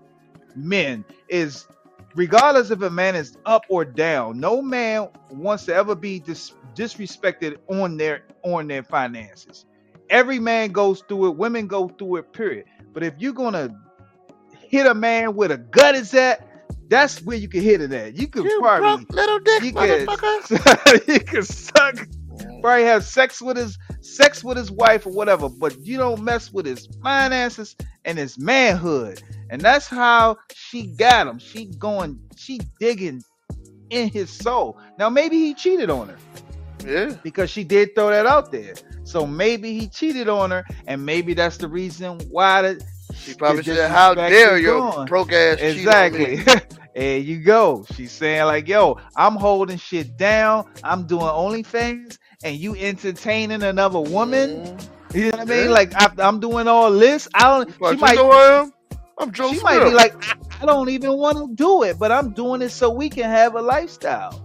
men 0.56 1.06
is, 1.30 1.68
regardless 2.16 2.72
if 2.72 2.82
a 2.82 2.90
man 2.90 3.16
is 3.16 3.38
up 3.46 3.66
or 3.70 3.86
down, 3.86 4.40
no 4.40 4.62
man 4.62 5.10
wants 5.32 5.66
to 5.66 5.76
ever 5.76 5.96
be 5.96 6.20
dis- 6.22 6.54
disrespected 6.76 7.58
on 7.70 7.98
their 7.98 8.24
on 8.44 8.68
their 8.68 8.84
finances. 8.84 9.66
Every 10.10 10.40
man 10.40 10.72
goes 10.72 11.04
through 11.10 11.28
it. 11.28 11.38
Women 11.38 11.68
go 11.68 11.90
through 11.90 12.18
it. 12.18 12.34
Period. 12.34 12.66
But 12.94 13.04
if 13.04 13.16
you're 13.20 13.34
gonna 13.34 13.78
hit 14.60 14.88
a 14.88 14.96
man 14.96 15.36
where 15.36 15.50
the 15.50 15.58
gut 15.60 15.96
is 15.96 16.14
at, 16.16 16.49
that's 16.90 17.22
where 17.22 17.38
you 17.38 17.48
can 17.48 17.62
hit 17.62 17.82
it 17.82 17.92
at. 17.94 18.16
You 18.20 18.28
could 18.28 18.44
You 18.46 18.60
probably 18.62 19.06
broke 19.06 19.14
little 19.14 19.40
dick 19.40 19.64
you 19.64 19.74
could 19.74 20.08
motherfucker. 20.08 21.08
you 21.14 21.20
could 21.22 21.46
suck, 21.46 21.96
probably 22.62 22.84
have 22.84 23.04
sex 23.04 23.42
with 23.42 23.58
his 23.58 23.78
sex 24.02 24.44
with 24.44 24.58
his 24.58 24.72
wife 24.72 25.06
or 25.06 25.12
whatever, 25.14 25.50
but 25.50 25.80
you 25.86 25.98
don't 25.98 26.24
mess 26.24 26.52
with 26.52 26.66
his 26.66 26.88
finances 27.04 27.76
and 28.06 28.18
his 28.18 28.38
manhood. 28.40 29.22
And 29.50 29.62
that's 29.62 29.88
how 29.88 30.38
she 30.54 30.88
got 30.88 31.28
him. 31.28 31.38
She 31.40 31.66
going, 31.66 32.20
she 32.36 32.60
digging 32.80 33.24
in 33.90 34.10
his 34.10 34.30
soul. 34.30 34.78
Now 34.98 35.10
maybe 35.10 35.38
he 35.38 35.54
cheated 35.54 35.90
on 35.90 36.10
her 36.10 36.18
Yeah. 36.86 37.16
because 37.24 37.50
she 37.50 37.64
did 37.64 37.96
throw 37.96 38.10
that 38.10 38.26
out 38.26 38.52
there. 38.52 38.74
So 39.04 39.26
maybe 39.26 39.78
he 39.78 39.88
cheated 39.88 40.30
on 40.30 40.52
her, 40.52 40.64
and 40.86 41.04
maybe 41.04 41.34
that's 41.34 41.58
the 41.58 41.68
reason 41.68 42.20
why 42.30 42.62
the 42.62 42.86
She 43.20 43.34
probably 43.34 43.64
said, 43.64 43.90
"How 43.92 44.14
dare 44.14 44.58
your 44.58 44.80
gone." 44.80 45.06
broke 45.08 45.32
ass 45.34 45.58
cheat 45.60 45.88
on 45.88 46.14
me." 46.14 46.24
Exactly. 46.34 46.44
there 46.96 47.18
you 47.18 47.40
go. 47.44 47.86
She's 47.94 48.12
saying 48.12 48.44
like, 48.46 48.68
"Yo, 48.68 48.98
I'm 49.16 49.36
holding 49.36 49.78
shit 49.78 50.18
down. 50.18 50.72
I'm 50.84 51.06
doing 51.08 51.24
OnlyFans, 51.26 52.18
and 52.44 52.56
you 52.56 52.76
entertaining 52.76 53.64
another 53.64 54.00
woman. 54.00 54.50
Mhm. 54.66 55.16
You 55.16 55.24
know 55.24 55.30
what 55.32 55.40
I 55.40 55.46
mean? 55.46 55.64
Yeah. 55.66 55.70
Like 55.72 55.94
I, 55.96 56.12
I'm 56.20 56.40
doing 56.40 56.68
all 56.68 56.92
this. 56.92 57.28
I 57.34 57.44
don't. 57.44 57.70
She 57.72 57.92
you 57.96 57.98
might. 57.98 58.16
know 58.16 58.32
I 58.32 58.62
am? 58.62 58.74
I'm 59.18 59.32
Joe 59.34 59.50
She 59.50 59.56
Smith. 59.60 59.64
might 59.64 59.84
be 59.84 59.92
like, 59.94 60.14
I, 60.24 60.36
I 60.62 60.66
don't 60.66 60.88
even 60.90 61.18
want 61.18 61.38
to 61.38 61.50
do 61.54 61.84
it, 61.84 62.00
but 62.00 62.10
I'm 62.12 62.32
doing 62.32 62.62
it 62.62 62.70
so 62.70 62.90
we 62.90 63.10
can 63.10 63.30
have 63.30 63.56
a 63.56 63.62
lifestyle. 63.62 64.40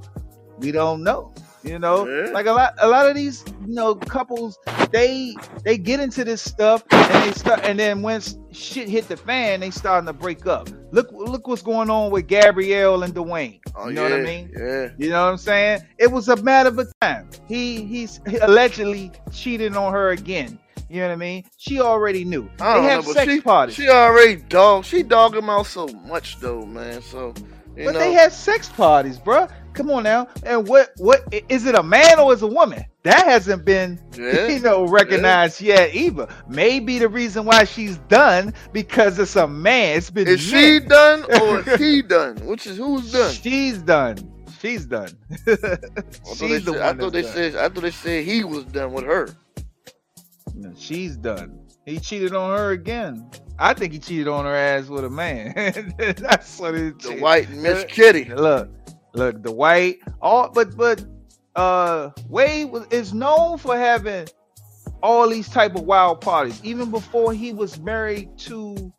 We 0.58 0.72
don't 0.72 1.04
know. 1.04 1.32
You 1.62 1.78
know, 1.78 2.06
Yeah. 2.06 2.30
like 2.32 2.46
a 2.46 2.52
lot, 2.52 2.74
a 2.78 2.88
lot 2.88 3.08
of 3.08 3.14
these, 3.14 3.44
you 3.66 3.74
know, 3.74 3.94
couples, 3.94 4.58
they 4.90 5.34
they 5.64 5.78
get 5.78 6.00
into 6.00 6.24
this 6.24 6.42
stuff 6.42 6.82
and 6.90 7.24
they 7.24 7.32
start, 7.32 7.60
and 7.64 7.78
then 7.78 8.02
once 8.02 8.36
shit 8.54 8.88
hit 8.88 9.08
the 9.08 9.16
fan, 9.16 9.60
they 9.60 9.70
starting 9.70 10.06
to 10.06 10.12
break 10.12 10.46
up. 10.46 10.68
Look, 10.92 11.10
look 11.12 11.46
what's 11.46 11.62
going 11.62 11.90
on 11.90 12.10
with 12.10 12.26
Gabrielle 12.26 13.02
and 13.02 13.14
Dwyane. 13.14 13.60
oh, 13.74 13.88
you 13.88 13.94
know 13.94 14.06
yeah, 14.06 14.10
what 14.10 14.20
I 14.20 14.24
mean? 14.24 14.52
Yeah. 14.56 14.88
You 14.96 15.10
know 15.10 15.24
what 15.24 15.32
I'm 15.32 15.36
saying? 15.36 15.82
It 15.98 16.10
was 16.10 16.28
a 16.28 16.36
matter 16.36 16.68
of 16.68 16.92
time. 17.00 17.28
He 17.48 17.84
he's 17.84 18.20
allegedly 18.42 19.10
cheating 19.32 19.76
on 19.76 19.92
her 19.92 20.10
again. 20.10 20.58
You 20.88 21.00
know 21.00 21.08
what 21.08 21.14
I 21.14 21.16
mean? 21.16 21.44
She 21.56 21.80
already 21.80 22.24
knew. 22.24 22.48
I 22.60 22.80
They 22.80 22.86
have 22.86 23.06
know, 23.06 23.12
sex 23.12 23.32
she, 23.32 23.40
parties. 23.40 23.74
She 23.74 23.88
already 23.88 24.36
dog. 24.36 24.84
She 24.84 25.02
dog 25.02 25.34
him 25.34 25.50
out 25.50 25.66
so 25.66 25.86
much 25.88 26.38
though, 26.38 26.64
man. 26.64 27.02
So 27.02 27.34
you 27.76 27.86
but 27.86 27.94
know, 27.94 27.98
they 27.98 28.12
had 28.12 28.32
sex 28.32 28.68
parties, 28.68 29.18
bruh. 29.18 29.50
Come 29.74 29.90
on 29.90 30.04
now. 30.04 30.28
And 30.44 30.66
what 30.66 30.92
what 30.98 31.22
is 31.48 31.66
it 31.66 31.74
a 31.74 31.82
man 31.82 32.18
or 32.18 32.32
is 32.32 32.42
it 32.42 32.46
a 32.46 32.48
woman? 32.48 32.84
That 33.02 33.26
hasn't 33.26 33.64
been 33.64 34.00
yeah. 34.16 34.46
you 34.46 34.60
know 34.60 34.86
recognized 34.86 35.60
yet 35.60 35.94
either. 35.94 36.28
Maybe 36.48 36.98
the 36.98 37.08
reason 37.08 37.44
why 37.44 37.64
she's 37.64 37.98
done 38.08 38.54
because 38.72 39.18
it's 39.18 39.36
a 39.36 39.46
man. 39.46 39.98
It's 39.98 40.10
been 40.10 40.28
Is 40.28 40.40
she 40.40 40.80
done 40.80 41.24
or 41.42 41.60
is 41.68 41.80
he 41.80 42.02
done? 42.02 42.36
Which 42.46 42.66
is 42.66 42.78
who's 42.78 43.12
done? 43.12 43.32
She's 43.32 43.78
done. 43.78 44.16
She's 44.60 44.86
done. 44.86 45.10
I 45.46 45.56
thought 45.56 46.48
they 46.48 46.58
she's 46.58 46.64
the 46.64 46.72
said, 46.72 46.80
I 46.82 46.94
thought 46.94 47.12
they 47.12 47.22
done. 47.22 47.32
said 47.32 47.56
I 47.56 47.68
thought 47.68 47.82
they 47.82 47.90
said 47.90 48.24
he 48.24 48.44
was 48.44 48.64
done 48.64 48.92
with 48.92 49.04
her. 49.04 49.28
No, 50.54 50.72
she's 50.78 51.16
done. 51.16 51.60
He 51.84 51.98
cheated 51.98 52.34
on 52.34 52.56
her 52.56 52.70
again. 52.70 53.30
I 53.58 53.74
think 53.74 53.92
he 53.92 53.98
cheated 53.98 54.28
on 54.28 54.44
her 54.46 54.54
ass 54.54 54.88
with 54.88 55.04
a 55.04 55.10
man. 55.10 55.52
That's 55.98 56.58
what 56.58 56.74
it 56.74 56.98
The 57.00 57.16
white 57.18 57.50
Miss 57.50 57.84
Kitty. 57.84 58.24
Look, 58.24 58.70
look, 59.14 59.42
the 59.42 59.52
white. 59.52 59.98
All 60.20 60.50
but 60.50 60.76
but 60.76 61.04
uh 61.56 62.10
Wade 62.28 62.70
was 62.70 62.86
is 62.90 63.14
known 63.14 63.58
for 63.58 63.76
having 63.76 64.26
all 65.02 65.28
these 65.28 65.48
type 65.48 65.74
of 65.76 65.82
wild 65.82 66.20
parties, 66.20 66.60
even 66.64 66.90
before 66.90 67.32
he 67.32 67.52
was 67.52 67.78
married 67.80 68.28
to 68.38 68.92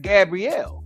Gabrielle. 0.00 0.84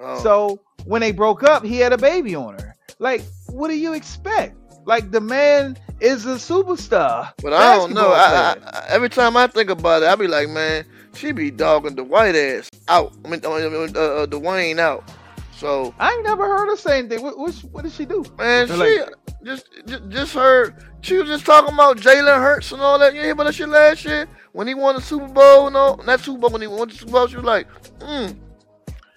Oh, 0.00 0.22
So 0.22 0.60
when 0.84 1.00
they 1.00 1.12
broke 1.12 1.42
up, 1.42 1.64
he 1.64 1.78
had 1.78 1.92
a 1.92 1.98
baby 1.98 2.34
on 2.34 2.54
her. 2.54 2.76
Like, 2.98 3.22
what 3.48 3.68
do 3.68 3.76
you 3.76 3.94
expect? 3.94 4.56
Like 4.84 5.10
the 5.10 5.20
man 5.20 5.76
is 6.00 6.26
a 6.26 6.36
superstar. 6.36 7.32
But 7.42 7.52
I 7.52 7.74
don't 7.76 7.92
know. 7.94 8.12
I. 8.12 8.16
I, 8.22 8.56
I- 8.78 8.84
every 8.88 9.08
time 9.08 9.36
I 9.36 9.46
think 9.48 9.68
about 9.70 10.02
it, 10.02 10.08
I 10.08 10.14
be 10.14 10.28
like, 10.28 10.48
man, 10.48 10.84
she 11.14 11.32
be 11.32 11.50
dogging 11.50 11.96
the 11.96 12.04
white 12.04 12.36
ass 12.36 12.70
out. 12.88 13.12
I 13.24 13.28
mean, 13.28 13.40
uh, 13.44 13.48
uh, 13.48 14.26
Dwyane 14.26 14.78
out. 14.78 15.02
So 15.56 15.94
I 15.98 16.12
ain't 16.12 16.24
never 16.24 16.46
heard 16.46 16.68
her 16.68 16.76
say 16.76 16.98
anything. 16.98 17.22
What, 17.22 17.38
what, 17.38 17.54
what 17.72 17.82
did 17.84 17.92
she 17.92 18.04
do? 18.04 18.24
man, 18.38 18.66
she 18.66 18.74
like- 18.74 19.10
just, 19.44 19.66
just 19.86 20.08
just 20.08 20.34
heard. 20.34 20.74
She 21.02 21.16
was 21.16 21.28
just 21.28 21.46
talking 21.46 21.72
about 21.72 21.98
Jalen 21.98 22.40
Hurts 22.42 22.72
and 22.72 22.82
all 22.82 22.98
that. 22.98 23.14
You 23.14 23.22
hear 23.22 23.32
about 23.32 23.44
that 23.44 23.54
shit 23.54 23.68
last 23.68 24.04
year 24.04 24.26
when 24.52 24.66
he 24.66 24.74
won 24.74 24.96
the 24.96 25.00
Super 25.00 25.28
Bowl 25.28 25.68
and 25.68 25.76
all. 25.76 25.98
Not 25.98 26.20
Super 26.20 26.38
Bowl 26.40 26.50
when 26.50 26.60
he 26.62 26.66
won 26.66 26.88
the 26.88 26.94
Super 26.94 27.12
Bowl. 27.12 27.26
She 27.28 27.36
was 27.36 27.44
like, 27.44 27.68
mm, 28.00 28.36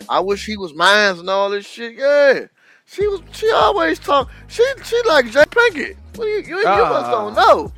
I 0.07 0.19
wish 0.19 0.45
he 0.45 0.55
was 0.55 0.73
mine 0.75 1.17
and 1.17 1.29
all 1.29 1.49
this 1.49 1.65
shit. 1.67 1.95
Yeah. 1.95 2.45
She 2.85 3.05
was. 3.07 3.21
She 3.31 3.49
always 3.51 3.97
talk. 3.99 4.29
She 4.47 4.63
she 4.83 5.01
like 5.07 5.25
Jay 5.31 5.43
Pinkett. 5.45 5.95
What 6.15 6.25
do 6.25 6.29
you 6.29 6.37
you, 6.41 6.57
you 6.59 6.63
must 6.63 7.05
Ah. 7.07 7.11
don't 7.11 7.33
know. 7.35 7.73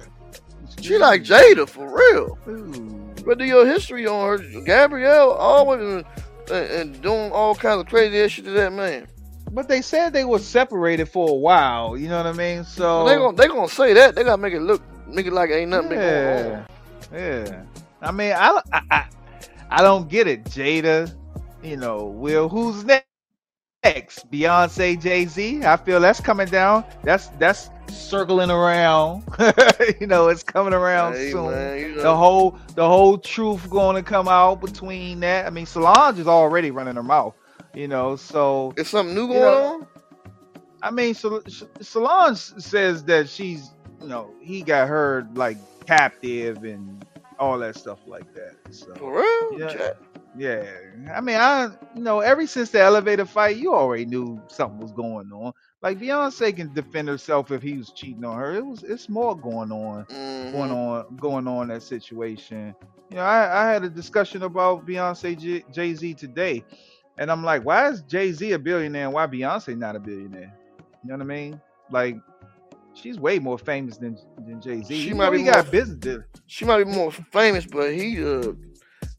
She 0.81 0.97
like 0.97 1.23
Jada 1.23 1.67
for 1.67 1.87
real. 1.95 2.37
Ooh. 2.49 2.97
But 3.25 3.37
do 3.37 3.45
your 3.45 3.65
history 3.67 4.07
on 4.07 4.39
her, 4.39 4.61
Gabrielle, 4.61 5.31
always 5.31 6.03
and, 6.51 7.01
doing 7.01 7.31
all 7.31 7.55
kinds 7.55 7.81
of 7.81 7.87
crazy 7.87 8.27
shit 8.29 8.45
to 8.45 8.51
that 8.51 8.73
man. 8.73 9.07
But 9.51 9.67
they 9.67 9.81
said 9.81 10.13
they 10.13 10.23
were 10.23 10.39
separated 10.39 11.09
for 11.09 11.29
a 11.29 11.33
while. 11.33 11.97
You 11.97 12.07
know 12.07 12.17
what 12.17 12.27
I 12.27 12.33
mean? 12.33 12.63
So 12.63 13.05
they 13.05 13.15
gonna 13.15 13.35
they 13.35 13.47
gonna 13.47 13.67
say 13.67 13.93
that. 13.93 14.15
They 14.15 14.23
gotta 14.23 14.41
make 14.41 14.53
it 14.53 14.61
look 14.61 14.81
make 15.07 15.25
it 15.25 15.33
like 15.33 15.49
ain't 15.49 15.71
nothing 15.71 15.91
yeah, 15.91 16.65
on. 17.11 17.17
yeah. 17.17 17.63
I 18.01 18.11
mean, 18.11 18.31
I, 18.31 18.61
I, 18.71 18.81
I, 18.91 19.05
I 19.69 19.81
don't 19.81 20.09
get 20.09 20.27
it, 20.27 20.45
Jada. 20.45 21.13
You 21.63 21.77
know, 21.77 22.05
Will, 22.05 22.49
who's 22.49 22.83
next? 22.83 23.05
Next, 23.83 24.29
Beyonce, 24.31 25.01
Jay 25.01 25.25
Z. 25.25 25.65
I 25.65 25.75
feel 25.75 25.99
that's 25.99 26.21
coming 26.21 26.47
down. 26.47 26.85
That's 27.03 27.27
that's 27.39 27.71
circling 27.91 28.51
around. 28.51 29.23
you 29.99 30.07
know, 30.07 30.29
it's 30.29 30.43
coming 30.43 30.73
around 30.73 31.15
Hey, 31.15 31.31
soon. 31.31 31.43
man, 31.43 31.79
you 31.79 31.95
know, 31.95 32.01
the 32.03 32.15
whole 32.15 32.57
the 32.75 32.87
whole 32.87 33.17
truth 33.17 33.69
going 33.69 33.95
to 33.95 34.03
come 34.03 34.27
out 34.27 34.61
between 34.61 35.19
that. 35.21 35.45
I 35.45 35.49
mean, 35.49 35.65
Solange 35.65 36.19
is 36.19 36.27
already 36.27 36.71
running 36.71 36.95
her 36.95 37.03
mouth. 37.03 37.35
You 37.73 37.87
know, 37.87 38.15
so 38.15 38.73
is 38.75 38.89
something 38.89 39.15
new 39.15 39.27
you 39.29 39.39
going 39.39 39.41
know, 39.41 39.73
on? 39.81 39.87
I 40.81 40.91
mean, 40.91 41.13
Sol- 41.13 41.43
Solange 41.81 42.37
says 42.37 43.03
that 43.05 43.29
she's, 43.29 43.73
you 44.01 44.07
know, 44.07 44.33
he 44.41 44.63
got 44.63 44.87
her 44.87 45.27
like 45.35 45.57
captive 45.85 46.63
and 46.63 47.05
all 47.39 47.57
that 47.59 47.75
stuff 47.75 47.99
like 48.07 48.31
that. 48.33 48.55
So 48.71 48.93
For 48.95 49.21
real? 49.21 49.59
Yeah. 49.59 49.93
Yeah, 50.37 50.63
I 51.13 51.19
mean, 51.19 51.35
I, 51.35 51.69
you 51.95 52.01
know, 52.01 52.19
ever 52.21 52.47
since 52.47 52.69
the 52.69 52.79
elevator 52.79 53.25
fight, 53.25 53.57
you 53.57 53.73
already 53.73 54.05
knew 54.05 54.41
something 54.47 54.79
was 54.79 54.93
going 54.93 55.31
on. 55.31 55.51
Like 55.81 55.97
Beyonce 55.99 56.55
can 56.55 56.71
defend 56.73 57.07
herself 57.07 57.49
if 57.51 57.63
he 57.63 57.77
was 57.77 57.91
cheating 57.91 58.23
on 58.23 58.37
her. 58.37 58.53
It 58.53 58.63
was, 58.65 58.83
it's 58.83 59.09
more 59.09 59.35
going 59.35 59.71
on 59.71 60.05
Mhm. 60.05 60.51
going 60.51 60.71
on 60.71 61.15
going 61.17 61.47
on 61.47 61.67
that 61.69 61.81
situation. 61.83 62.75
You 63.09 63.17
know, 63.17 63.23
I, 63.23 63.63
I 63.67 63.71
had 63.73 63.83
a 63.83 63.89
discussion 63.89 64.43
about 64.43 64.85
Beyonce 64.85 65.71
Jay 65.73 65.93
Z 65.95 66.13
today, 66.13 66.63
and 67.17 67.31
I'm 67.31 67.43
like, 67.43 67.65
why 67.65 67.89
is 67.89 68.03
Jay 68.03 68.31
Z 68.31 68.51
a 68.51 68.59
billionaire 68.59 69.05
and 69.05 69.13
why 69.13 69.25
Beyonce 69.27 69.75
not 69.77 69.95
a 69.95 69.99
billionaire? 69.99 70.53
You 71.03 71.09
know 71.09 71.15
what 71.15 71.21
I 71.21 71.25
mean? 71.25 71.61
Like, 71.89 72.17
she's 72.93 73.19
way 73.19 73.39
more 73.39 73.57
famous 73.57 73.97
than 73.97 74.17
than 74.45 74.61
Jay 74.61 74.83
Z. 74.83 74.93
She 75.01 75.09
You 75.09 75.15
might 75.15 75.31
be 75.31 75.39
more 75.43 75.53
got 75.53 75.71
business. 75.71 75.97
deal- 75.97 76.23
She 76.45 76.63
might 76.63 76.83
be 76.83 76.91
more 76.91 77.11
famous, 77.11 77.65
but 77.65 77.91
he 77.91 78.23
uh 78.23 78.53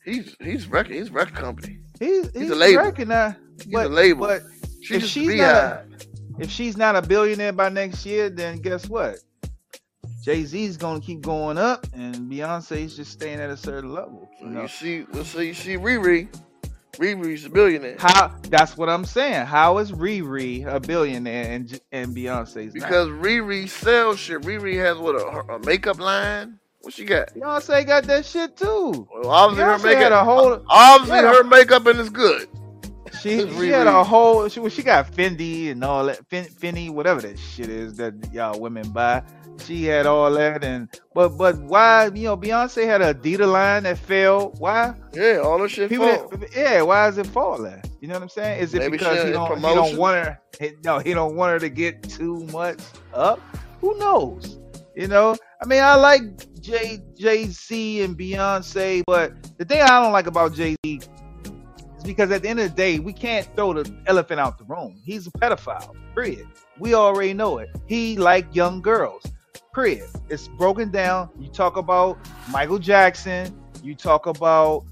he's 0.04 0.36
he's 0.40 0.68
record 0.68 0.94
he's 0.94 1.10
record 1.10 1.34
company. 1.34 1.80
He's 1.98 2.30
he's, 2.30 2.50
a 2.50 2.54
label. 2.54 2.84
recognized, 2.84 3.36
He's 3.64 3.72
but 3.72 3.86
a 3.86 3.88
label. 3.88 4.26
but 4.28 4.42
She's 4.80 4.96
if 4.98 5.04
she's 5.04 5.28
a 5.28 5.36
not 5.36 5.86
beehive. 5.88 6.06
If 6.42 6.50
she's 6.50 6.76
not 6.76 6.96
a 6.96 7.02
billionaire 7.02 7.52
by 7.52 7.68
next 7.68 8.04
year, 8.04 8.28
then 8.28 8.58
guess 8.58 8.88
what? 8.88 9.16
Jay 10.22 10.44
Z's 10.44 10.76
gonna 10.76 11.00
keep 11.00 11.20
going 11.20 11.56
up, 11.56 11.86
and 11.94 12.14
Beyonce's 12.30 12.96
just 12.96 13.12
staying 13.12 13.40
at 13.40 13.48
a 13.48 13.56
certain 13.56 13.92
level. 13.92 14.28
You 14.40 14.48
know? 14.48 14.62
You 14.62 14.68
see, 14.68 15.06
let's 15.12 15.28
say 15.28 15.46
you 15.46 15.54
see 15.54 15.76
Riri. 15.76 16.28
Riri's 16.98 17.46
a 17.46 17.48
billionaire 17.48 17.96
How? 17.98 18.36
That's 18.50 18.76
what 18.76 18.90
I'm 18.90 19.06
saying. 19.06 19.46
How 19.46 19.78
is 19.78 19.92
Riri 19.92 20.66
a 20.66 20.78
billionaire 20.78 21.52
and 21.52 21.80
and 21.90 22.14
Beyonce's 22.14 22.74
because 22.74 23.08
Riri 23.08 23.68
sells 23.68 24.18
shit. 24.18 24.42
Riri 24.42 24.76
has 24.76 24.98
what 24.98 25.14
a, 25.14 25.54
a 25.54 25.58
makeup 25.60 25.98
line. 25.98 26.58
What 26.82 26.92
she 26.92 27.04
got? 27.04 27.34
not? 27.34 27.62
Beyonce 27.62 27.86
got 27.86 28.04
that 28.04 28.26
shit 28.26 28.56
too. 28.56 29.08
Well, 29.14 29.30
obviously 29.30 29.64
her 29.64 29.78
makeup. 29.78 30.02
had 30.02 30.12
a 30.12 30.24
whole. 30.24 30.62
obviously 30.68 31.18
yeah. 31.18 31.34
her 31.34 31.44
makeup 31.44 31.86
and 31.86 31.98
it's 31.98 32.10
good. 32.10 32.48
She, 33.22 33.48
she 33.58 33.68
had 33.68 33.86
a 33.86 34.02
whole. 34.02 34.48
She, 34.48 34.68
she 34.68 34.82
got 34.82 35.10
Fendi 35.12 35.70
and 35.70 35.84
all 35.84 36.06
that. 36.06 36.26
Fin, 36.28 36.44
Finny, 36.44 36.90
whatever 36.90 37.20
that 37.20 37.38
shit 37.38 37.68
is 37.68 37.94
that 37.96 38.14
y'all 38.32 38.58
women 38.58 38.90
buy. 38.90 39.22
She 39.64 39.84
had 39.84 40.06
all 40.06 40.30
that 40.32 40.64
and 40.64 40.88
but 41.14 41.36
but 41.36 41.58
why 41.60 42.06
you 42.06 42.24
know 42.24 42.36
Beyonce 42.36 42.84
had 42.84 43.02
a 43.02 43.14
Adidas 43.14 43.52
line 43.52 43.84
that 43.84 43.98
failed. 43.98 44.58
Why? 44.58 44.94
Yeah, 45.12 45.42
all 45.44 45.58
that 45.58 45.70
shit. 45.70 45.88
People, 45.88 46.08
fall. 46.08 46.40
yeah. 46.56 46.82
Why 46.82 47.06
is 47.08 47.18
it 47.18 47.26
falling? 47.26 47.80
You 48.00 48.08
know 48.08 48.14
what 48.14 48.22
I'm 48.22 48.28
saying? 48.28 48.60
Is 48.60 48.74
it 48.74 48.78
Maybe 48.78 48.92
because 48.92 49.24
he 49.24 49.30
don't, 49.30 49.56
he 49.56 49.62
don't 49.62 49.96
want 49.96 50.16
her? 50.16 50.40
He, 50.58 50.72
no, 50.84 50.98
he 50.98 51.14
don't 51.14 51.36
want 51.36 51.52
her 51.52 51.58
to 51.60 51.68
get 51.68 52.02
too 52.02 52.44
much 52.46 52.80
up. 53.12 53.40
Who 53.80 53.96
knows? 53.98 54.58
You 54.96 55.06
know. 55.06 55.36
I 55.60 55.66
mean, 55.66 55.82
I 55.82 55.94
like 55.94 56.60
Jay 56.60 57.00
Jay 57.16 57.44
Z 57.44 58.02
and 58.02 58.18
Beyonce, 58.18 59.02
but 59.06 59.32
the 59.58 59.64
thing 59.64 59.82
I 59.82 60.02
don't 60.02 60.12
like 60.12 60.26
about 60.26 60.54
Jay 60.54 60.74
Z 60.84 61.00
because 62.02 62.30
at 62.30 62.42
the 62.42 62.48
end 62.48 62.60
of 62.60 62.70
the 62.70 62.74
day, 62.74 62.98
we 62.98 63.12
can't 63.12 63.48
throw 63.56 63.72
the 63.72 63.92
elephant 64.06 64.40
out 64.40 64.58
the 64.58 64.64
room. 64.64 65.00
He's 65.04 65.26
a 65.26 65.30
pedophile. 65.30 65.94
Period. 66.14 66.46
We 66.78 66.94
already 66.94 67.34
know 67.34 67.58
it. 67.58 67.70
He 67.86 68.16
like 68.16 68.54
young 68.54 68.80
girls. 68.80 69.22
Period. 69.74 70.08
It's 70.28 70.48
broken 70.48 70.90
down. 70.90 71.30
You 71.38 71.48
talk 71.48 71.76
about 71.76 72.18
Michael 72.50 72.78
Jackson. 72.78 73.56
You 73.82 73.94
talk 73.94 74.26
about 74.26 74.84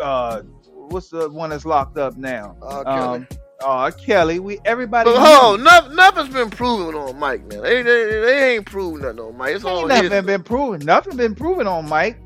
uh, 0.00 0.42
what's 0.90 1.08
the 1.08 1.28
one 1.28 1.50
that's 1.50 1.64
locked 1.64 1.98
up 1.98 2.16
now? 2.16 2.56
Uh, 2.62 2.84
Kelly. 2.84 3.18
Um, 3.18 3.28
uh, 3.60 3.90
Kelly. 3.90 4.38
We 4.38 4.58
everybody. 4.64 5.10
But 5.10 5.56
nothing, 5.58 5.96
nothing's 5.96 6.34
been 6.34 6.50
proven 6.50 6.94
on 6.94 7.18
Mike 7.18 7.44
man. 7.46 7.62
They, 7.62 7.82
they, 7.82 8.04
they 8.06 8.54
ain't 8.54 8.66
proven 8.66 9.02
nothing 9.02 9.20
on 9.20 9.36
Mike. 9.36 9.54
It's 9.54 9.64
all 9.64 9.86
nothing 9.86 10.10
his. 10.10 10.24
been 10.24 10.42
proven. 10.42 10.80
Nothing 10.84 11.16
been 11.16 11.34
proven 11.34 11.66
on 11.66 11.88
Mike. 11.88 12.18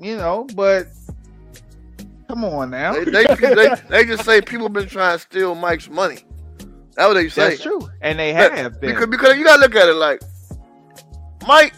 You 0.00 0.16
know, 0.16 0.46
but 0.54 0.88
come 2.28 2.44
on 2.44 2.70
now. 2.70 2.92
They, 2.92 3.04
they, 3.04 3.24
they, 3.24 3.68
they 3.88 4.04
just 4.04 4.24
say 4.24 4.40
people 4.40 4.68
been 4.68 4.88
trying 4.88 5.16
to 5.18 5.22
steal 5.22 5.54
Mike's 5.54 5.88
money. 5.88 6.18
That's 6.94 7.08
what 7.08 7.14
they 7.14 7.28
say. 7.28 7.50
That's 7.50 7.62
true, 7.62 7.88
and 8.00 8.18
they 8.18 8.32
But- 8.32 8.52
have 8.52 8.80
been. 8.80 8.90
Because, 8.90 9.06
because 9.08 9.36
you 9.36 9.44
gotta 9.44 9.60
look 9.60 9.74
at 9.74 9.88
it 9.88 9.94
like 9.94 10.20
Mike. 11.46 11.74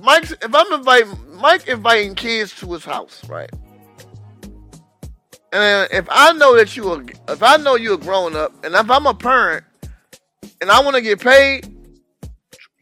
Mike's 0.00 0.30
if 0.30 0.54
I'm 0.54 0.72
inviting 0.72 1.18
Mike 1.34 1.66
inviting 1.66 2.14
kids 2.14 2.54
to 2.60 2.72
his 2.72 2.84
house, 2.84 3.28
right? 3.28 3.50
And 5.52 5.88
if 5.90 6.06
I 6.10 6.32
know 6.34 6.56
that 6.56 6.76
you 6.76 6.88
are, 6.90 7.02
if 7.28 7.42
I 7.42 7.56
know 7.56 7.74
you're 7.74 7.98
grown 7.98 8.36
up, 8.36 8.52
and 8.64 8.74
if 8.74 8.90
I'm 8.90 9.06
a 9.06 9.14
parent, 9.14 9.64
and 10.60 10.70
I 10.70 10.80
want 10.80 10.94
to 10.96 11.02
get 11.02 11.20
paid, 11.20 11.74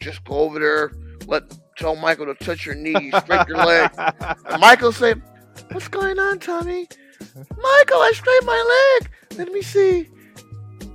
just 0.01 0.23
go 0.25 0.35
over 0.41 0.59
there, 0.59 0.93
let 1.27 1.45
tell 1.77 1.97
Michael 1.97 2.27
to 2.27 2.35
touch 2.45 2.67
your 2.67 2.75
knee, 2.75 3.11
scrape 3.19 3.49
your 3.49 3.59
leg, 3.59 3.91
and 3.99 4.61
Michael 4.61 4.93
say, 4.93 5.15
"What's 5.73 5.89
going 5.89 6.19
on, 6.19 6.39
Tommy?" 6.39 6.89
Michael, 7.35 8.01
I 8.01 8.13
scraped 8.15 8.45
my 8.45 8.99
leg. 9.01 9.11
Let 9.39 9.53
me 9.53 9.63
see. 9.63 10.09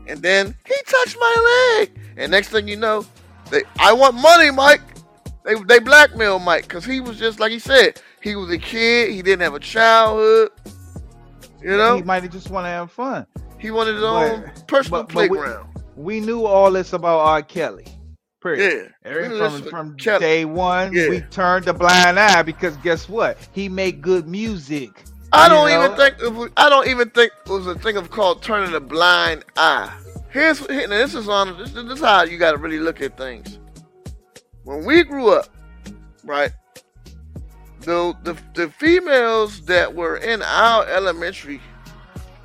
And 0.07 0.21
then 0.21 0.55
he 0.65 0.75
touched 0.87 1.17
my 1.19 1.77
leg. 1.79 1.91
And 2.17 2.31
next 2.31 2.49
thing 2.49 2.67
you 2.67 2.75
know, 2.75 3.05
they 3.49 3.63
I 3.79 3.93
want 3.93 4.15
money, 4.15 4.51
Mike. 4.51 4.81
They 5.43 5.55
they 5.67 5.79
blackmail 5.79 6.39
Mike 6.39 6.63
because 6.63 6.85
he 6.85 6.99
was 6.99 7.17
just 7.17 7.39
like 7.39 7.51
he 7.51 7.59
said. 7.59 8.01
He 8.21 8.35
was 8.35 8.51
a 8.51 8.57
kid. 8.57 9.11
He 9.11 9.21
didn't 9.23 9.41
have 9.41 9.55
a 9.55 9.59
childhood. 9.59 10.51
You 11.61 11.77
know, 11.77 11.95
he 11.97 12.03
might 12.03 12.23
have 12.23 12.31
just 12.31 12.49
want 12.49 12.65
to 12.65 12.69
have 12.69 12.91
fun. 12.91 13.25
he 13.59 13.71
wanted 13.71 13.93
his 13.95 14.01
But- 14.03 14.31
own 14.31 14.51
personal 14.67 15.03
but- 15.03 15.13
but 15.13 15.29
we- 15.29 15.37
playground. 15.37 15.67
We 15.95 16.19
knew 16.19 16.45
all 16.45 16.71
this 16.71 16.93
about 16.93 17.19
R. 17.19 17.41
Kelly. 17.43 17.85
Period. 18.41 18.91
yeah, 19.05 19.29
We 19.29 19.37
from 19.37 19.63
from 19.63 19.95
day 19.97 20.45
one, 20.45 20.93
Yeah. 20.93 21.09
we 21.09 21.21
turned 21.21 21.67
a 21.67 21.73
blind 21.73 22.19
eye 22.19 22.41
because 22.41 22.75
guess 22.77 23.07
what? 23.07 23.37
He 23.51 23.69
made 23.69 24.01
good 24.01 24.27
music. 24.27 25.03
I 25.31 25.47
don't 25.47 25.69
know? 25.69 25.85
even 25.85 25.95
think 25.95 26.35
was, 26.35 26.49
I 26.57 26.67
don't 26.67 26.87
even 26.87 27.09
think 27.11 27.31
it 27.45 27.49
was 27.49 27.67
a 27.67 27.75
thing 27.75 27.97
of 27.97 28.09
called 28.09 28.41
turning 28.41 28.73
a 28.73 28.79
blind 28.79 29.45
eye. 29.57 29.93
Here's 30.29 30.59
here, 30.67 30.87
this 30.87 31.13
is 31.13 31.29
on 31.29 31.57
this, 31.57 31.71
this 31.71 31.83
is 31.85 31.99
how 31.99 32.23
you 32.23 32.37
got 32.37 32.51
to 32.53 32.57
really 32.57 32.79
look 32.79 32.99
at 33.01 33.15
things. 33.17 33.59
When 34.63 34.85
we 34.85 35.03
grew 35.03 35.29
up, 35.29 35.47
right? 36.23 36.51
The, 37.81 38.15
the 38.23 38.35
the 38.53 38.69
females 38.71 39.61
that 39.65 39.93
were 39.93 40.17
in 40.17 40.41
our 40.41 40.85
elementary, 40.87 41.61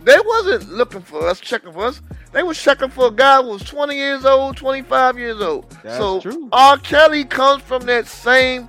they 0.03 0.19
wasn't 0.25 0.71
looking 0.71 1.03
for 1.03 1.27
us, 1.29 1.41
checking 1.41 1.73
for 1.73 1.87
us. 1.87 2.01
They 2.37 2.43
was 2.43 2.61
checking 2.63 2.91
for 2.91 3.07
a 3.07 3.11
guy 3.11 3.41
who 3.41 3.49
was 3.49 3.63
20 3.63 3.97
years 3.97 4.27
old, 4.27 4.59
25 4.59 5.19
years 5.19 5.41
old. 5.41 5.71
That's 5.83 5.97
so 5.97 6.21
true. 6.21 6.51
R. 6.53 6.77
Kelly 6.77 7.25
comes 7.25 7.63
from 7.63 7.87
that 7.87 8.07
same 8.07 8.69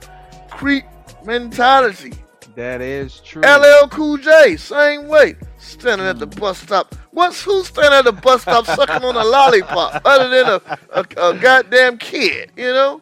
creep 0.49 0.85
mentality. 1.25 2.13
That 2.55 2.79
is 2.79 3.19
true. 3.19 3.41
LL 3.41 3.89
Cool 3.89 4.19
J, 4.19 4.55
same 4.55 5.09
way. 5.09 5.35
Standing 5.57 6.07
at 6.07 6.17
the 6.17 6.27
mm. 6.27 6.39
bus 6.39 6.59
stop 6.59 6.95
What's 7.11 7.43
who's 7.43 7.67
standing 7.67 7.91
at 7.91 8.05
the 8.05 8.13
bus 8.13 8.43
stop 8.43 8.65
sucking 8.67 9.03
on 9.03 9.17
a 9.17 9.25
lollipop 9.25 10.01
other 10.05 10.29
than 10.29 10.45
a, 10.47 10.79
a, 10.91 11.31
a 11.31 11.37
goddamn 11.37 11.97
kid? 11.97 12.53
You 12.55 12.71
know, 12.71 13.01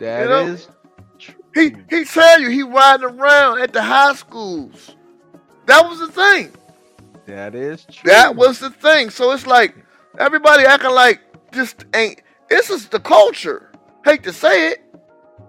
That 0.00 0.22
You 0.22 0.28
know? 0.28 0.46
is 0.46 0.68
he 1.54 1.76
he 1.88 2.04
tell 2.04 2.40
you 2.40 2.50
he 2.50 2.64
riding 2.64 3.06
around 3.06 3.60
at 3.60 3.72
the 3.72 3.80
high 3.80 4.16
schools. 4.16 4.96
That 5.66 5.88
was 5.88 6.00
the 6.00 6.08
thing. 6.08 6.50
that 7.26 7.54
is 7.54 7.84
true. 7.84 8.10
That 8.10 8.34
was 8.34 8.58
the 8.58 8.70
thing. 8.70 9.10
So 9.10 9.30
it's 9.30 9.46
like 9.46 9.83
everybody 10.18 10.64
acting 10.64 10.90
like 10.92 11.20
just 11.52 11.84
ain't. 11.94 12.20
This 12.48 12.70
is 12.70 12.88
the 12.88 13.00
culture. 13.00 13.70
Hate 14.04 14.22
to 14.24 14.32
say 14.32 14.70
it. 14.72 14.84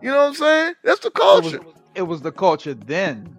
You 0.01 0.09
know 0.11 0.17
what 0.17 0.27
I'm 0.27 0.33
saying? 0.35 0.73
That's 0.83 0.99
the 0.99 1.07
it 1.07 1.13
was, 1.15 1.41
culture. 1.51 1.59
it 1.95 2.01
was 2.03 2.21
the 2.21 2.31
culture 2.31 2.73
then. 2.73 3.37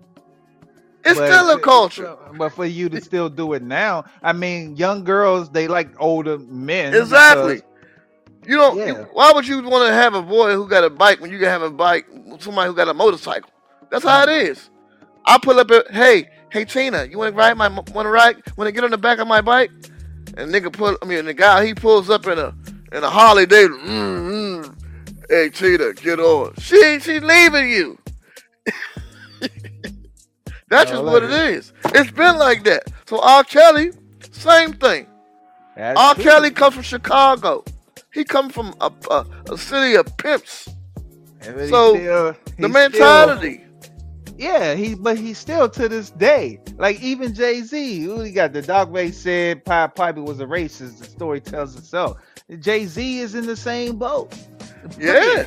It's 1.05 1.19
But- 1.19 1.29
still 1.29 1.51
a 1.51 1.61
culture. 1.61 2.17
But 2.37 2.51
for 2.51 2.67
you 2.67 2.89
to 2.89 3.01
still 3.01 3.29
do 3.29 3.53
it 3.53 3.63
now, 3.63 4.05
I 4.23 4.33
mean, 4.33 4.77
young 4.77 5.05
girls 5.05 5.51
they 5.51 5.69
like 5.69 5.89
older 5.99 6.39
men. 6.39 6.95
Exactly. 6.95 7.63
You 8.47 8.57
don't. 8.57 8.77
Yeah. 8.79 8.87
you- 8.87 8.95
why 9.13 9.33
would 9.33 9.47
you 9.47 9.63
want 9.63 9.89
to 9.89 9.93
have 9.95 10.15
a 10.15 10.23
boy 10.23 10.53
who 10.55 10.69
got 10.69 10.85
a 10.85 10.91
bike 10.91 11.21
when 11.21 11.31
you 11.31 11.39
can 11.39 11.49
have 11.49 11.63
a 11.63 11.71
bike 11.71 12.07
somebody 12.41 12.69
who 12.69 12.75
got 12.75 12.89
a 12.89 12.95
motorcycle? 12.95 13.51
That's 13.91 14.05
how 14.05 14.25
it 14.25 14.29
is. 14.29 14.69
I 15.25 15.39
pull 15.39 15.59
up 15.59 15.71
hey 15.91 16.29
hey 16.51 16.65
Tina, 16.65 17.05
you 17.05 17.19
want 17.19 17.35
to 17.35 17.39
ride 17.39 17.57
my 17.57 17.69
want 17.69 17.87
to 17.87 18.09
ride? 18.09 18.37
Want 18.57 18.69
to 18.69 18.73
get 18.73 18.85
on 18.85 18.91
the 18.91 18.99
back 18.99 19.19
of 19.19 19.29
my 19.29 19.41
bike? 19.41 19.71
And 20.37 20.53
nigga 20.53 20.73
pull. 20.73 20.97
I 21.03 21.07
mean 21.07 21.25
the 21.25 21.35
guy 21.35 21.65
he 21.67 21.75
pulls 21.75 22.11
up 22.11 22.27
in 22.27 22.39
a 22.39 22.55
in 22.93 23.03
a 23.03 23.11
Harley 23.11 23.47
Davidson. 23.47 23.87
Mm, 23.87 24.65
mm. 24.65 24.75
Hey 25.31 25.49
Tina, 25.51 25.93
get 25.95 26.21
on. 26.21 26.55
She 26.59 26.99
she 27.01 27.21
leaving 27.21 27.71
you. 27.71 27.99
That's 30.69 30.91
just 30.91 31.03
what 31.05 31.23
it 31.23 31.31
is. 31.31 31.73
It's 31.87 32.11
been 32.11 32.39
like 32.39 32.65
that. 32.65 32.85
So 33.07 33.21
R. 33.23 33.45
Kelly, 33.45 33.93
same 34.33 34.73
thing. 34.73 35.07
That's 35.77 35.99
R. 35.99 36.15
true. 36.15 36.25
Kelly 36.25 36.51
comes 36.51 36.75
from 36.75 36.83
Chicago. 36.83 37.65
He 38.13 38.25
come 38.25 38.51
from 38.51 38.75
a, 38.81 38.91
a, 39.11 39.27
a 39.53 39.59
city 39.59 39.95
of 39.95 40.17
pimps. 40.17 40.69
And 41.43 41.55
but 41.55 41.65
he 41.65 41.69
so, 41.71 41.95
still- 41.95 42.33
The 42.33 42.37
he 42.49 42.53
still- 42.55 42.69
mentality. 42.71 43.66
Yeah, 44.39 44.75
he 44.75 44.95
but 44.95 45.17
he's 45.19 45.39
still 45.39 45.69
to 45.71 45.89
this 45.89 46.11
day. 46.11 46.61
Like 46.77 47.01
even 47.03 47.35
Jay 47.35 47.63
Z, 47.63 48.01
who 48.03 48.21
he 48.21 48.33
got 48.33 48.53
the 48.53 48.63
Dog 48.63 48.93
Bay 48.93 49.11
said 49.11 49.65
Pied 49.65 49.95
Piper 49.95 50.23
was 50.23 50.41
a 50.41 50.45
racist. 50.47 50.99
The 50.99 51.05
story 51.07 51.41
tells 51.41 51.77
itself. 51.77 52.19
Jay 52.61 52.87
Z 52.87 53.19
is 53.21 53.35
in 53.35 53.47
the 53.47 53.57
same 53.57 53.97
boat. 53.97 54.35
Yeah. 54.99 55.47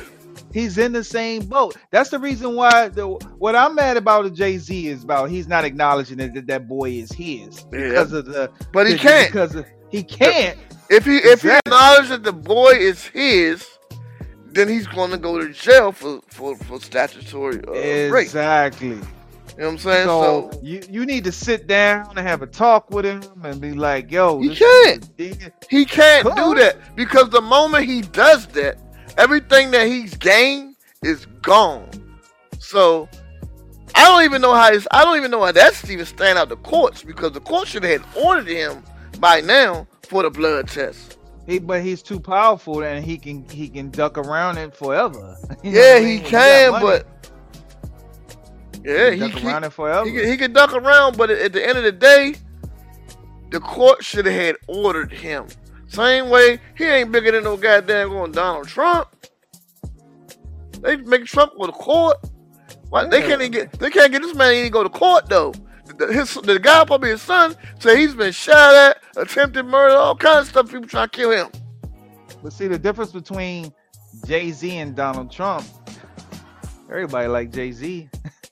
He's 0.52 0.78
in 0.78 0.92
the 0.92 1.04
same 1.04 1.46
boat. 1.46 1.76
That's 1.92 2.10
the 2.10 2.18
reason 2.18 2.56
why 2.56 2.88
the 2.88 3.06
what 3.38 3.54
I'm 3.54 3.74
mad 3.76 3.96
about 3.96 4.24
the 4.24 4.30
Jay 4.30 4.58
Z 4.58 4.88
is 4.88 5.04
about 5.04 5.30
he's 5.30 5.46
not 5.46 5.64
acknowledging 5.64 6.18
that 6.18 6.46
that, 6.46 6.66
boy 6.68 6.90
is 6.90 7.12
his 7.12 7.64
Yeah. 7.72 7.88
because 7.88 8.12
of 8.12 8.26
the 8.26 8.50
But 8.72 8.86
he 8.88 8.94
the- 8.94 8.98
can't. 8.98 9.32
because 9.32 9.54
of, 9.54 9.66
he 9.90 10.02
can't. 10.02 10.58
If 10.90 11.04
he 11.06 11.18
if 11.18 11.42
he 11.42 11.50
acknowledges 11.50 12.10
that 12.10 12.24
the 12.24 12.32
boy 12.32 12.70
is 12.72 13.04
his, 13.06 13.64
then 14.52 14.68
he's 14.68 14.86
going 14.86 15.10
to 15.10 15.18
go 15.18 15.38
to 15.38 15.52
jail 15.52 15.92
for 15.92 16.20
for, 16.28 16.56
for 16.56 16.80
statutory 16.80 17.60
uh, 17.68 18.12
rape. 18.12 18.24
exactly. 18.24 18.88
You 18.88 18.96
know 18.96 19.66
what 19.66 19.72
I'm 19.72 19.78
saying? 19.78 20.06
So, 20.06 20.50
So, 20.52 20.60
you 20.62 20.82
you 20.88 21.06
need 21.06 21.24
to 21.24 21.32
sit 21.32 21.66
down 21.66 22.08
and 22.16 22.26
have 22.26 22.42
a 22.42 22.46
talk 22.46 22.90
with 22.90 23.04
him 23.04 23.22
and 23.42 23.60
be 23.60 23.72
like, 23.72 24.10
yo, 24.10 24.40
He 24.40 24.54
can't. 24.54 25.10
he 25.68 25.84
can't 25.84 26.24
do 26.36 26.54
that 26.54 26.76
because 26.96 27.30
the 27.30 27.40
moment 27.42 27.84
he 27.84 28.00
does 28.02 28.46
that, 28.48 28.78
everything 29.18 29.70
that 29.72 29.86
he's 29.86 30.16
gained 30.16 30.76
is 31.02 31.26
gone. 31.42 31.88
So. 32.58 33.08
I 33.92 34.04
don't 34.04 34.22
even 34.24 34.40
know 34.40 34.54
how 34.54 34.70
I 34.92 35.04
don't 35.04 35.16
even 35.16 35.32
know 35.32 35.44
how 35.44 35.50
that's 35.50 35.90
even 35.90 36.06
staying 36.06 36.36
out 36.36 36.48
the 36.48 36.56
courts 36.56 37.02
because 37.02 37.32
the 37.32 37.40
court 37.40 37.66
should 37.66 37.82
have 37.82 38.06
ordered 38.16 38.46
him 38.46 38.84
by 39.18 39.40
now 39.40 39.86
for 40.08 40.22
the 40.22 40.30
blood 40.30 40.68
test. 40.68 41.18
He, 41.46 41.58
but 41.58 41.82
he's 41.82 42.02
too 42.02 42.20
powerful 42.20 42.82
and 42.82 43.04
he 43.04 43.18
can 43.18 43.48
he 43.48 43.68
can 43.68 43.90
duck 43.90 44.18
around 44.18 44.58
it 44.58 44.74
forever. 44.74 45.36
You 45.64 45.72
Yeah, 45.72 45.94
I 45.94 46.00
he 46.00 46.04
mean? 46.04 46.24
Can, 46.24 46.70
money, 46.72 46.84
but 46.84 47.06
yeah, 48.84 49.10
he 49.10 49.16
he, 49.16 49.20
duck 49.20 49.32
he, 49.32 49.46
around 49.46 49.64
it 49.64 49.72
forever. 49.72 50.06
he, 50.06 50.12
can, 50.12 50.26
he 50.28 50.36
can 50.36 50.52
duck 50.52 50.72
around, 50.72 51.16
but 51.16 51.30
at 51.30 51.52
the 51.52 51.66
end 51.66 51.76
of 51.78 51.84
the 51.84 51.92
day, 51.92 52.34
the 53.50 53.60
court 53.60 54.04
should 54.04 54.26
have 54.26 54.34
had 54.34 54.56
ordered 54.68 55.12
him. 55.12 55.46
Same 55.88 56.28
way, 56.30 56.60
he 56.76 56.84
ain't 56.84 57.10
bigger 57.10 57.32
than 57.32 57.44
no 57.44 57.56
goddamn 57.56 58.10
going 58.10 58.32
Donald 58.32 58.68
Trump. 58.68 59.08
They 60.80 60.96
make 60.96 61.24
Trump 61.24 61.52
go 61.58 61.66
to 61.66 61.72
court. 61.72 62.16
Why 62.90 63.06
they 63.06 63.20
can't 63.20 63.40
even 63.40 63.52
get 63.52 63.72
they 63.72 63.90
can't 63.90 64.10
get 64.10 64.22
this 64.22 64.34
man 64.34 64.64
to 64.64 64.70
go 64.70 64.82
to 64.82 64.88
court 64.88 65.28
though. 65.28 65.52
The, 66.00 66.10
his, 66.10 66.32
the 66.32 66.58
guy, 66.58 66.82
probably 66.86 67.10
his 67.10 67.20
son, 67.20 67.54
said 67.78 67.98
he's 67.98 68.14
been 68.14 68.32
shot 68.32 68.74
at, 68.74 69.02
attempted 69.18 69.64
murder, 69.64 69.96
all 69.96 70.16
kinds 70.16 70.46
of 70.46 70.48
stuff. 70.48 70.70
People 70.70 70.88
trying 70.88 71.10
to 71.10 71.14
kill 71.14 71.30
him. 71.30 71.48
But 72.42 72.54
see 72.54 72.68
the 72.68 72.78
difference 72.78 73.12
between 73.12 73.70
Jay 74.26 74.50
Z 74.50 74.78
and 74.78 74.96
Donald 74.96 75.30
Trump. 75.30 75.66
Everybody 76.88 77.28
like 77.28 77.52
Jay 77.52 77.70
Z. 77.72 78.08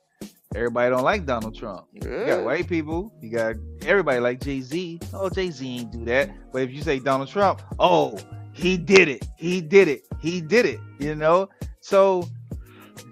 Everybody 0.55 0.91
don't 0.91 1.05
like 1.05 1.25
Donald 1.25 1.57
Trump. 1.57 1.87
You 1.95 2.01
got 2.03 2.45
white 2.45 2.69
people. 2.69 3.11
You 3.23 3.31
got 3.31 3.57
everybody 3.87 4.21
like 4.21 4.41
Jay 4.41 4.61
Z. 4.61 5.01
Oh, 5.15 5.31
Jay 5.31 5.51
Z 5.51 5.67
ain't 5.67 5.91
do 5.91 6.05
that. 6.05 6.31
But 6.53 6.63
if 6.63 6.71
you 6.71 6.83
say 6.83 6.99
Donald 6.99 7.31
Trump, 7.31 7.63
oh, 7.79 8.19
he 8.53 8.77
did 8.77 9.09
it. 9.09 9.27
He 9.39 9.63
did 9.63 9.89
it. 9.89 10.03
He 10.21 10.43
did 10.43 10.67
it. 10.67 10.81
You 10.99 11.15
know. 11.15 11.49
So 11.81 12.29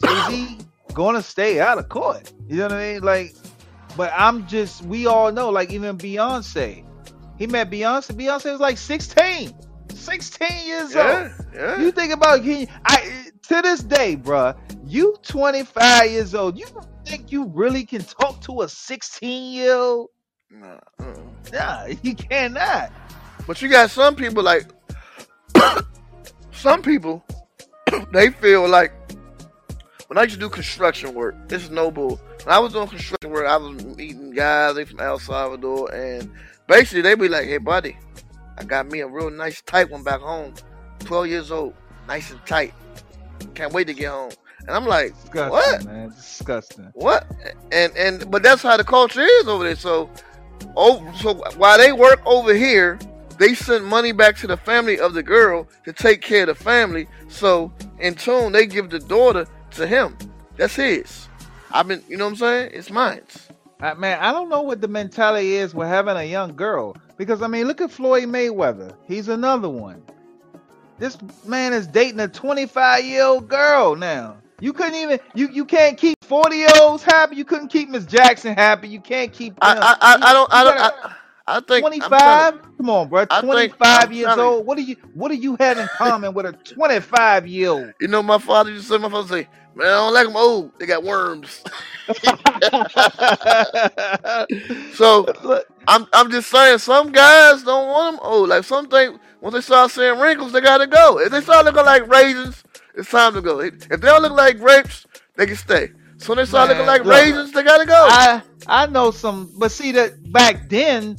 Jay 0.04 0.20
Z 0.28 0.58
gonna 0.92 1.22
stay 1.22 1.58
out 1.58 1.78
of 1.78 1.88
court. 1.88 2.32
You 2.48 2.56
know 2.56 2.64
what 2.64 2.72
I 2.72 2.92
mean? 2.92 3.02
Like, 3.02 3.34
but 3.96 4.12
I'm 4.16 4.46
just. 4.46 4.82
We 4.82 5.06
all 5.06 5.32
know. 5.32 5.50
Like 5.50 5.72
even 5.72 5.96
Beyonce. 5.98 6.84
He 7.38 7.46
met 7.46 7.70
Beyonce. 7.70 8.12
Beyonce 8.12 8.52
was 8.52 8.60
like 8.60 8.78
16. 8.78 9.54
16 9.94 10.66
years 10.66 10.94
old. 10.94 10.94
Yeah, 10.94 11.32
yeah. 11.54 11.80
You 11.80 11.90
think 11.90 12.12
about 12.12 12.44
you, 12.44 12.66
I 12.84 13.30
to 13.48 13.62
this 13.62 13.82
day, 13.82 14.16
bruh, 14.16 14.56
you 14.86 15.16
25 15.22 16.10
years 16.10 16.34
old. 16.34 16.58
You 16.58 16.66
think 17.04 17.32
you 17.32 17.46
really 17.46 17.84
can 17.84 18.02
talk 18.02 18.40
to 18.42 18.62
a 18.62 18.68
16 18.68 19.52
year 19.52 19.74
old? 19.74 20.10
Nah, 20.50 20.78
uh-uh. 20.98 21.14
Nah, 21.52 21.86
you 22.02 22.14
cannot. 22.14 22.92
But 23.46 23.62
you 23.62 23.68
got 23.68 23.90
some 23.90 24.16
people 24.16 24.42
like 24.42 24.66
some 26.52 26.82
people 26.82 27.24
they 28.12 28.30
feel 28.30 28.68
like 28.68 28.92
when 30.08 30.18
I 30.18 30.22
used 30.22 30.34
to 30.34 30.40
do 30.40 30.48
construction 30.48 31.14
work, 31.14 31.48
this 31.48 31.64
is 31.64 31.70
no 31.70 31.90
bull. 31.90 32.20
When 32.46 32.54
I 32.54 32.60
was 32.60 32.72
doing 32.74 32.86
construction 32.86 33.30
work, 33.30 33.44
I 33.44 33.56
was 33.56 33.84
meeting 33.96 34.30
guys 34.30 34.76
they 34.76 34.84
from 34.84 35.00
El 35.00 35.18
Salvador 35.18 35.92
and 35.92 36.30
basically 36.68 37.00
they 37.02 37.16
be 37.16 37.28
like, 37.28 37.46
Hey 37.46 37.58
buddy, 37.58 37.98
I 38.56 38.62
got 38.62 38.86
me 38.86 39.00
a 39.00 39.08
real 39.08 39.30
nice 39.30 39.60
tight 39.62 39.90
one 39.90 40.04
back 40.04 40.20
home. 40.20 40.54
Twelve 41.00 41.26
years 41.26 41.50
old, 41.50 41.74
nice 42.06 42.30
and 42.30 42.38
tight. 42.46 42.72
Can't 43.56 43.72
wait 43.72 43.88
to 43.88 43.94
get 43.94 44.10
home. 44.10 44.30
And 44.60 44.70
I'm 44.70 44.86
like, 44.86 45.12
Disgusting, 45.22 45.50
What? 45.50 45.84
man. 45.86 46.08
Disgusting. 46.10 46.90
what? 46.94 47.26
And 47.72 47.92
and 47.96 48.30
but 48.30 48.44
that's 48.44 48.62
how 48.62 48.76
the 48.76 48.84
culture 48.84 49.22
is 49.22 49.48
over 49.48 49.64
there. 49.64 49.74
So, 49.74 50.08
oh, 50.76 51.02
so 51.20 51.34
while 51.56 51.78
they 51.78 51.90
work 51.90 52.22
over 52.26 52.54
here, 52.54 52.96
they 53.40 53.54
send 53.54 53.84
money 53.84 54.12
back 54.12 54.36
to 54.36 54.46
the 54.46 54.56
family 54.56 55.00
of 55.00 55.14
the 55.14 55.22
girl 55.24 55.66
to 55.84 55.92
take 55.92 56.20
care 56.22 56.42
of 56.42 56.56
the 56.56 56.64
family. 56.64 57.08
So 57.26 57.72
in 57.98 58.14
turn, 58.14 58.52
they 58.52 58.66
give 58.66 58.90
the 58.90 59.00
daughter 59.00 59.48
to 59.72 59.84
him. 59.88 60.16
That's 60.56 60.76
his. 60.76 61.26
I've 61.70 61.88
been, 61.88 62.02
you 62.08 62.16
know 62.16 62.24
what 62.24 62.30
I'm 62.32 62.36
saying? 62.36 62.70
It's 62.74 62.90
mine. 62.90 63.22
Uh, 63.80 63.94
man, 63.94 64.18
I 64.20 64.32
don't 64.32 64.48
know 64.48 64.62
what 64.62 64.80
the 64.80 64.88
mentality 64.88 65.54
is 65.56 65.74
with 65.74 65.88
having 65.88 66.16
a 66.16 66.24
young 66.24 66.56
girl. 66.56 66.96
Because 67.16 67.42
I 67.42 67.48
mean, 67.48 67.66
look 67.66 67.80
at 67.80 67.90
Floyd 67.90 68.24
Mayweather. 68.24 68.94
He's 69.06 69.28
another 69.28 69.68
one. 69.68 70.02
This 70.98 71.18
man 71.44 71.72
is 71.72 71.86
dating 71.86 72.20
a 72.20 72.28
25 72.28 73.04
year 73.04 73.24
old 73.24 73.48
girl 73.48 73.96
now. 73.96 74.36
You 74.60 74.72
couldn't 74.72 74.94
even 74.94 75.20
you 75.34 75.48
you 75.48 75.66
can't 75.66 75.98
keep 75.98 76.16
40 76.24 76.56
year 76.56 76.68
olds 76.80 77.02
happy. 77.02 77.36
You 77.36 77.44
couldn't 77.44 77.68
keep 77.68 77.90
Miss 77.90 78.06
Jackson 78.06 78.54
happy. 78.54 78.88
You 78.88 79.00
can't 79.00 79.32
keep 79.32 79.54
I. 79.60 79.76
I, 79.76 79.96
I, 80.00 80.30
I 80.30 80.32
don't 80.32 80.52
I 80.52 80.64
don't 80.64 80.78
I, 80.78 81.14
I 81.48 81.60
think 81.60 81.82
25 81.82 82.54
to- 82.62 82.68
come 82.76 82.90
on 82.90 83.08
bro 83.08 83.24
I 83.30 83.40
think- 83.40 83.76
25 83.76 84.12
years 84.12 84.36
old 84.36 84.66
what 84.66 84.76
do 84.76 84.82
you 84.82 84.96
what 85.14 85.28
do 85.28 85.34
you 85.36 85.56
have 85.60 85.78
in 85.78 85.88
common 85.96 86.34
with 86.34 86.46
a 86.46 86.52
25 86.52 87.46
year 87.46 87.70
old 87.70 87.94
You 88.00 88.08
know, 88.08 88.22
my 88.22 88.38
father 88.38 88.70
used 88.70 88.88
to 88.88 88.94
say, 88.94 88.98
my 88.98 89.08
father 89.10 89.28
say, 89.42 89.48
man, 89.74 89.86
I 89.86 89.90
don't 89.90 90.14
like 90.14 90.26
them 90.26 90.36
old. 90.36 90.72
They 90.78 90.86
got 90.86 91.02
worms. 91.04 91.62
So 94.94 95.26
I'm 95.88 96.06
I'm 96.12 96.30
just 96.30 96.50
saying 96.50 96.78
some 96.78 97.12
guys 97.12 97.62
don't 97.62 97.88
want 97.88 98.16
them 98.16 98.20
old. 98.26 98.48
Like 98.48 98.64
some 98.64 98.88
think 98.88 99.20
once 99.40 99.54
they 99.54 99.60
start 99.60 99.90
seeing 99.90 100.18
wrinkles, 100.18 100.52
they 100.52 100.60
gotta 100.60 100.86
go. 100.86 101.18
If 101.20 101.30
they 101.30 101.40
start 101.40 101.64
looking 101.66 101.84
like 101.84 102.06
raisins, 102.08 102.64
it's 102.94 103.10
time 103.10 103.34
to 103.34 103.42
go. 103.42 103.60
If 103.60 103.88
they 103.88 103.96
don't 103.98 104.22
look 104.22 104.32
like 104.32 104.58
grapes, 104.58 105.06
they 105.36 105.46
can 105.46 105.56
stay. 105.56 105.92
So 106.18 106.30
when 106.30 106.38
they 106.38 106.46
start 106.46 106.68
Man, 106.68 106.78
looking 106.78 106.86
like 106.86 107.04
look. 107.04 107.14
raisins, 107.14 107.52
they 107.52 107.62
gotta 107.62 107.86
go. 107.86 108.06
I 108.10 108.42
I 108.66 108.86
know 108.86 109.10
some 109.10 109.52
but 109.58 109.70
see 109.70 109.92
that 109.92 110.32
back 110.32 110.68
then 110.68 111.16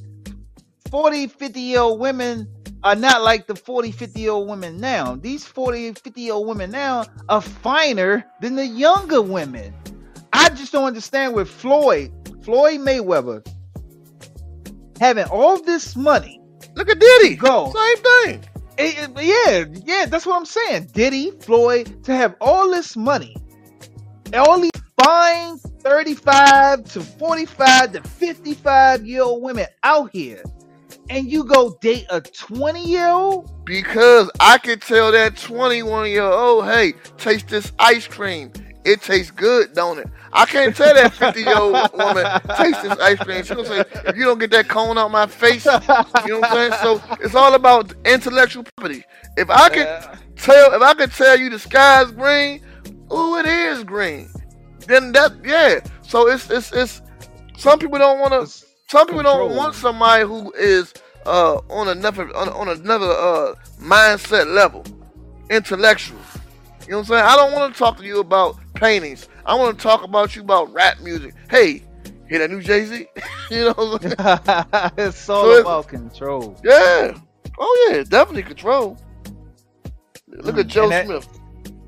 40 0.90 1.28
50 1.28 1.60
year 1.60 1.80
old 1.82 2.00
women 2.00 2.48
are 2.84 2.96
not 2.96 3.24
like 3.24 3.48
the 3.48 3.56
40 3.56 3.92
50 3.92 4.20
year 4.20 4.32
old 4.32 4.50
women 4.50 4.78
now 4.80 5.16
these 5.16 5.46
40 5.46 5.94
50 5.94 6.22
year 6.22 6.34
old 6.34 6.48
women 6.48 6.72
now 6.72 7.06
are 7.30 7.42
finer 7.42 8.26
than 8.42 8.56
the 8.56 8.66
younger 8.66 9.22
women 9.22 9.74
I 10.34 10.50
just 10.50 10.72
don't 10.72 10.86
understand 10.86 11.34
with 11.34 11.50
Floyd 11.50 12.12
Floyd 12.44 12.80
Mayweather 12.82 13.46
having 15.00 15.26
all 15.26 15.62
this 15.62 15.96
money. 15.96 16.40
Look 16.76 16.90
at 16.90 17.00
Diddy. 17.00 17.36
Go. 17.36 17.72
Same 17.74 17.98
thing. 17.98 18.44
It- 18.78 18.98
it- 19.18 19.24
yeah, 19.24 19.66
yeah, 19.86 20.06
that's 20.06 20.26
what 20.26 20.36
I'm 20.36 20.46
saying. 20.46 20.90
Diddy, 20.94 21.32
Floyd, 21.42 22.04
to 22.04 22.16
have 22.16 22.36
all 22.40 22.70
this 22.70 22.96
money, 22.96 23.36
all 24.34 24.60
these 24.60 24.72
fine 25.04 25.58
35 25.82 26.84
to 26.86 27.02
45 27.02 27.94
to 27.94 28.02
55 28.04 29.06
year 29.06 29.24
old 29.24 29.42
women 29.42 29.66
out 29.84 30.12
here, 30.12 30.44
and 31.10 31.32
you 31.32 31.44
go 31.44 31.78
date 31.82 32.06
a 32.10 32.22
20 32.22 32.84
year 32.84 33.08
old? 33.08 33.52
Because 33.66 34.30
I 34.40 34.58
could 34.58 34.82
tell 34.82 35.12
that 35.12 35.38
21 35.38 36.10
year 36.10 36.24
old, 36.24 36.66
hey, 36.66 36.94
taste 37.18 37.48
this 37.48 37.72
ice 37.80 38.08
cream. 38.08 38.52
It 38.86 39.02
tastes 39.02 39.32
good, 39.32 39.74
don't 39.74 40.00
it? 40.00 40.08
I 40.32 40.46
can't 40.46 40.76
tell 40.76 40.94
that 40.94 41.14
50 41.14 41.40
year 41.42 41.58
old 41.58 41.74
woman, 41.94 42.26
taste 42.58 42.82
this 42.84 42.98
ice 43.00 43.20
cream. 43.20 43.44
She's 43.44 43.50
gonna 43.50 43.66
say, 43.66 43.84
if 44.06 44.16
you 44.16 44.24
don't 44.24 44.40
get 44.40 44.52
that 44.52 44.70
cone 44.70 44.98
out 44.98 45.12
my 45.12 45.28
face, 45.28 45.66
you 45.66 45.72
know 45.72 45.80
what 46.40 46.44
I'm 46.46 46.54
saying? 46.54 46.74
So 46.82 47.02
it's 47.20 47.36
all 47.36 47.54
about 47.54 47.94
intellectual 48.06 48.64
property. 48.64 49.04
If 49.36 49.50
I 49.50 49.70
can 49.70 49.86
tell, 50.38 50.74
if 50.74 50.82
I 50.82 50.94
can 50.94 51.10
tell 51.10 51.38
you 51.38 51.50
the 51.50 51.60
sky's 51.60 52.12
green, 52.12 52.62
ooh, 53.12 53.38
it 53.38 53.46
is 53.46 53.84
green. 53.84 54.30
Then 54.88 55.12
that, 55.12 55.34
yeah. 55.44 55.80
So 56.02 56.28
it's 56.30 56.50
it's 56.50 56.72
it's. 56.72 57.02
Some 57.58 57.80
people 57.80 57.98
don't 57.98 58.20
want 58.20 58.34
to. 58.34 58.67
Some 58.90 59.08
people 59.08 59.24
don't 59.24 59.56
want 59.56 59.76
somebody 59.76 60.24
who 60.26 60.52
is 60.54 60.94
uh 61.26 61.58
on 61.70 61.90
another 61.90 62.34
on, 62.36 62.48
on 62.50 62.70
another 62.70 63.10
uh 63.12 63.56
mindset 63.82 64.48
level, 64.54 64.86
intellectual. 65.50 66.18
You 66.86 66.92
know 66.92 66.98
what 67.00 67.02
I'm 67.02 67.06
saying? 67.08 67.24
I 67.26 67.36
don't 67.36 67.52
want 67.52 67.74
to 67.74 67.78
talk 67.78 67.98
to 67.98 68.06
you 68.06 68.20
about 68.22 68.56
paintings. 68.76 69.28
I 69.46 69.56
want 69.56 69.78
to 69.78 69.84
talk 69.84 70.04
about 70.04 70.36
you 70.38 70.42
about 70.42 70.72
rap 70.74 71.02
music. 71.02 71.34
Hey, 71.50 71.84
hear 72.30 72.40
that 72.40 72.50
new 72.50 72.62
Jay 72.62 72.86
Z? 72.86 73.08
you 73.52 73.66
know 73.66 73.74
what 73.74 74.04
I'm 74.06 74.10
saying? 74.10 74.92
it's 74.98 75.28
all 75.30 75.44
So 75.44 75.50
it's- 75.50 75.62
about 75.62 75.88
control. 75.90 76.58
Yeah. 76.64 77.18
Oh 77.60 77.90
yeah, 77.92 78.04
definitely 78.04 78.44
control. 78.44 78.98
Look 80.30 80.58
at 80.58 80.68
Mm, 80.68 80.70
Joe 80.70 80.90
that- 80.90 81.06
Smith. 81.08 81.28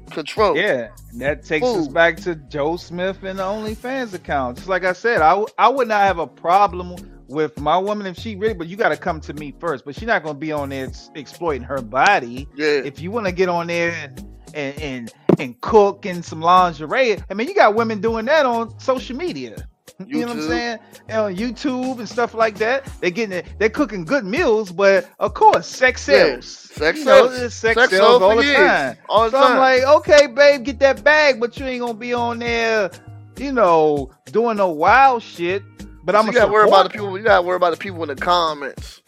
Control. 0.09 0.55
Yeah, 0.55 0.89
and 1.11 1.21
that 1.21 1.43
takes 1.43 1.65
us 1.67 1.87
back 1.87 2.17
to 2.17 2.35
Joe 2.35 2.77
Smith 2.77 3.23
and 3.23 3.39
the 3.39 3.43
OnlyFans 3.43 4.13
account. 4.13 4.57
Just 4.57 4.69
like 4.69 4.83
I 4.83 4.93
said, 4.93 5.21
I, 5.21 5.29
w- 5.29 5.47
I 5.57 5.69
would 5.69 5.87
not 5.87 6.01
have 6.01 6.19
a 6.19 6.27
problem 6.27 6.95
with 7.27 7.59
my 7.59 7.77
woman 7.77 8.07
if 8.07 8.17
she 8.17 8.35
really, 8.35 8.55
but 8.55 8.67
you 8.67 8.75
got 8.75 8.89
to 8.89 8.97
come 8.97 9.21
to 9.21 9.33
me 9.33 9.53
first. 9.59 9.85
But 9.85 9.95
she's 9.95 10.07
not 10.07 10.23
going 10.23 10.35
to 10.35 10.39
be 10.39 10.51
on 10.51 10.69
there 10.69 10.87
ex- 10.87 11.11
exploiting 11.15 11.63
her 11.63 11.81
body. 11.81 12.47
Yeah. 12.55 12.81
If 12.83 12.99
you 12.99 13.11
want 13.11 13.27
to 13.27 13.31
get 13.31 13.49
on 13.49 13.67
there 13.67 13.91
and, 13.91 14.25
and 14.53 14.81
and 14.81 15.11
and 15.39 15.61
cook 15.61 16.05
in 16.05 16.23
some 16.23 16.41
lingerie, 16.41 17.17
I 17.29 17.33
mean, 17.33 17.47
you 17.47 17.55
got 17.55 17.75
women 17.75 18.01
doing 18.01 18.25
that 18.25 18.45
on 18.45 18.77
social 18.79 19.15
media. 19.15 19.68
You 20.07 20.21
know 20.21 20.27
what 20.27 20.37
I'm 20.37 20.47
saying? 20.47 20.79
And 21.09 21.17
on 21.19 21.35
YouTube 21.35 21.99
and 21.99 22.07
stuff 22.07 22.33
like 22.33 22.57
that. 22.59 22.85
They're 23.01 23.09
getting 23.09 23.37
it. 23.39 23.45
They're 23.57 23.69
cooking 23.69 24.05
good 24.05 24.23
meals, 24.23 24.71
but 24.71 25.09
of 25.19 25.33
course, 25.33 25.67
sex 25.67 26.07
Yeah, 26.07 26.25
sells. 26.39 26.45
sex 26.47 26.99
You 26.99 27.05
know, 27.05 27.27
sells. 27.27 27.41
it's 27.41 27.55
sex, 27.55 27.79
Sex 27.81 27.91
sells 27.91 28.21
all 28.21 28.35
the 28.37 28.43
years. 28.45 28.55
time. 28.57 28.97
All 29.09 29.25
the 29.25 29.31
So 29.31 29.37
time. 29.41 29.51
I'm 29.53 29.57
like, 29.57 29.83
okay, 29.83 30.27
babe, 30.27 30.63
get 30.63 30.79
that 30.79 31.03
bag, 31.03 31.39
but 31.39 31.59
you 31.59 31.65
ain't 31.65 31.81
gonna 31.81 31.93
be 31.93 32.13
on 32.13 32.39
there, 32.39 32.89
you 33.37 33.51
know, 33.51 34.09
doing 34.31 34.55
no 34.57 34.69
wild 34.69 35.21
shit. 35.21 35.63
But 36.05 36.15
I'm 36.15 36.25
you 36.27 36.31
gonna 36.31 36.45
gotta 36.45 36.51
worry 36.53 36.67
about 36.67 36.83
the 36.83 36.89
people. 36.91 37.17
You 37.17 37.23
gotta 37.25 37.41
worry 37.45 37.57
about 37.57 37.71
the 37.71 37.77
people 37.77 38.01
in 38.03 38.07
the 38.09 38.15
comments. 38.15 39.01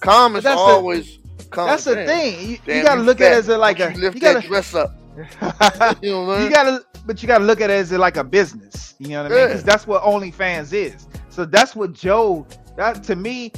Comments 0.00 0.44
But 0.44 0.50
that's 0.50 0.60
the- 0.60 0.66
always. 0.66 1.18
That's 1.54 1.84
the 1.84 1.94
thing. 2.04 2.50
You, 2.66 2.74
you 2.74 2.82
gotta 2.82 3.00
look 3.00 3.20
at 3.22 3.32
it 3.32 3.36
as 3.36 3.48
a, 3.48 3.56
like 3.56 3.80
a. 3.80 3.90
you 3.94 4.00
lift 4.00 4.16
You 4.16 4.20
gotta, 4.20 4.46
dress 4.46 4.74
up. 4.74 4.90
You 6.02 6.10
know 6.10 6.38
you 6.42 6.50
gotta, 6.50 6.84
but 7.06 7.22
you 7.22 7.26
gotta 7.28 7.44
look 7.44 7.60
at 7.60 7.70
it 7.70 7.74
as 7.74 7.92
like 7.92 8.16
a 8.16 8.24
business. 8.24 8.94
You 8.98 9.08
know 9.10 9.22
what 9.24 9.32
I 9.32 9.34
mean? 9.34 9.38
Yeah. 9.38 9.46
Because 9.48 9.64
that's 9.64 9.86
what 9.86 10.02
OnlyFans 10.02 10.72
is. 10.72 11.06
So 11.28 11.44
that's 11.44 11.74
what 11.76 11.92
Joe. 11.92 12.46
That 12.76 13.02
to 13.04 13.16
me, 13.16 13.52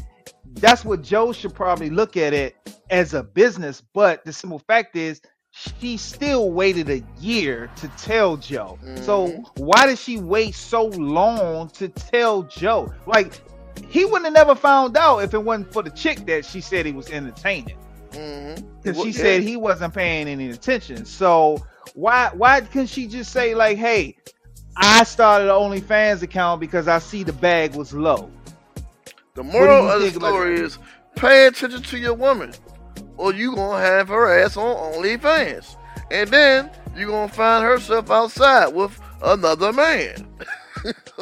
that's 0.55 0.85
what 0.85 1.03
Joe 1.03 1.33
should 1.33 1.55
probably 1.55 1.91
look 1.91 2.17
at 2.17 2.33
it 2.33 2.57
as 2.91 3.15
a 3.15 3.23
business. 3.23 3.83
But 3.95 4.25
the 4.25 4.33
simple 4.33 4.59
fact 4.61 4.97
is, 4.97 5.21
she 5.51 5.97
still 5.97 6.53
waited 6.53 6.89
a 6.91 7.03
year 7.21 7.71
to 7.77 7.89
tell 7.97 8.37
Joe. 8.37 8.79
So 9.03 9.29
Mhm. 9.29 9.45
why 9.59 9.87
did 9.87 9.99
she 9.99 10.19
wait 10.19 10.55
so 10.55 10.87
long 10.87 11.69
to 11.71 11.89
tell 11.89 12.43
Joe? 12.45 12.93
Like 13.07 13.41
he 13.89 14.05
wouldn't 14.05 14.25
have 14.25 14.35
never 14.35 14.55
found 14.55 14.97
out 14.97 15.19
if 15.19 15.35
it 15.35 15.43
wasn't 15.43 15.73
for 15.73 15.83
the 15.83 15.91
chick 15.91 16.27
that 16.27 16.45
she 16.45 16.61
said 16.61 16.85
he 16.87 16.93
was 16.93 17.11
entertaining. 17.11 17.77
Because 18.11 18.97
Well, 18.97 19.05
she 19.05 19.11
yeah. 19.11 19.23
said 19.23 19.43
he 19.43 19.57
wasn't 19.57 19.95
paying 19.95 20.29
any 20.29 20.51
attention. 20.51 21.05
So 21.05 21.65
why 21.95 22.31
why 22.35 22.61
couldn't 22.61 22.89
she 22.89 23.07
just 23.07 23.33
say 23.33 23.55
like, 23.55 23.79
hey, 23.79 24.17
I 24.77 25.05
started 25.05 25.45
an 25.47 25.51
OnlyFans 25.55 26.23
account 26.23 26.61
because 26.61 26.89
I 26.89 26.99
see 27.01 27.25
the 27.25 27.33
bag 27.33 27.75
was 27.75 27.93
low. 27.93 28.31
The 29.35 29.43
moral 29.45 29.89
of 29.91 30.01
the 30.03 30.11
story 30.11 30.61
is 30.61 30.79
pay 31.17 31.47
attention 31.47 31.83
to 31.83 31.99
your 31.99 32.15
woman, 32.15 32.53
or 33.17 33.33
you 33.33 33.55
gonna 33.55 33.81
have 33.85 34.09
her 34.09 34.41
ass 34.41 34.57
on 34.57 34.77
OnlyFans, 34.95 35.77
and 36.11 36.29
then 36.31 36.71
you 36.97 37.07
gonna 37.09 37.29
find 37.33 37.65
herself 37.65 38.11
outside 38.11 38.69
with 38.69 38.99
another 39.23 39.73
man. 39.73 40.27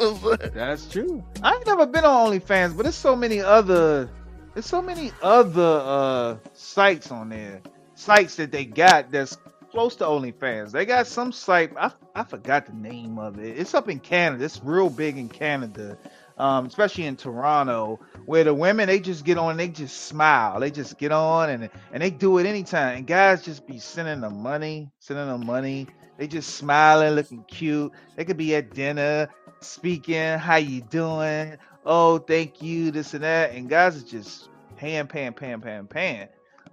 That's 0.53 0.87
true. 0.87 1.23
I 1.43 1.55
ain't 1.55 1.65
never 1.65 1.85
been 1.87 2.05
on 2.05 2.31
OnlyFans, 2.31 2.75
but 2.77 2.83
there's 2.83 2.95
so 2.95 3.15
many 3.15 3.39
other 3.39 4.09
there's 4.53 4.65
so 4.65 4.81
many 4.81 5.11
other 5.21 5.81
uh 5.83 6.37
sites 6.77 7.09
on 7.11 7.29
there. 7.29 7.59
Sites 7.95 8.35
that 8.35 8.51
they 8.51 8.63
got 8.63 9.11
that's 9.11 9.35
close 9.71 9.95
to 9.95 10.03
OnlyFans. 10.03 10.71
They 10.71 10.85
got 10.85 11.07
some 11.07 11.31
site, 11.31 11.71
I, 11.75 11.91
I 12.13 12.23
forgot 12.23 12.67
the 12.67 12.73
name 12.73 13.17
of 13.17 13.39
it. 13.39 13.57
It's 13.57 13.73
up 13.73 13.89
in 13.89 13.99
Canada. 13.99 14.45
It's 14.45 14.61
real 14.63 14.91
big 14.91 15.17
in 15.17 15.27
Canada. 15.27 15.97
Um, 16.37 16.67
especially 16.67 17.05
in 17.05 17.15
Toronto, 17.15 17.99
where 18.27 18.43
the 18.43 18.53
women 18.53 18.85
they 18.85 18.99
just 18.99 19.25
get 19.25 19.39
on, 19.39 19.57
they 19.57 19.69
just 19.69 20.03
smile, 20.03 20.59
they 20.59 20.69
just 20.69 20.99
get 20.99 21.11
on 21.11 21.49
and 21.49 21.67
and 21.91 22.03
they 22.03 22.11
do 22.11 22.37
it 22.37 22.45
anytime. 22.45 22.97
And 22.97 23.07
guys 23.07 23.43
just 23.43 23.65
be 23.65 23.79
sending 23.79 24.21
them 24.21 24.43
money, 24.43 24.91
sending 24.99 25.25
them 25.25 25.47
money. 25.47 25.87
They 26.19 26.27
just 26.27 26.57
smiling, 26.57 27.13
looking 27.13 27.43
cute. 27.45 27.91
They 28.15 28.23
could 28.23 28.37
be 28.37 28.55
at 28.55 28.75
dinner, 28.75 29.29
speaking, 29.61 30.37
how 30.37 30.57
you 30.57 30.81
doing? 30.81 31.57
Oh, 31.83 32.19
thank 32.19 32.61
you, 32.61 32.91
this 32.91 33.15
and 33.15 33.23
that. 33.23 33.53
And 33.53 33.67
guys 33.67 33.97
are 33.99 34.05
just 34.05 34.49
paying, 34.75 35.07
paying, 35.07 35.33
paying, 35.33 35.59
paying, 35.59 35.87
paying. 35.87 36.27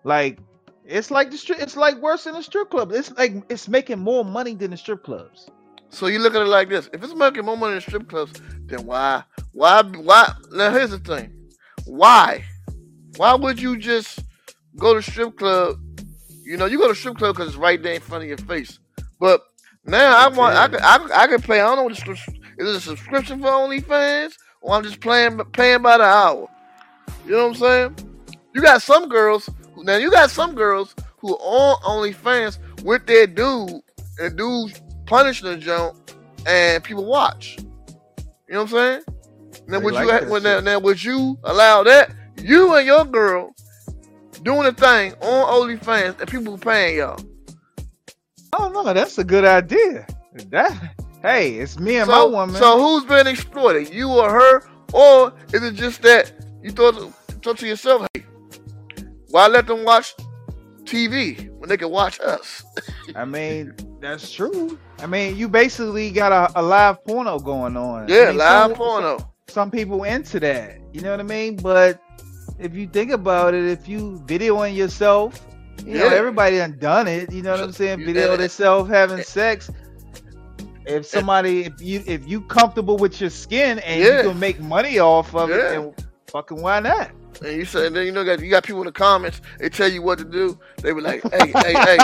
Like 0.05 0.39
it's 0.85 1.11
like 1.11 1.31
the 1.31 1.39
strip. 1.39 1.61
It's 1.61 1.77
like 1.77 1.97
worse 1.97 2.25
than 2.25 2.37
a 2.37 2.43
strip 2.43 2.71
club. 2.71 2.93
It's 2.93 3.11
like 3.13 3.33
it's 3.49 3.69
making 3.69 3.99
more 3.99 4.25
money 4.25 4.55
than 4.55 4.71
the 4.71 4.77
strip 4.77 5.03
clubs. 5.03 5.51
So 5.89 6.07
you 6.07 6.19
look 6.19 6.35
at 6.35 6.43
it 6.43 6.47
like 6.47 6.69
this: 6.69 6.89
if 6.93 7.03
it's 7.03 7.15
making 7.15 7.45
more 7.45 7.57
money 7.57 7.77
in 7.77 7.81
strip 7.81 8.09
clubs, 8.09 8.41
then 8.67 8.85
why, 8.85 9.25
why, 9.53 9.83
why? 9.83 10.33
Now 10.53 10.71
here's 10.71 10.91
the 10.91 10.99
thing: 10.99 11.33
why, 11.87 12.45
why 13.17 13.35
would 13.35 13.61
you 13.61 13.79
just 13.79 14.21
go 14.77 14.95
to 14.95 15.03
strip 15.03 15.39
club? 15.39 15.79
You 16.45 16.59
know, 16.59 16.67
you 16.67 16.79
go 16.79 16.89
to 16.89 16.95
strip 16.95 17.17
club 17.17 17.35
because 17.35 17.49
it's 17.49 17.57
right 17.57 17.83
there 17.83 17.95
in 17.95 18.01
front 18.01 18.25
of 18.25 18.29
your 18.29 18.39
face. 18.39 18.79
But 19.19 19.43
now 19.87 20.19
I 20.19 20.29
want, 20.29 20.55
I 20.55 20.69
could, 20.69 20.81
I, 20.83 21.23
I 21.23 21.27
could 21.29 21.43
pay. 21.43 21.61
I 21.61 21.75
don't 21.75 21.89
know 21.89 21.95
the 21.95 22.13
is 22.59 22.69
it 22.69 22.77
a 22.77 22.81
subscription 22.81 23.41
for 23.41 23.49
OnlyFans, 23.49 24.35
or 24.61 24.75
I'm 24.75 24.85
just 24.85 25.01
playing, 25.01 25.39
paying 25.53 25.83
by 25.83 25.99
the 25.99 26.05
hour. 26.05 26.49
You 27.25 27.33
know 27.33 27.49
what 27.49 27.63
I'm 27.63 27.95
saying? 27.97 27.97
You 28.55 28.63
got 28.63 28.83
some 28.83 29.09
girls. 29.09 29.49
Now 29.85 29.97
you 29.97 30.11
got 30.11 30.31
some 30.31 30.55
girls 30.55 30.95
who 31.19 31.35
on 31.35 31.77
OnlyFans 31.83 32.59
with 32.83 33.07
their 33.07 33.27
dude, 33.27 33.83
and 34.19 34.37
dude 34.37 34.81
punishing 35.05 35.47
the 35.49 35.59
jump, 35.59 35.97
and 36.47 36.83
people 36.83 37.05
watch. 37.05 37.59
You 38.49 38.55
know 38.55 38.63
what 38.63 38.63
I'm 38.63 38.69
saying? 38.69 39.03
Now 39.67 39.79
They 39.79 39.85
would 39.85 39.95
like 39.95 40.23
you 40.23 40.29
ha- 40.29 40.39
now, 40.39 40.61
now 40.61 40.79
would 40.79 41.03
you 41.05 41.39
allow 41.45 41.83
that? 41.83 42.11
You 42.43 42.75
and 42.75 42.87
your 42.87 43.05
girl 43.05 43.55
doing 44.43 44.67
a 44.67 44.73
thing 44.73 45.13
on 45.21 45.69
OnlyFans 45.69 46.19
and 46.19 46.31
people 46.31 46.57
paying 46.57 46.99
y'all. 46.99 47.21
I 48.55 48.59
don't 48.59 48.73
know. 48.73 48.93
That's 48.93 49.19
a 49.19 49.25
good 49.25 49.45
idea. 49.45 50.07
That 50.51 50.95
hey, 51.23 51.57
it's 51.57 51.79
me 51.79 51.97
and 51.97 52.07
so, 52.07 52.13
my 52.13 52.25
woman. 52.25 52.57
so 52.57 52.79
who's 52.79 53.05
been 53.05 53.27
exploited? 53.27 53.93
You 53.93 54.09
or 54.11 54.31
her? 54.31 54.63
Or 54.93 55.33
is 55.53 55.63
it 55.63 55.75
just 55.75 56.03
that 56.03 56.33
you 56.63 56.71
thought 56.71 56.95
thought 57.43 57.59
to 57.59 57.67
yourself, 57.67 58.07
hey, 58.15 58.25
why 59.35 59.49
let 59.49 59.67
them 59.67 59.83
watch 59.83 60.15
TV 60.85 61.51
when 61.59 61.69
they 61.69 61.77
can 61.77 61.91
watch 61.91 62.21
us? 62.21 62.63
I 63.17 63.25
mean, 63.25 63.75
that's 64.01 64.31
true. 64.31 64.79
I 65.01 65.07
mean, 65.07 65.37
you 65.37 65.49
basically 65.49 66.13
got 66.13 66.31
a, 66.31 66.61
a 66.61 66.63
live 66.63 67.05
porno 67.05 67.41
going 67.41 67.77
on. 67.77 68.05
I 68.09 68.15
Yeah, 68.15 68.29
mean, 68.29 68.37
live 68.39 68.71
some- 68.71 68.75
porno. 68.77 69.31
some 69.49 69.71
people 69.73 70.05
into 70.05 70.39
that. 70.39 70.79
You 70.93 71.01
know 71.01 71.11
what 71.11 71.19
I 71.19 71.25
mean? 71.25 71.57
But 71.57 72.01
if 72.61 72.75
you 72.77 72.87
think 72.87 73.11
about 73.11 73.55
it, 73.55 73.65
if 73.65 73.89
you 73.89 74.23
videoing 74.25 74.77
yourself, 74.77 75.45
you 75.85 75.99
know, 75.99 76.07
everybody 76.07 76.59
done 76.59 76.79
done 76.79 77.09
it. 77.09 77.33
You 77.33 77.43
know 77.43 77.51
what 77.51 77.61
I'm 77.61 77.73
saying? 77.73 77.99
You- 78.01 78.07
Video 78.07 78.37
themselves 78.37 78.89
having 78.89 79.25
sex. 79.25 79.69
If 80.87 81.07
somebody, 81.07 81.65
if 81.65 81.81
you, 81.81 82.05
if 82.07 82.29
you 82.29 82.43
comfortable 82.43 82.99
with 82.99 83.21
your 83.21 83.31
skin 83.31 83.81
and 83.81 84.01
Yeah. 84.01 84.23
you 84.23 84.29
can 84.29 84.39
make 84.39 84.61
money 84.61 85.01
off 85.01 85.35
of 85.35 85.51
it, 85.51 85.57
Yeah. 85.57 85.71
then 85.71 85.95
fucking 86.29 86.63
why 86.63 86.79
not? 86.79 87.11
And 87.43 87.57
you 87.57 87.65
said, 87.65 87.95
then 87.95 88.07
you 88.07 88.13
know, 88.13 88.23
you 88.23 88.51
got 88.51 88.65
people 88.65 88.83
in 88.83 88.87
the 88.87 88.93
comments. 88.93 89.41
They 89.59 89.69
tell 89.69 89.91
you 89.91 90.03
what 90.03 90.19
to 90.19 90.25
do. 90.25 90.59
They 90.83 90.93
were 90.93 91.01
like, 91.01 91.23
"Hey, 91.23 91.53
hey, 91.55 91.75
hey, 91.75 91.99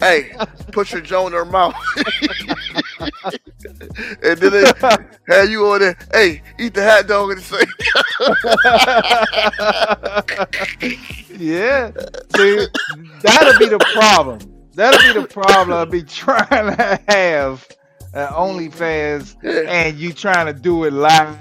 hey, 0.00 0.32
put 0.72 0.92
your 0.92 1.00
jaw 1.00 1.26
in 1.26 1.32
her 1.32 1.44
mouth." 1.44 1.74
and 2.98 4.38
then 4.38 4.52
they 4.52 4.64
have 5.28 5.50
you 5.50 5.66
on 5.66 5.80
there. 5.80 5.96
Hey, 6.12 6.42
eat 6.58 6.74
the 6.74 6.84
hot 6.84 7.06
dog 7.06 7.36
the 7.36 7.42
same. 7.42 7.66
yeah. 11.40 11.90
See, 12.36 12.66
that'll 13.22 13.58
be 13.58 13.68
the 13.68 13.78
problem. 13.94 14.38
That'll 14.74 15.14
be 15.14 15.20
the 15.20 15.26
problem. 15.26 15.72
I'll 15.76 15.86
be 15.86 16.02
trying 16.02 16.76
to 16.76 17.00
have 17.08 17.66
uh, 18.16 18.28
OnlyFans 18.32 19.36
and 19.44 19.96
you 19.98 20.12
trying 20.12 20.46
to 20.46 20.52
do 20.52 20.84
it 20.84 20.92
live 20.92 21.36